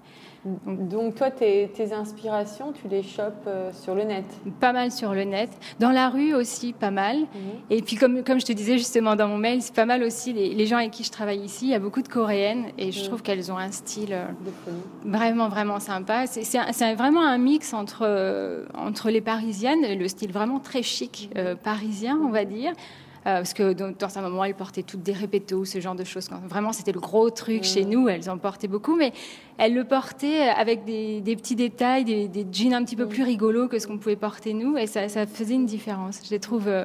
Donc 0.68 1.16
toi, 1.16 1.32
tes, 1.32 1.70
tes 1.74 1.94
inspirations, 1.94 2.74
tu 2.74 2.90
les 2.90 3.02
chopes 3.02 3.34
euh, 3.48 3.72
sur 3.72 3.96
le 3.96 4.04
net. 4.04 4.26
Pas 4.60 4.74
mal 4.74 4.92
sur 4.92 5.14
le 5.14 5.24
net. 5.24 5.50
Dans 5.80 5.92
la 5.92 6.10
rue 6.10 6.34
aussi, 6.34 6.74
pas 6.74 6.92
mal. 6.92 7.18
Et 7.70 7.82
puis, 7.82 7.96
comme, 7.96 8.24
comme 8.26 8.42
je 8.42 8.46
te 8.46 8.52
disais 8.52 8.78
justement 8.78 9.16
dans 9.16 9.30
mon 9.30 9.38
mail, 9.38 9.62
c'est 9.62 9.74
pas 9.74 9.86
mal 9.86 10.04
aussi 10.04 10.34
les, 10.34 10.54
les 10.54 10.66
gens 10.66 10.78
avec 10.78 10.92
qui 10.92 11.06
je 11.06 11.12
travaille 11.12 11.40
ici. 11.40 11.66
Il 11.68 11.72
y 11.72 11.76
a 11.76 11.80
beaucoup 11.80 12.02
de 12.02 12.10
Coréennes 12.10 12.66
et 12.78 12.92
je 12.92 13.00
Mhm. 13.02 13.08
trouve 13.08 13.22
qu'elles 13.22 13.52
ont 13.54 13.58
un 13.58 13.72
style 13.72 14.12
euh, 14.14 14.26
vraiment, 15.06 15.48
vraiment 15.48 15.80
sympa. 15.80 16.26
C'est- 16.28 16.94
vraiment 16.96 17.22
un 17.26 17.38
mix 17.38 17.74
entre, 17.74 18.02
euh, 18.06 18.66
entre 18.74 19.10
les 19.10 19.22
Parisiennes, 19.22 19.98
le 19.98 20.08
style 20.10 20.32
vraiment 20.34 20.60
très 20.60 20.84
chic 20.84 21.30
euh, 21.38 21.56
parisien, 21.56 22.20
on 22.22 22.30
va 22.30 22.44
dire. 22.46 22.74
Euh, 23.26 23.38
parce 23.38 23.54
que 23.54 23.72
dans, 23.74 23.94
dans 23.98 24.18
un 24.18 24.22
moment, 24.22 24.44
elles 24.44 24.54
portaient 24.54 24.84
toutes 24.84 25.02
des 25.04 25.14
répétos, 25.14 25.64
ce 25.66 25.80
genre 25.80 25.96
de 25.96 26.04
choses. 26.04 26.28
Quand- 26.28 26.42
Vraiment, 26.48 26.74
c'était 26.74 26.92
le 26.92 27.00
gros 27.00 27.30
truc 27.30 27.64
chez 27.64 27.86
nous. 27.86 28.10
Elles 28.10 28.30
en 28.30 28.38
portaient 28.38 28.68
beaucoup, 28.68 28.96
mais 28.98 29.14
elles 29.58 29.74
le 29.74 29.86
portaient 29.86 30.50
avec 30.50 30.84
des, 30.84 31.22
des 31.22 31.36
petits 31.38 31.56
détails, 31.56 32.04
des, 32.04 32.28
des 32.28 32.46
jeans 32.52 32.74
un 32.74 32.84
petit 32.84 32.98
peu 32.98 33.08
plus 33.08 33.24
rigolos 33.24 33.70
que 33.70 33.80
ce 33.80 33.88
qu'on 33.88 33.98
pouvait 33.98 34.18
porter 34.18 34.54
nous, 34.54 34.78
et 34.78 34.88
ça, 34.88 35.08
ça 35.08 35.26
faisait 35.26 35.54
une 35.56 35.66
différence. 35.66 36.20
Je 36.26 36.32
les 36.32 36.40
trouve, 36.40 36.68
euh, 36.68 36.84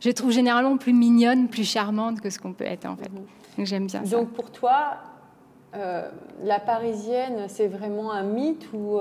je 0.00 0.08
les 0.08 0.14
trouve 0.14 0.32
généralement 0.32 0.76
plus 0.76 0.92
mignonnes, 0.92 1.46
plus 1.48 1.64
charmantes 1.64 2.20
que 2.20 2.30
ce 2.30 2.38
qu'on 2.40 2.52
peut 2.52 2.64
être 2.66 2.86
en 2.86 2.96
fait. 2.96 3.10
Donc 3.56 3.66
j'aime 3.66 3.86
bien 3.86 4.04
ça. 4.04 4.16
Donc 4.16 4.30
pour 4.30 4.50
toi, 4.50 4.94
euh, 5.76 6.08
la 6.42 6.58
parisienne, 6.58 7.44
c'est 7.48 7.68
vraiment 7.68 8.10
un 8.12 8.24
mythe 8.24 8.66
ou, 8.74 8.98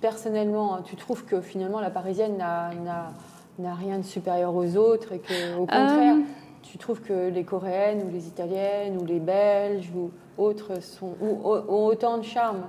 personnellement, 0.00 0.82
tu 0.82 0.96
trouves 0.96 1.24
que 1.24 1.40
finalement 1.40 1.80
la 1.80 1.90
parisienne 1.90 2.36
n'a- 2.36 2.70
n'a 2.74 3.12
n'a 3.58 3.74
rien 3.74 3.98
de 3.98 4.04
supérieur 4.04 4.54
aux 4.54 4.76
autres 4.76 5.12
et 5.12 5.18
que 5.18 5.54
au 5.56 5.66
contraire, 5.66 6.16
Euh. 6.16 6.22
tu 6.62 6.78
trouves 6.78 7.00
que 7.00 7.28
les 7.28 7.44
coréennes 7.44 8.02
ou 8.08 8.10
les 8.12 8.26
italiennes 8.28 8.96
ou 9.00 9.04
les 9.04 9.20
belges 9.20 9.90
ou 9.94 10.10
autres 10.38 10.82
sont, 10.82 11.14
ou- 11.20 11.46
ont 11.46 11.86
autant 11.86 12.16
de 12.18 12.24
charme 12.24 12.62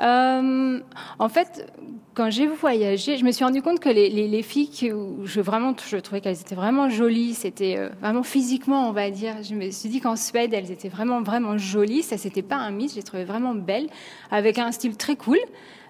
Euh, 0.00 0.80
en 1.18 1.28
fait, 1.28 1.70
quand 2.14 2.30
j'ai 2.30 2.46
voyagé, 2.46 3.16
je 3.16 3.24
me 3.24 3.30
suis 3.30 3.44
rendu 3.44 3.62
compte 3.62 3.78
que 3.80 3.88
les, 3.88 4.08
les- 4.10 4.26
les 4.28 4.42
filles 4.42 4.92
où 4.92 5.24
je 5.24 5.40
vraiment, 5.40 5.74
je 5.86 5.96
trouvais 5.98 6.20
qu'elles 6.20 6.40
étaient 6.40 6.54
vraiment 6.56 6.88
jolies. 6.88 7.34
C'était 7.34 7.76
euh, 7.78 7.88
vraiment 8.00 8.22
physiquement, 8.22 8.88
on 8.88 8.92
va 8.92 9.10
dire. 9.10 9.34
Je 9.42 9.54
me 9.54 9.70
suis 9.70 9.88
dit 9.88 10.00
qu'en 10.00 10.16
Suède, 10.16 10.52
elles 10.52 10.70
étaient 10.72 10.88
vraiment, 10.88 11.22
vraiment 11.22 11.56
jolies. 11.56 12.02
Ça, 12.02 12.18
c'était 12.18 12.42
pas 12.42 12.56
un 12.56 12.70
mythe. 12.72 12.90
Je 12.90 12.96
les 12.96 13.02
trouvais 13.02 13.24
vraiment 13.24 13.54
belles, 13.54 13.88
avec 14.30 14.58
un 14.58 14.72
style 14.72 14.96
très 14.96 15.16
cool. 15.16 15.38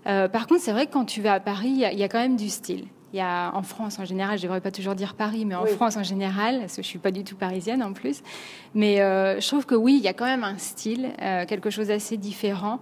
Euh, 0.07 0.29
par 0.29 0.47
contre, 0.47 0.61
c'est 0.61 0.73
vrai 0.73 0.87
que 0.87 0.93
quand 0.93 1.05
tu 1.07 1.21
vas 1.23 1.33
à 1.35 1.41
Paris, 1.41 1.69
il 1.71 1.79
y 1.79 1.85
a- 1.85 1.93
il 1.93 1.99
y, 1.99 2.05
a 2.05 2.09
quand 2.09 2.19
même 2.21 2.37
du 2.37 2.49
style. 2.49 2.85
Il 3.17 3.21
y 3.21 3.23
a 3.23 3.51
en 3.55 3.63
France 3.63 3.99
en 3.99 4.05
général, 4.05 4.37
je 4.37 4.43
devrais 4.43 4.61
pas 4.61 4.71
toujours 4.71 4.95
dire 4.95 5.15
Paris, 5.15 5.47
mais 5.47 5.55
en 5.55 5.63
Oui. 5.65 5.71
France 5.71 5.97
en 5.97 6.03
général, 6.03 6.59
parce 6.61 6.77
que 6.77 6.83
je 6.83 6.87
suis 6.87 6.99
pas 6.99 7.11
du 7.11 7.25
tout 7.25 7.35
parisienne 7.35 7.83
en 7.83 7.95
plus. 7.95 8.23
Mais 8.75 9.01
euh, 9.01 9.41
je 9.41 9.49
trouve 9.49 9.65
que 9.65 9.75
oui, 9.75 9.95
il 9.97 10.05
y 10.05 10.09
a 10.09 10.13
quand 10.13 10.27
même 10.27 10.45
un 10.45 10.59
style, 10.59 11.09
euh, 11.23 11.47
quelque 11.47 11.71
chose 11.71 11.89
d'assez 11.89 12.19
différent 12.19 12.79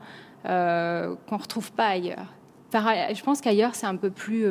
euh, 0.47 1.15
qu'on 1.29 1.37
retrouve 1.37 1.71
pas 1.71 1.87
ailleurs. 1.87 2.35
Par 2.73 2.89
je 3.15 3.23
pense 3.23 3.41
qu'ailleurs 3.41 3.77
c'est 3.77 3.87
un 3.87 3.95
peu 3.95 4.11
plus 4.11 4.45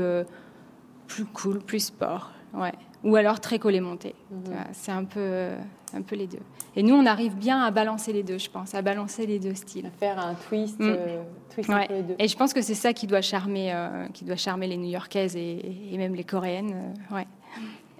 plus 1.07 1.25
cool, 1.25 1.59
plus 1.59 1.81
sport, 1.87 2.31
ouais. 2.53 2.71
Ou 3.03 3.17
alors 3.17 3.41
très 3.41 3.59
collé 3.59 3.81
monté. 3.81 4.15
Vois, 4.31 4.55
C'est 4.71 4.93
un 4.93 5.03
peu 5.03 5.49
un 5.93 6.01
peu 6.01 6.15
les 6.15 6.27
deux. 6.27 6.39
Et 6.75 6.81
nous, 6.83 6.95
on 6.95 7.05
arrive 7.05 7.35
bien 7.35 7.61
à 7.61 7.69
balancer 7.71 8.11
les 8.13 8.23
deux, 8.23 8.37
je 8.39 8.49
pense, 8.49 8.73
à 8.73 8.81
balancer 8.81 9.25
les 9.27 9.39
deux 9.39 9.53
styles. 9.53 9.91
faire 9.99 10.17
un 10.19 10.33
twist, 10.33 10.79
Mm. 10.79 10.83
euh, 10.89 11.21
twist 11.53 11.69
Ouais. 11.69 11.75
entre 11.83 11.93
les 11.93 12.01
deux. 12.01 12.15
Et 12.19 12.27
je 12.27 12.35
pense 12.35 12.53
que 12.53 12.61
c'est 12.61 12.73
ça 12.73 12.93
qui 12.93 13.05
doit 13.07 13.21
charmer, 13.21 13.71
euh, 13.73 14.07
qui 14.13 14.25
doit 14.25 14.35
charmer 14.37 14.67
les 14.67 14.77
New-Yorkaises 14.77 15.35
et, 15.35 15.61
et 15.91 15.97
même 15.97 16.15
les 16.15 16.23
Coréennes. 16.23 16.73
euh, 17.11 17.15
ouais. 17.15 17.27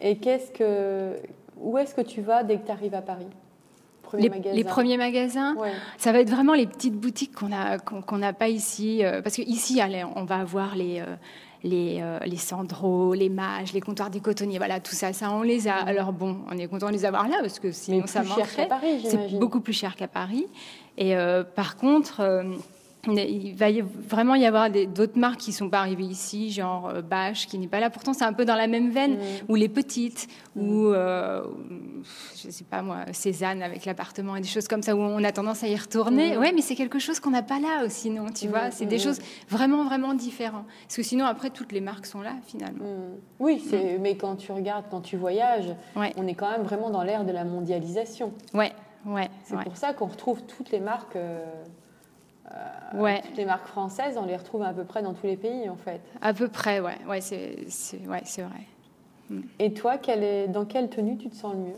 Et 0.02 0.18
qu'est-ce 0.18 0.52
que, 0.52 1.18
où 1.58 1.78
est-ce 1.78 1.94
que 1.94 2.02
tu 2.02 2.22
vas 2.22 2.44
dès 2.44 2.58
que 2.58 2.66
tu 2.66 2.72
arrives 2.72 2.96
à 2.96 3.02
Paris? 3.02 3.28
Les, 4.18 4.64
premiers 4.64 4.98
magasins, 4.98 5.56
Ouais. 5.56 5.72
ça 5.98 6.12
va 6.12 6.20
être 6.20 6.30
vraiment 6.30 6.54
les 6.54 6.68
petites 6.68 6.96
boutiques 6.96 7.34
qu'on 7.34 7.52
a 7.52 7.80
qu'on 7.80 8.02
qu'on 8.02 8.18
n'a 8.18 8.34
pas 8.34 8.50
ici, 8.50 9.04
euh, 9.04 9.22
parce 9.22 9.36
que 9.36 9.42
ici, 9.42 9.82
allez, 9.82 10.04
on 10.16 10.24
va 10.24 10.38
avoir 10.38 10.76
les 10.76 11.00
euh, 11.00 11.16
les, 11.64 12.00
euh, 12.02 12.20
les 12.26 12.38
Sandro, 12.38 13.14
les 13.14 13.30
Mages, 13.30 13.74
les 13.74 13.80
comptoirs 13.82 14.10
des 14.10 14.20
cotonniers, 14.20 14.58
voilà, 14.58 14.80
tout 14.80 14.96
ça, 14.96 15.14
ça 15.14 15.32
on 15.32 15.42
les 15.42 15.68
a. 15.68 15.76
Alors 15.76 16.12
bon, 16.12 16.40
on 16.52 16.58
est 16.58 16.68
content 16.68 16.88
de 16.88 16.92
les 16.92 17.06
avoir 17.06 17.28
là 17.28 17.38
parce 17.42 17.60
que 17.60 17.72
sinon 17.72 18.02
Mais 18.02 18.08
ça 18.08 18.22
plus 18.22 18.30
cher 18.30 18.56
qu'à 18.56 18.68
manquerait. 18.68 19.00
C'est 19.10 19.40
beaucoup 19.40 19.62
plus 19.62 19.74
cher 19.74 19.96
qu'à 19.96 20.08
Paris. 20.08 20.46
Et 20.98 21.16
euh, 21.16 21.44
par 21.44 21.78
contre, 21.78 22.20
euh, 22.20 22.44
il 23.08 23.54
va 23.56 23.70
y 23.70 23.82
vraiment 23.82 24.36
y 24.36 24.46
avoir 24.46 24.70
d'autres 24.70 25.18
marques 25.20 25.40
qui 25.42 25.52
sont 25.52 25.70
pas 25.70 25.80
arrivées 25.80 26.06
ici, 26.06 26.52
genre 26.52 26.88
euh, 26.90 27.02
Bache, 27.02 27.48
qui 27.48 27.58
n'est 27.60 27.68
pas 27.68 27.80
là. 27.82 27.90
Pourtant, 27.90 28.14
c'est 28.14 28.24
un 28.24 28.32
peu 28.34 28.46
dans 28.46 28.56
la 28.56 28.68
même 28.68 28.90
veine, 28.92 29.16
Mm. 29.16 29.20
ou 29.50 29.56
les 29.56 29.68
petites, 29.70 30.28
ou 30.56 30.88
euh, 30.88 31.44
je 32.42 32.50
sais 32.50 32.64
pas 32.64 32.82
moi, 32.82 33.00
Cézanne 33.12 33.62
avec 33.62 33.86
l'appartement 33.86 34.36
et 34.38 34.42
des 34.42 34.48
choses 34.48 34.68
comme 34.68 34.82
ça 34.82 34.96
où 34.96 35.00
on 35.00 35.24
a 35.24 35.32
tendance 35.32 35.64
à 35.64 35.68
y 35.68 35.76
retourner. 35.76 36.36
Mm. 36.38 36.40
Ouais, 36.40 36.52
mais 36.54 36.62
c'est 36.62 36.76
quelque 36.76 37.00
chose 37.00 37.20
qu'on 37.20 37.32
n'a 37.32 37.44
pas 37.44 37.60
là 37.60 37.84
aussi, 37.86 38.10
non 38.10 38.28
Tu 38.34 38.48
vois, 38.48 38.72
c'est 38.72 38.86
des 38.86 38.96
mm. 38.98 39.00
choses 39.00 39.20
vraiment 39.50 39.84
vraiment 39.84 40.14
différentes. 40.14 40.66
Parce 40.84 40.96
que 40.96 41.04
sinon, 41.04 41.26
après, 41.26 41.50
toutes 41.50 41.72
les 41.74 41.82
marques 41.82 42.06
sont 42.06 42.22
là 42.22 42.34
finalement. 42.46 42.86
Mm. 42.86 43.18
Oui, 43.40 43.64
mais 44.00 44.16
quand 44.16 44.38
tu 44.38 44.52
regardes, 44.54 44.86
quand 44.90 45.02
tu 45.02 45.18
voyages, 45.18 45.76
Ouais. 45.96 46.14
on 46.18 46.26
est 46.28 46.36
quand 46.36 46.50
même 46.50 46.64
vraiment 46.64 46.90
dans 46.90 47.04
l'ère 47.04 47.26
de 47.26 47.32
la 47.32 47.44
mondialisation. 47.44 48.32
Ouais, 48.54 48.72
ouais, 49.06 49.30
C'est 49.44 49.56
ouais. 49.56 49.64
pour 49.64 49.76
ça 49.78 49.94
qu'on 49.94 50.08
retrouve 50.08 50.42
toutes 50.44 50.72
les 50.72 50.80
marques, 50.80 51.16
euh, 51.18 51.44
ouais. 52.94 53.22
toutes 53.26 53.38
les 53.38 53.46
marques 53.46 53.68
françaises, 53.68 54.18
on 54.18 54.26
les 54.26 54.36
retrouve 54.38 54.64
à 54.64 54.74
peu 54.74 54.84
près 54.84 55.02
dans 55.02 55.14
tous 55.14 55.26
les 55.28 55.38
pays 55.38 55.70
en 55.70 55.76
fait. 55.76 56.02
À 56.22 56.34
peu 56.34 56.48
près, 56.48 56.80
ouais, 56.80 56.98
ouais, 57.08 57.22
c'est, 57.22 57.58
ouais, 58.08 58.22
c'est 58.26 58.42
vrai. 58.44 58.68
Et 59.60 59.74
toi, 59.74 59.98
quelle 59.98 60.24
est, 60.24 60.48
dans 60.48 60.66
quelle 60.66 60.90
tenue 60.90 61.18
tu 61.18 61.30
te 61.30 61.36
sens 61.36 61.54
le 61.54 61.60
mieux? 61.60 61.78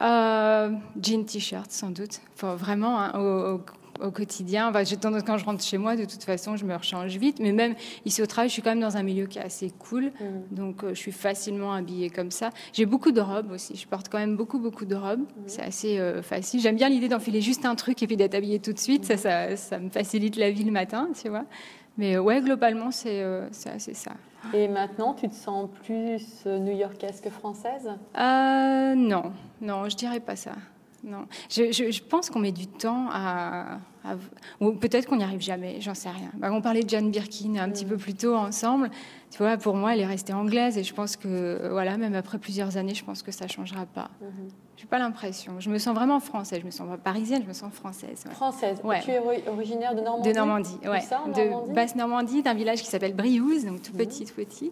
Euh, 0.00 0.70
jean, 1.02 1.24
t-shirt, 1.24 1.70
sans 1.70 1.90
doute. 1.90 2.20
Faut 2.34 2.54
vraiment 2.54 3.00
hein, 3.00 3.12
au, 3.18 3.54
au- 3.56 3.64
au 4.00 4.10
quotidien. 4.10 4.68
Enfin, 4.68 4.84
j'ai 4.84 4.96
tendance 4.96 5.22
quand 5.22 5.38
je 5.38 5.44
rentre 5.44 5.62
chez 5.62 5.78
moi, 5.78 5.96
de 5.96 6.04
toute 6.04 6.22
façon, 6.22 6.56
je 6.56 6.64
me 6.64 6.74
rechange 6.74 7.16
vite. 7.16 7.38
Mais 7.40 7.52
même 7.52 7.74
ici 8.04 8.22
au 8.22 8.26
travail, 8.26 8.48
je 8.48 8.54
suis 8.54 8.62
quand 8.62 8.70
même 8.70 8.80
dans 8.80 8.96
un 8.96 9.02
milieu 9.02 9.26
qui 9.26 9.38
est 9.38 9.42
assez 9.42 9.70
cool, 9.70 10.12
donc 10.50 10.84
euh, 10.84 10.90
je 10.90 11.00
suis 11.00 11.12
facilement 11.12 11.72
habillée 11.72 12.10
comme 12.10 12.30
ça. 12.30 12.50
J'ai 12.72 12.86
beaucoup 12.86 13.12
de 13.12 13.20
robes 13.20 13.50
aussi. 13.52 13.76
Je 13.76 13.86
porte 13.86 14.08
quand 14.08 14.18
même 14.18 14.36
beaucoup, 14.36 14.58
beaucoup 14.58 14.84
de 14.84 14.94
robes. 14.94 15.24
C'est 15.46 15.62
assez 15.62 15.98
euh, 15.98 16.22
facile. 16.22 16.60
J'aime 16.60 16.76
bien 16.76 16.88
l'idée 16.88 17.08
d'enfiler 17.08 17.40
juste 17.40 17.64
un 17.64 17.74
truc 17.74 18.02
et 18.02 18.06
puis 18.06 18.16
d'être 18.16 18.34
habillée 18.34 18.58
tout 18.58 18.72
de 18.72 18.78
suite. 18.78 19.04
Ça, 19.04 19.16
ça, 19.16 19.56
ça 19.56 19.78
me 19.78 19.90
facilite 19.90 20.36
la 20.36 20.50
vie 20.50 20.64
le 20.64 20.72
matin, 20.72 21.08
tu 21.20 21.28
vois. 21.28 21.44
Mais 21.98 22.16
euh, 22.16 22.20
ouais, 22.20 22.40
globalement, 22.40 22.90
c'est 22.90 23.22
euh, 23.22 23.48
assez 23.66 23.94
ça. 23.94 24.12
Et 24.52 24.68
maintenant, 24.68 25.14
tu 25.14 25.28
te 25.28 25.34
sens 25.34 25.68
plus 25.82 26.44
new-yorkaise 26.46 27.20
que 27.20 27.30
française? 27.30 27.90
Euh, 28.16 28.94
non, 28.94 29.32
non, 29.60 29.88
je 29.88 29.96
dirais 29.96 30.20
pas 30.20 30.36
ça. 30.36 30.52
Non. 31.04 31.26
Je, 31.50 31.72
je- 31.72 31.90
je 31.90 32.02
pense 32.02 32.30
qu'on 32.30 32.38
met 32.40 32.52
du 32.52 32.66
temps 32.66 33.08
à. 33.10 33.78
à- 34.04 34.16
ou 34.60 34.72
peut-être 34.72 35.06
qu'on 35.08 35.16
n'y 35.16 35.24
arrive 35.24 35.40
jamais, 35.40 35.80
j'en 35.80 35.94
sais 35.94 36.08
rien. 36.10 36.30
Bah, 36.34 36.50
on 36.52 36.60
parlait 36.62 36.82
de 36.82 36.88
Jane 36.88 37.10
Birkin 37.10 37.56
un 37.56 37.70
petit 37.70 37.84
peu 37.84 37.96
plus 37.96 38.14
tôt 38.14 38.34
ensemble. 38.34 38.90
Tu 39.30 39.38
vois, 39.38 39.56
pour 39.56 39.74
moi, 39.74 39.94
elle 39.94 40.00
est 40.00 40.06
restée 40.06 40.32
anglaise 40.32 40.78
et 40.78 40.84
je 40.84 40.94
pense 40.94 41.16
que, 41.16 41.26
euh, 41.28 41.68
voilà, 41.70 41.96
même 41.96 42.14
après 42.14 42.38
plusieurs 42.38 42.76
années, 42.76 42.94
je 42.94 43.04
pense 43.04 43.22
que 43.22 43.32
ça 43.32 43.46
ne 43.46 43.50
changera 43.50 43.84
pas. 43.86 44.10
J'ai 44.76 44.86
pas 44.86 44.98
l'impression. 44.98 45.58
Je 45.58 45.70
me 45.70 45.78
sens 45.78 45.94
vraiment 45.94 46.20
française. 46.20 46.60
Je 46.60 46.66
me 46.66 46.70
sens 46.70 46.88
pas 46.88 46.96
parisienne, 46.98 47.42
je 47.42 47.48
me 47.48 47.52
sens 47.52 47.72
française. 47.72 48.24
ouais. 48.26 48.34
Française. 48.34 48.78
Ouais. 48.84 49.00
Tu 49.02 49.10
es 49.10 49.18
ori- 49.18 49.42
originaire 49.48 49.94
de 49.94 50.00
Normandie? 50.02 50.28
De 50.28 50.34
Normandie, 50.34 50.78
ouais. 50.86 51.00
ça, 51.00 51.22
en 51.22 51.28
de 51.28 51.40
Normandie? 51.40 51.72
Basse-Normandie, 51.72 52.42
d'un 52.42 52.54
village 52.54 52.80
qui 52.82 52.86
s'appelle 52.88 53.14
Briouze, 53.14 53.64
donc 53.64 53.82
tout 53.82 53.92
Mhm. 53.92 53.98
petit, 53.98 54.24
tout 54.26 54.34
petit. 54.34 54.70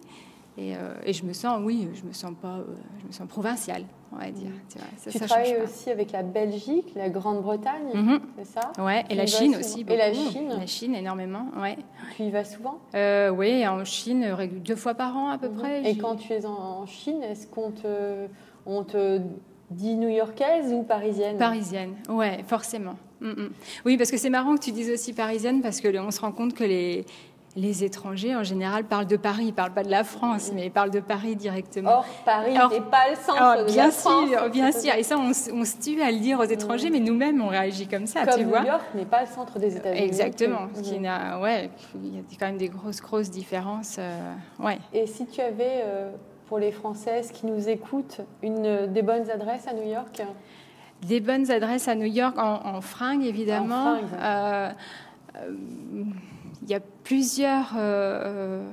Et, 0.57 0.75
euh, 0.75 0.93
et 1.03 1.11
je 1.11 1.25
me 1.25 1.33
sens, 1.33 1.59
oui, 1.63 1.89
je 1.93 2.07
me 2.07 2.13
sens 2.13 2.31
pas, 2.41 2.57
euh, 2.59 2.63
je 3.01 3.07
me 3.07 3.11
sens 3.11 3.27
provinciale, 3.27 3.83
on 4.13 4.17
va 4.17 4.31
dire. 4.31 4.51
Tu, 4.69 4.77
vois, 4.77 4.87
ça, 4.97 5.11
Tu 5.11 5.17
ça 5.17 5.25
travailles 5.25 5.57
aussi 5.61 5.89
avec 5.89 6.13
la 6.13 6.23
Belgique, 6.23 6.93
la 6.95 7.09
Grande-Bretagne, 7.09 7.93
Mhm. 7.93 8.19
c'est 8.37 8.45
ça? 8.45 8.71
Ouais, 8.81 9.03
Tu 9.03 9.11
et 9.11 9.15
la 9.15 9.25
Chine 9.25 9.55
aussi. 9.59 9.85
Et 9.87 9.97
la 9.97 10.11
beaucoup. 10.11 10.29
Chine 10.31 10.49
La 10.57 10.65
Chine, 10.65 10.95
énormément, 10.95 11.47
ouais. 11.61 11.77
Tu 12.15 12.23
y 12.23 12.31
vas 12.31 12.45
souvent? 12.45 12.79
Euh, 12.95 13.29
oui, 13.31 13.67
en 13.67 13.83
Chine, 13.83 14.25
deux 14.63 14.77
fois 14.77 14.93
par 14.93 15.17
an 15.17 15.29
à 15.29 15.37
peu 15.37 15.49
près. 15.49 15.83
Et 15.89 15.97
quand 15.97 16.15
tu 16.15 16.31
es 16.31 16.45
en, 16.45 16.51
en 16.53 16.85
Chine, 16.85 17.21
est-ce 17.21 17.47
qu'on 17.47 17.71
te, 17.71 18.27
on 18.65 18.83
te 18.85 19.19
dit 19.71 19.95
new-yorkaise 19.95 20.71
ou 20.71 20.83
parisienne? 20.83 21.37
Parisienne, 21.37 21.95
ouais, 22.07 22.43
forcément. 22.47 22.95
Mm, 23.19 23.27
mm. 23.29 23.49
Oui, 23.85 23.97
parce 23.97 24.09
que 24.11 24.17
c'est 24.17 24.29
marrant 24.29 24.55
que 24.55 24.61
tu 24.63 24.71
dises 24.71 24.89
aussi 24.91 25.11
parisienne, 25.11 25.61
parce 25.61 25.81
que 25.81 25.97
on 25.97 26.11
se 26.11 26.21
rend 26.21 26.31
compte 26.31 26.53
que 26.53 26.63
les, 26.63 27.05
les 27.57 27.85
étrangers, 27.85 28.35
en 28.35 28.43
général, 28.43 28.83
parlent 28.83 29.05
de 29.07 29.15
Paris, 29.15 29.45
ils 29.47 29.53
parlent 29.53 29.73
pas 29.73 29.83
de 29.83 29.89
la 29.91 30.03
France, 30.03 30.51
mais 30.53 30.65
ils 30.65 30.71
parlent 30.71 30.91
de 30.91 30.99
Paris 30.99 31.37
directement. 31.37 31.99
Or, 31.99 32.05
Paris 32.25 32.51
n'est 32.51 32.81
pas 32.81 33.09
le 33.09 33.15
centre 33.15 33.41
Alors, 33.41 33.65
de 33.65 33.71
bien 33.71 33.85
la 33.85 33.91
France. 33.91 34.29
sûr, 34.29 34.49
bien 34.49 34.71
sûr. 34.73 34.93
Et 34.93 35.03
ça, 35.03 35.17
on, 35.17 35.31
se- 35.33 35.51
on 35.53 35.63
se 35.63 35.77
tue 35.77 36.01
à 36.01 36.11
le 36.11 36.19
dire 36.19 36.37
aux 36.39 36.43
étrangers, 36.43 36.89
mais 36.89 36.99
nous-mêmes, 36.99 37.41
on 37.41 37.47
réagit 37.47 37.87
comme 37.87 38.07
ça, 38.07 38.25
Comme 38.25 38.39
tu 38.39 38.43
New 38.43 38.49
vois. 38.49 38.63
York 38.65 38.83
n'est 38.93 39.05
pas 39.05 39.21
le 39.21 39.27
centre 39.27 39.57
des 39.57 39.77
États-Unis. 39.77 40.03
Exactement. 40.03 40.67
Qui 40.83 40.99
n'a- 40.99 41.39
ouais, 41.39 41.69
il 42.03 42.15
y 42.15 42.19
a 42.19 42.21
quand 42.37 42.47
même 42.47 42.57
des 42.57 42.67
grosses, 42.67 42.99
grosses 43.01 43.29
différences. 43.29 43.95
euh, 43.99 44.33
ouais. 44.59 44.77
Et 44.91 45.07
si 45.07 45.25
tu 45.25 45.39
avais, 45.39 45.81
euh, 45.85 46.11
pour 46.47 46.59
les 46.59 46.73
Françaises 46.73 47.31
qui 47.31 47.45
nous 47.45 47.69
écoutent, 47.69 48.19
une, 48.43 48.87
des 48.87 49.01
bonnes 49.01 49.29
adresses 49.31 49.65
à 49.67 49.73
New 49.73 49.89
York? 49.89 50.21
Des 51.03 51.21
bonnes 51.21 51.49
adresses 51.49 51.87
à 51.87 51.95
New 51.95 52.03
York, 52.11 52.37
en, 52.37 52.65
en 52.65 52.81
fringues 52.81 53.23
évidemment. 53.25 53.93
En 53.93 53.95
fringues. 53.95 54.19
Euh, 54.21 54.69
euh, 55.37 55.53
Il 56.65 56.71
y 56.71 56.73
a 56.73 56.79
plusieurs. 57.03 57.73
euh, 57.77 58.63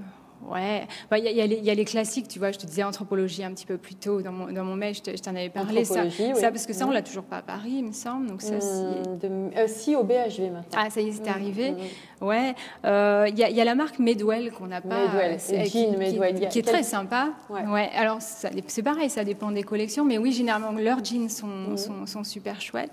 ouais, 0.51 0.87
il 1.13 1.25
y, 1.25 1.29
a- 1.29 1.45
y 1.45 1.49
les- 1.49 1.57
il 1.59 1.65
y 1.65 1.71
a 1.71 1.75
les 1.75 1.85
classiques, 1.85 2.27
tu 2.27 2.39
vois. 2.39 2.51
Je 2.51 2.59
te 2.59 2.65
disais 2.67 2.83
anthropologie 2.83 3.45
un 3.45 3.53
petit 3.53 3.67
peu 3.67 3.77
plus 3.77 3.95
tôt 3.97 4.23
dans 4.23 4.33
mon, 4.33 4.51
dans 4.51 4.65
mon 4.65 4.77
mail, 4.77 4.95
je 4.95 5.15
je 5.15 5.21
t'en 5.23 5.33
avais 5.33 5.51
parlé. 5.51 5.85
Ça, 5.85 6.05
oui. 6.05 6.33
ça, 6.35 6.51
parce 6.51 6.65
que 6.67 6.73
ça, 6.73 6.85
on 6.87 6.89
Mhm. 6.89 6.95
l'a 6.95 7.03
toujours 7.03 7.25
pas 7.25 7.37
à 7.39 7.43
Paris, 7.43 7.75
il 7.79 7.85
me 7.85 7.93
semble. 7.93 8.29
Donc 8.29 8.41
ça, 8.41 8.55
Hum, 8.55 9.19
de- 9.19 9.29
euh, 9.57 9.67
Si, 9.67 9.95
au 9.95 10.05
BHV 10.05 10.51
maintenant. 10.51 10.79
Ah, 10.79 10.89
ça 10.89 11.03
y 11.03 11.09
est, 11.09 11.13
c'est 11.13 11.21
Mhm, 11.23 11.29
arrivé. 11.29 11.71
mhm. 11.73 12.27
Ouais, 12.27 12.55
euh, 12.87 13.27
il 13.29 13.39
y, 13.39 13.45
a- 13.45 13.51
il 13.51 13.57
y 13.57 13.61
a 13.61 13.65
la 13.65 13.75
marque 13.75 13.99
Medwell 13.99 14.51
qu'on 14.53 14.69
n'a 14.69 14.81
pas. 14.81 15.07
Medwell, 15.07 15.33
euh, 15.33 15.37
c'est- 15.39 15.65
qui, 15.65 15.83
jean 15.85 15.91
qui- 15.93 15.97
Medwell. 15.99 16.37
A 16.37 16.39
qui 16.49 16.59
est 16.59 16.63
quel- 16.63 16.73
très 16.73 16.83
sympa. 16.83 17.29
Ouais. 17.51 17.67
Ouais. 17.67 17.91
alors 17.95 18.19
c'est 18.21 18.83
pareil, 18.83 19.11
ça 19.11 19.23
dépend 19.25 19.51
des 19.51 19.65
collections, 19.65 20.05
mais 20.07 20.17
oui, 20.17 20.33
généralement 20.33 20.73
leurs 20.73 21.05
jeans 21.05 21.29
sont, 21.29 21.77
sont, 21.77 22.07
sont 22.07 22.25
super 22.25 22.59
chouettes. 22.61 22.93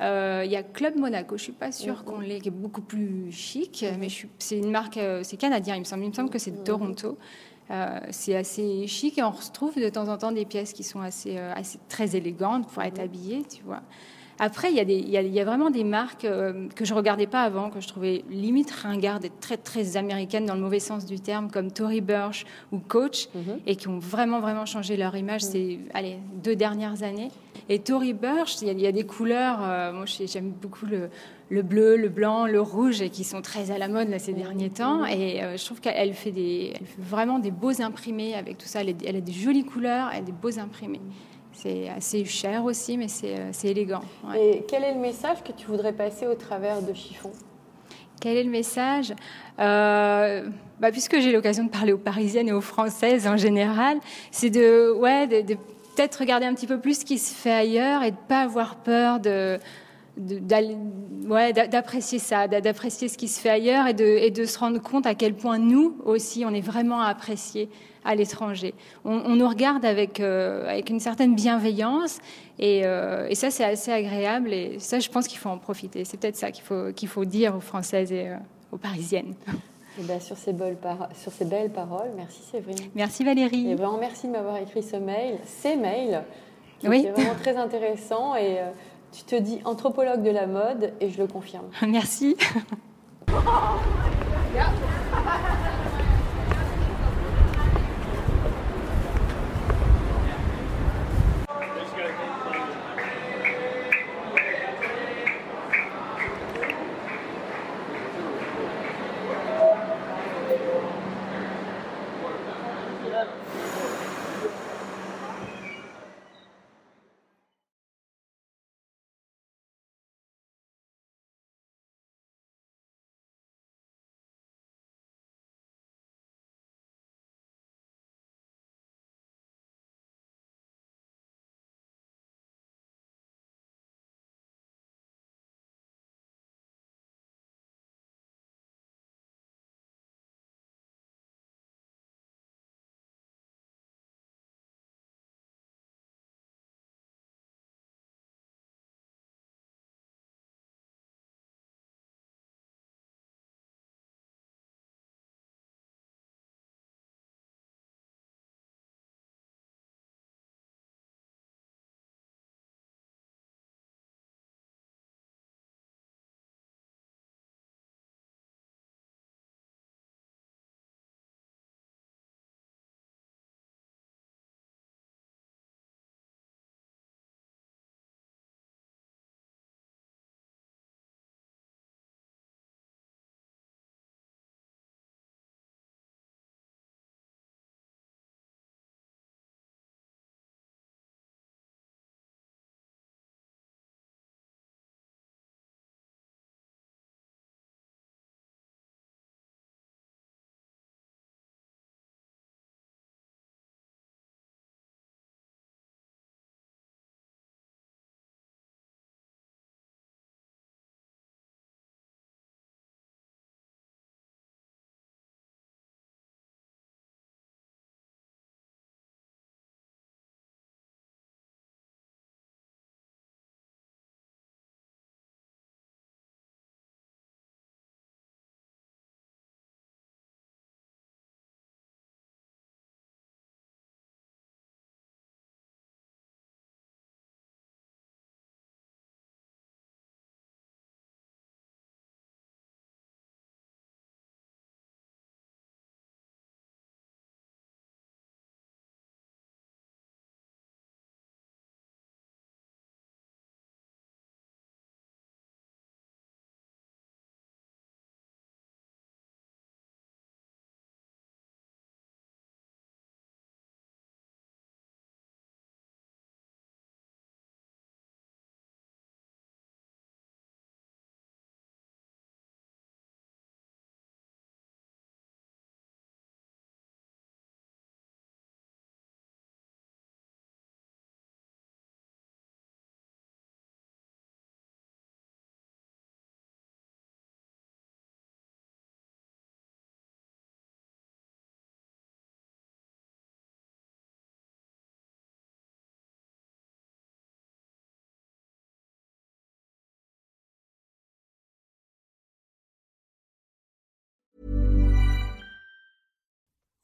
Euh, 0.00 0.42
Il 0.44 0.50
y 0.50 0.56
a 0.56 0.62
Club 0.62 0.96
Monaco, 0.96 1.36
je 1.36 1.42
suis 1.42 1.52
pas 1.52 1.72
sûre 1.72 1.98
Mhm. 1.98 2.04
qu'on 2.04 2.20
l'ait, 2.20 2.40
qui 2.40 2.48
est 2.48 2.52
beaucoup 2.52 2.80
plus 2.82 3.32
chic, 3.32 3.84
mais 3.98 4.08
c'est 4.38 4.58
une 4.58 4.70
marque, 4.70 4.96
euh, 4.96 5.22
c'est 5.24 5.36
canadien, 5.36 5.74
il 5.74 5.80
me 5.80 5.84
semble. 5.84 6.04
Il 6.04 6.08
me 6.10 6.14
semble 6.14 6.30
que 6.30 6.38
c'est 6.38 6.52
de. 6.52 6.62
Toronto. 6.64 7.18
Euh, 7.70 7.98
c'est 8.10 8.34
assez 8.36 8.86
chic 8.86 9.18
et 9.18 9.22
on 9.22 9.30
retrouve 9.30 9.74
de 9.78 9.88
temps 9.90 10.08
en 10.08 10.16
temps 10.16 10.32
des 10.32 10.46
pièces 10.46 10.72
qui 10.72 10.82
sont 10.84 11.00
assez, 11.00 11.36
assez 11.36 11.78
très 11.88 12.16
élégantes 12.16 12.66
pour 12.68 12.82
être 12.82 13.00
habillées, 13.00 13.42
tu 13.44 13.62
vois. 13.62 13.82
Après, 14.40 14.70
il 14.70 14.76
y, 14.76 14.80
a 14.80 14.84
des- 14.84 14.94
il 14.94 15.08
y 15.10 15.16
a- 15.16 15.22
il 15.22 15.32
y 15.32 15.40
a 15.40 15.44
vraiment 15.44 15.70
des 15.70 15.82
marques 15.82 16.24
euh, 16.24 16.68
que 16.76 16.84
je 16.84 16.94
regardais 16.94 17.26
pas 17.26 17.42
avant, 17.42 17.70
que 17.70 17.80
je 17.80 17.88
trouvais 17.88 18.24
limite 18.30 18.70
ringardes 18.70 19.24
et 19.24 19.32
très 19.40 19.56
très 19.56 19.96
américaines 19.96 20.46
dans 20.46 20.54
le 20.54 20.60
mauvais 20.60 20.78
sens 20.78 21.06
du 21.06 21.18
terme, 21.18 21.50
comme 21.50 21.72
Tory 21.72 22.00
Burch 22.00 22.46
ou 22.70 22.78
Coach, 22.78 23.28
Mhm. 23.34 23.58
et 23.66 23.74
qui 23.74 23.88
ont 23.88 23.98
vraiment 23.98 24.38
vraiment 24.40 24.64
changé 24.66 24.96
leur 24.96 25.16
image 25.16 25.40
ces 25.42 25.80
allez, 25.92 26.18
deux 26.44 26.54
dernières 26.54 27.02
années. 27.02 27.30
Et 27.68 27.80
Tory 27.80 28.12
Burch, 28.14 28.62
il 28.62 28.68
y 28.68 28.70
a, 28.70 28.74
il 28.74 28.80
y 28.80 28.86
a 28.86 28.92
des 28.92 29.04
couleurs, 29.04 29.58
euh, 29.62 29.92
moi 29.92 30.04
j'ai- 30.06 30.26
j'aime 30.28 30.50
beaucoup 30.50 30.86
le, 30.86 31.10
le 31.50 31.62
bleu, 31.62 31.96
le 31.96 32.08
blanc, 32.08 32.46
le 32.46 32.60
rouge, 32.60 33.02
et 33.02 33.10
qui 33.10 33.24
sont 33.24 33.42
très 33.42 33.70
à 33.72 33.78
la 33.78 33.88
mode 33.88 34.08
là, 34.08 34.18
ces 34.20 34.34
derniers 34.34 34.70
temps. 34.70 35.04
Et 35.04 35.42
euh, 35.42 35.56
je 35.56 35.64
trouve 35.64 35.80
qu'elle 35.80 36.14
fait, 36.14 36.30
des, 36.30 36.74
elle 36.78 36.86
fait 36.86 37.00
vraiment 37.02 37.38
des 37.40 37.50
beaux 37.50 37.82
imprimés 37.82 38.34
avec 38.34 38.56
tout 38.58 38.66
ça. 38.68 38.82
Elle, 38.82 38.94
elle 39.04 39.16
a 39.16 39.20
des 39.20 39.32
jolies 39.32 39.64
couleurs 39.64 40.14
et 40.14 40.20
des 40.20 40.32
beaux 40.32 40.58
imprimés. 40.58 41.00
C'est 41.60 41.88
assez 41.88 42.24
cher 42.24 42.64
aussi, 42.64 42.96
mais 42.96 43.08
c'est 43.08 43.34
euh, 43.36 43.50
élégant. 43.64 44.02
ouais. 44.28 44.58
Et 44.58 44.64
quel 44.68 44.84
est 44.84 44.94
le 44.94 45.00
message 45.00 45.42
que 45.42 45.50
tu 45.50 45.66
voudrais 45.66 45.92
passer 45.92 46.24
au 46.28 46.34
travers 46.36 46.80
de 46.82 46.94
Chiffon? 46.94 47.32
Quel 48.20 48.36
est 48.36 48.44
le 48.44 48.50
message? 48.50 49.12
Euh, 49.58 50.48
bah, 50.78 50.92
Puisque 50.92 51.18
j'ai 51.18 51.32
l'occasion 51.32 51.64
de 51.64 51.70
parler 51.70 51.92
aux 51.92 51.98
Parisiennes 51.98 52.46
et 52.48 52.52
aux 52.52 52.60
Françaises 52.60 53.26
en 53.26 53.36
général, 53.36 53.98
c'est 54.30 54.50
de, 54.50 54.92
ouais, 54.92 55.26
de, 55.26 55.40
de 55.40 55.54
peut-être 55.96 56.20
regarder 56.20 56.46
un 56.46 56.54
petit 56.54 56.68
peu 56.68 56.78
plus 56.78 57.00
ce 57.00 57.04
qui 57.04 57.18
se 57.18 57.34
fait 57.34 57.50
ailleurs 57.52 58.04
et 58.04 58.12
de 58.12 58.16
pas 58.28 58.42
avoir 58.42 58.76
peur 58.76 59.18
de 59.18 59.58
ouais, 61.28 61.52
d'apprécier 61.52 62.18
ça, 62.18 62.48
d'a- 62.48 62.60
d'apprécier 62.60 63.08
ce 63.08 63.16
qui 63.18 63.28
se 63.28 63.40
fait 63.40 63.50
ailleurs 63.50 63.86
et 63.86 63.94
de, 63.94 64.04
et 64.04 64.30
de 64.30 64.44
se 64.44 64.58
rendre 64.58 64.80
compte 64.80 65.06
à 65.06 65.14
quel 65.14 65.34
point 65.34 65.58
nous 65.58 65.96
aussi, 66.04 66.44
on 66.46 66.52
est 66.54 66.60
vraiment 66.60 67.00
appréciés 67.00 67.68
à 68.04 68.14
l'étranger. 68.14 68.74
On, 69.04 69.12
on 69.14 69.36
nous 69.36 69.48
regarde 69.48 69.84
avec, 69.84 70.20
euh, 70.20 70.68
avec 70.68 70.88
une 70.90 71.00
certaine 71.00 71.34
bienveillance 71.34 72.18
et, 72.58 72.82
euh, 72.84 73.26
et 73.28 73.34
ça, 73.34 73.50
c'est 73.50 73.64
assez 73.64 73.92
agréable 73.92 74.52
et 74.52 74.78
ça, 74.78 74.98
je 74.98 75.08
pense 75.10 75.26
qu'il 75.28 75.38
faut 75.38 75.50
en 75.50 75.58
profiter. 75.58 76.04
C'est 76.04 76.16
peut-être 76.18 76.36
ça 76.36 76.50
qu'il 76.50 76.64
faut, 76.64 76.92
qu'il 76.94 77.08
faut 77.08 77.24
dire 77.24 77.54
aux 77.56 77.60
Françaises 77.60 78.12
et 78.12 78.28
euh, 78.28 78.36
aux 78.72 78.78
Parisiennes. 78.78 79.34
Eh 80.00 80.04
ben, 80.04 80.20
sur, 80.20 80.36
ces 80.36 80.52
belles 80.52 80.76
par- 80.76 81.08
sur 81.20 81.32
ces 81.32 81.44
belles 81.44 81.70
paroles, 81.70 82.10
merci 82.16 82.40
Séverine. 82.42 82.88
Merci 82.94 83.24
Valérie. 83.24 83.70
Et 83.70 83.74
vraiment 83.74 83.98
merci 83.98 84.28
de 84.28 84.32
m'avoir 84.32 84.56
écrit 84.58 84.82
ce 84.82 84.96
mail, 84.96 85.38
ces 85.44 85.74
mails, 85.76 86.22
qui 86.78 86.88
Oui. 86.88 87.00
étaient 87.00 87.10
vraiment 87.10 87.34
très 87.34 87.56
intéressants. 87.56 88.36
Et 88.36 88.58
tu 89.12 89.22
te 89.24 89.34
dis 89.34 89.60
anthropologue 89.64 90.22
de 90.22 90.30
la 90.30 90.46
mode, 90.46 90.92
et 91.00 91.10
je 91.10 91.18
le 91.18 91.26
confirme. 91.26 91.66
Merci. 91.86 92.36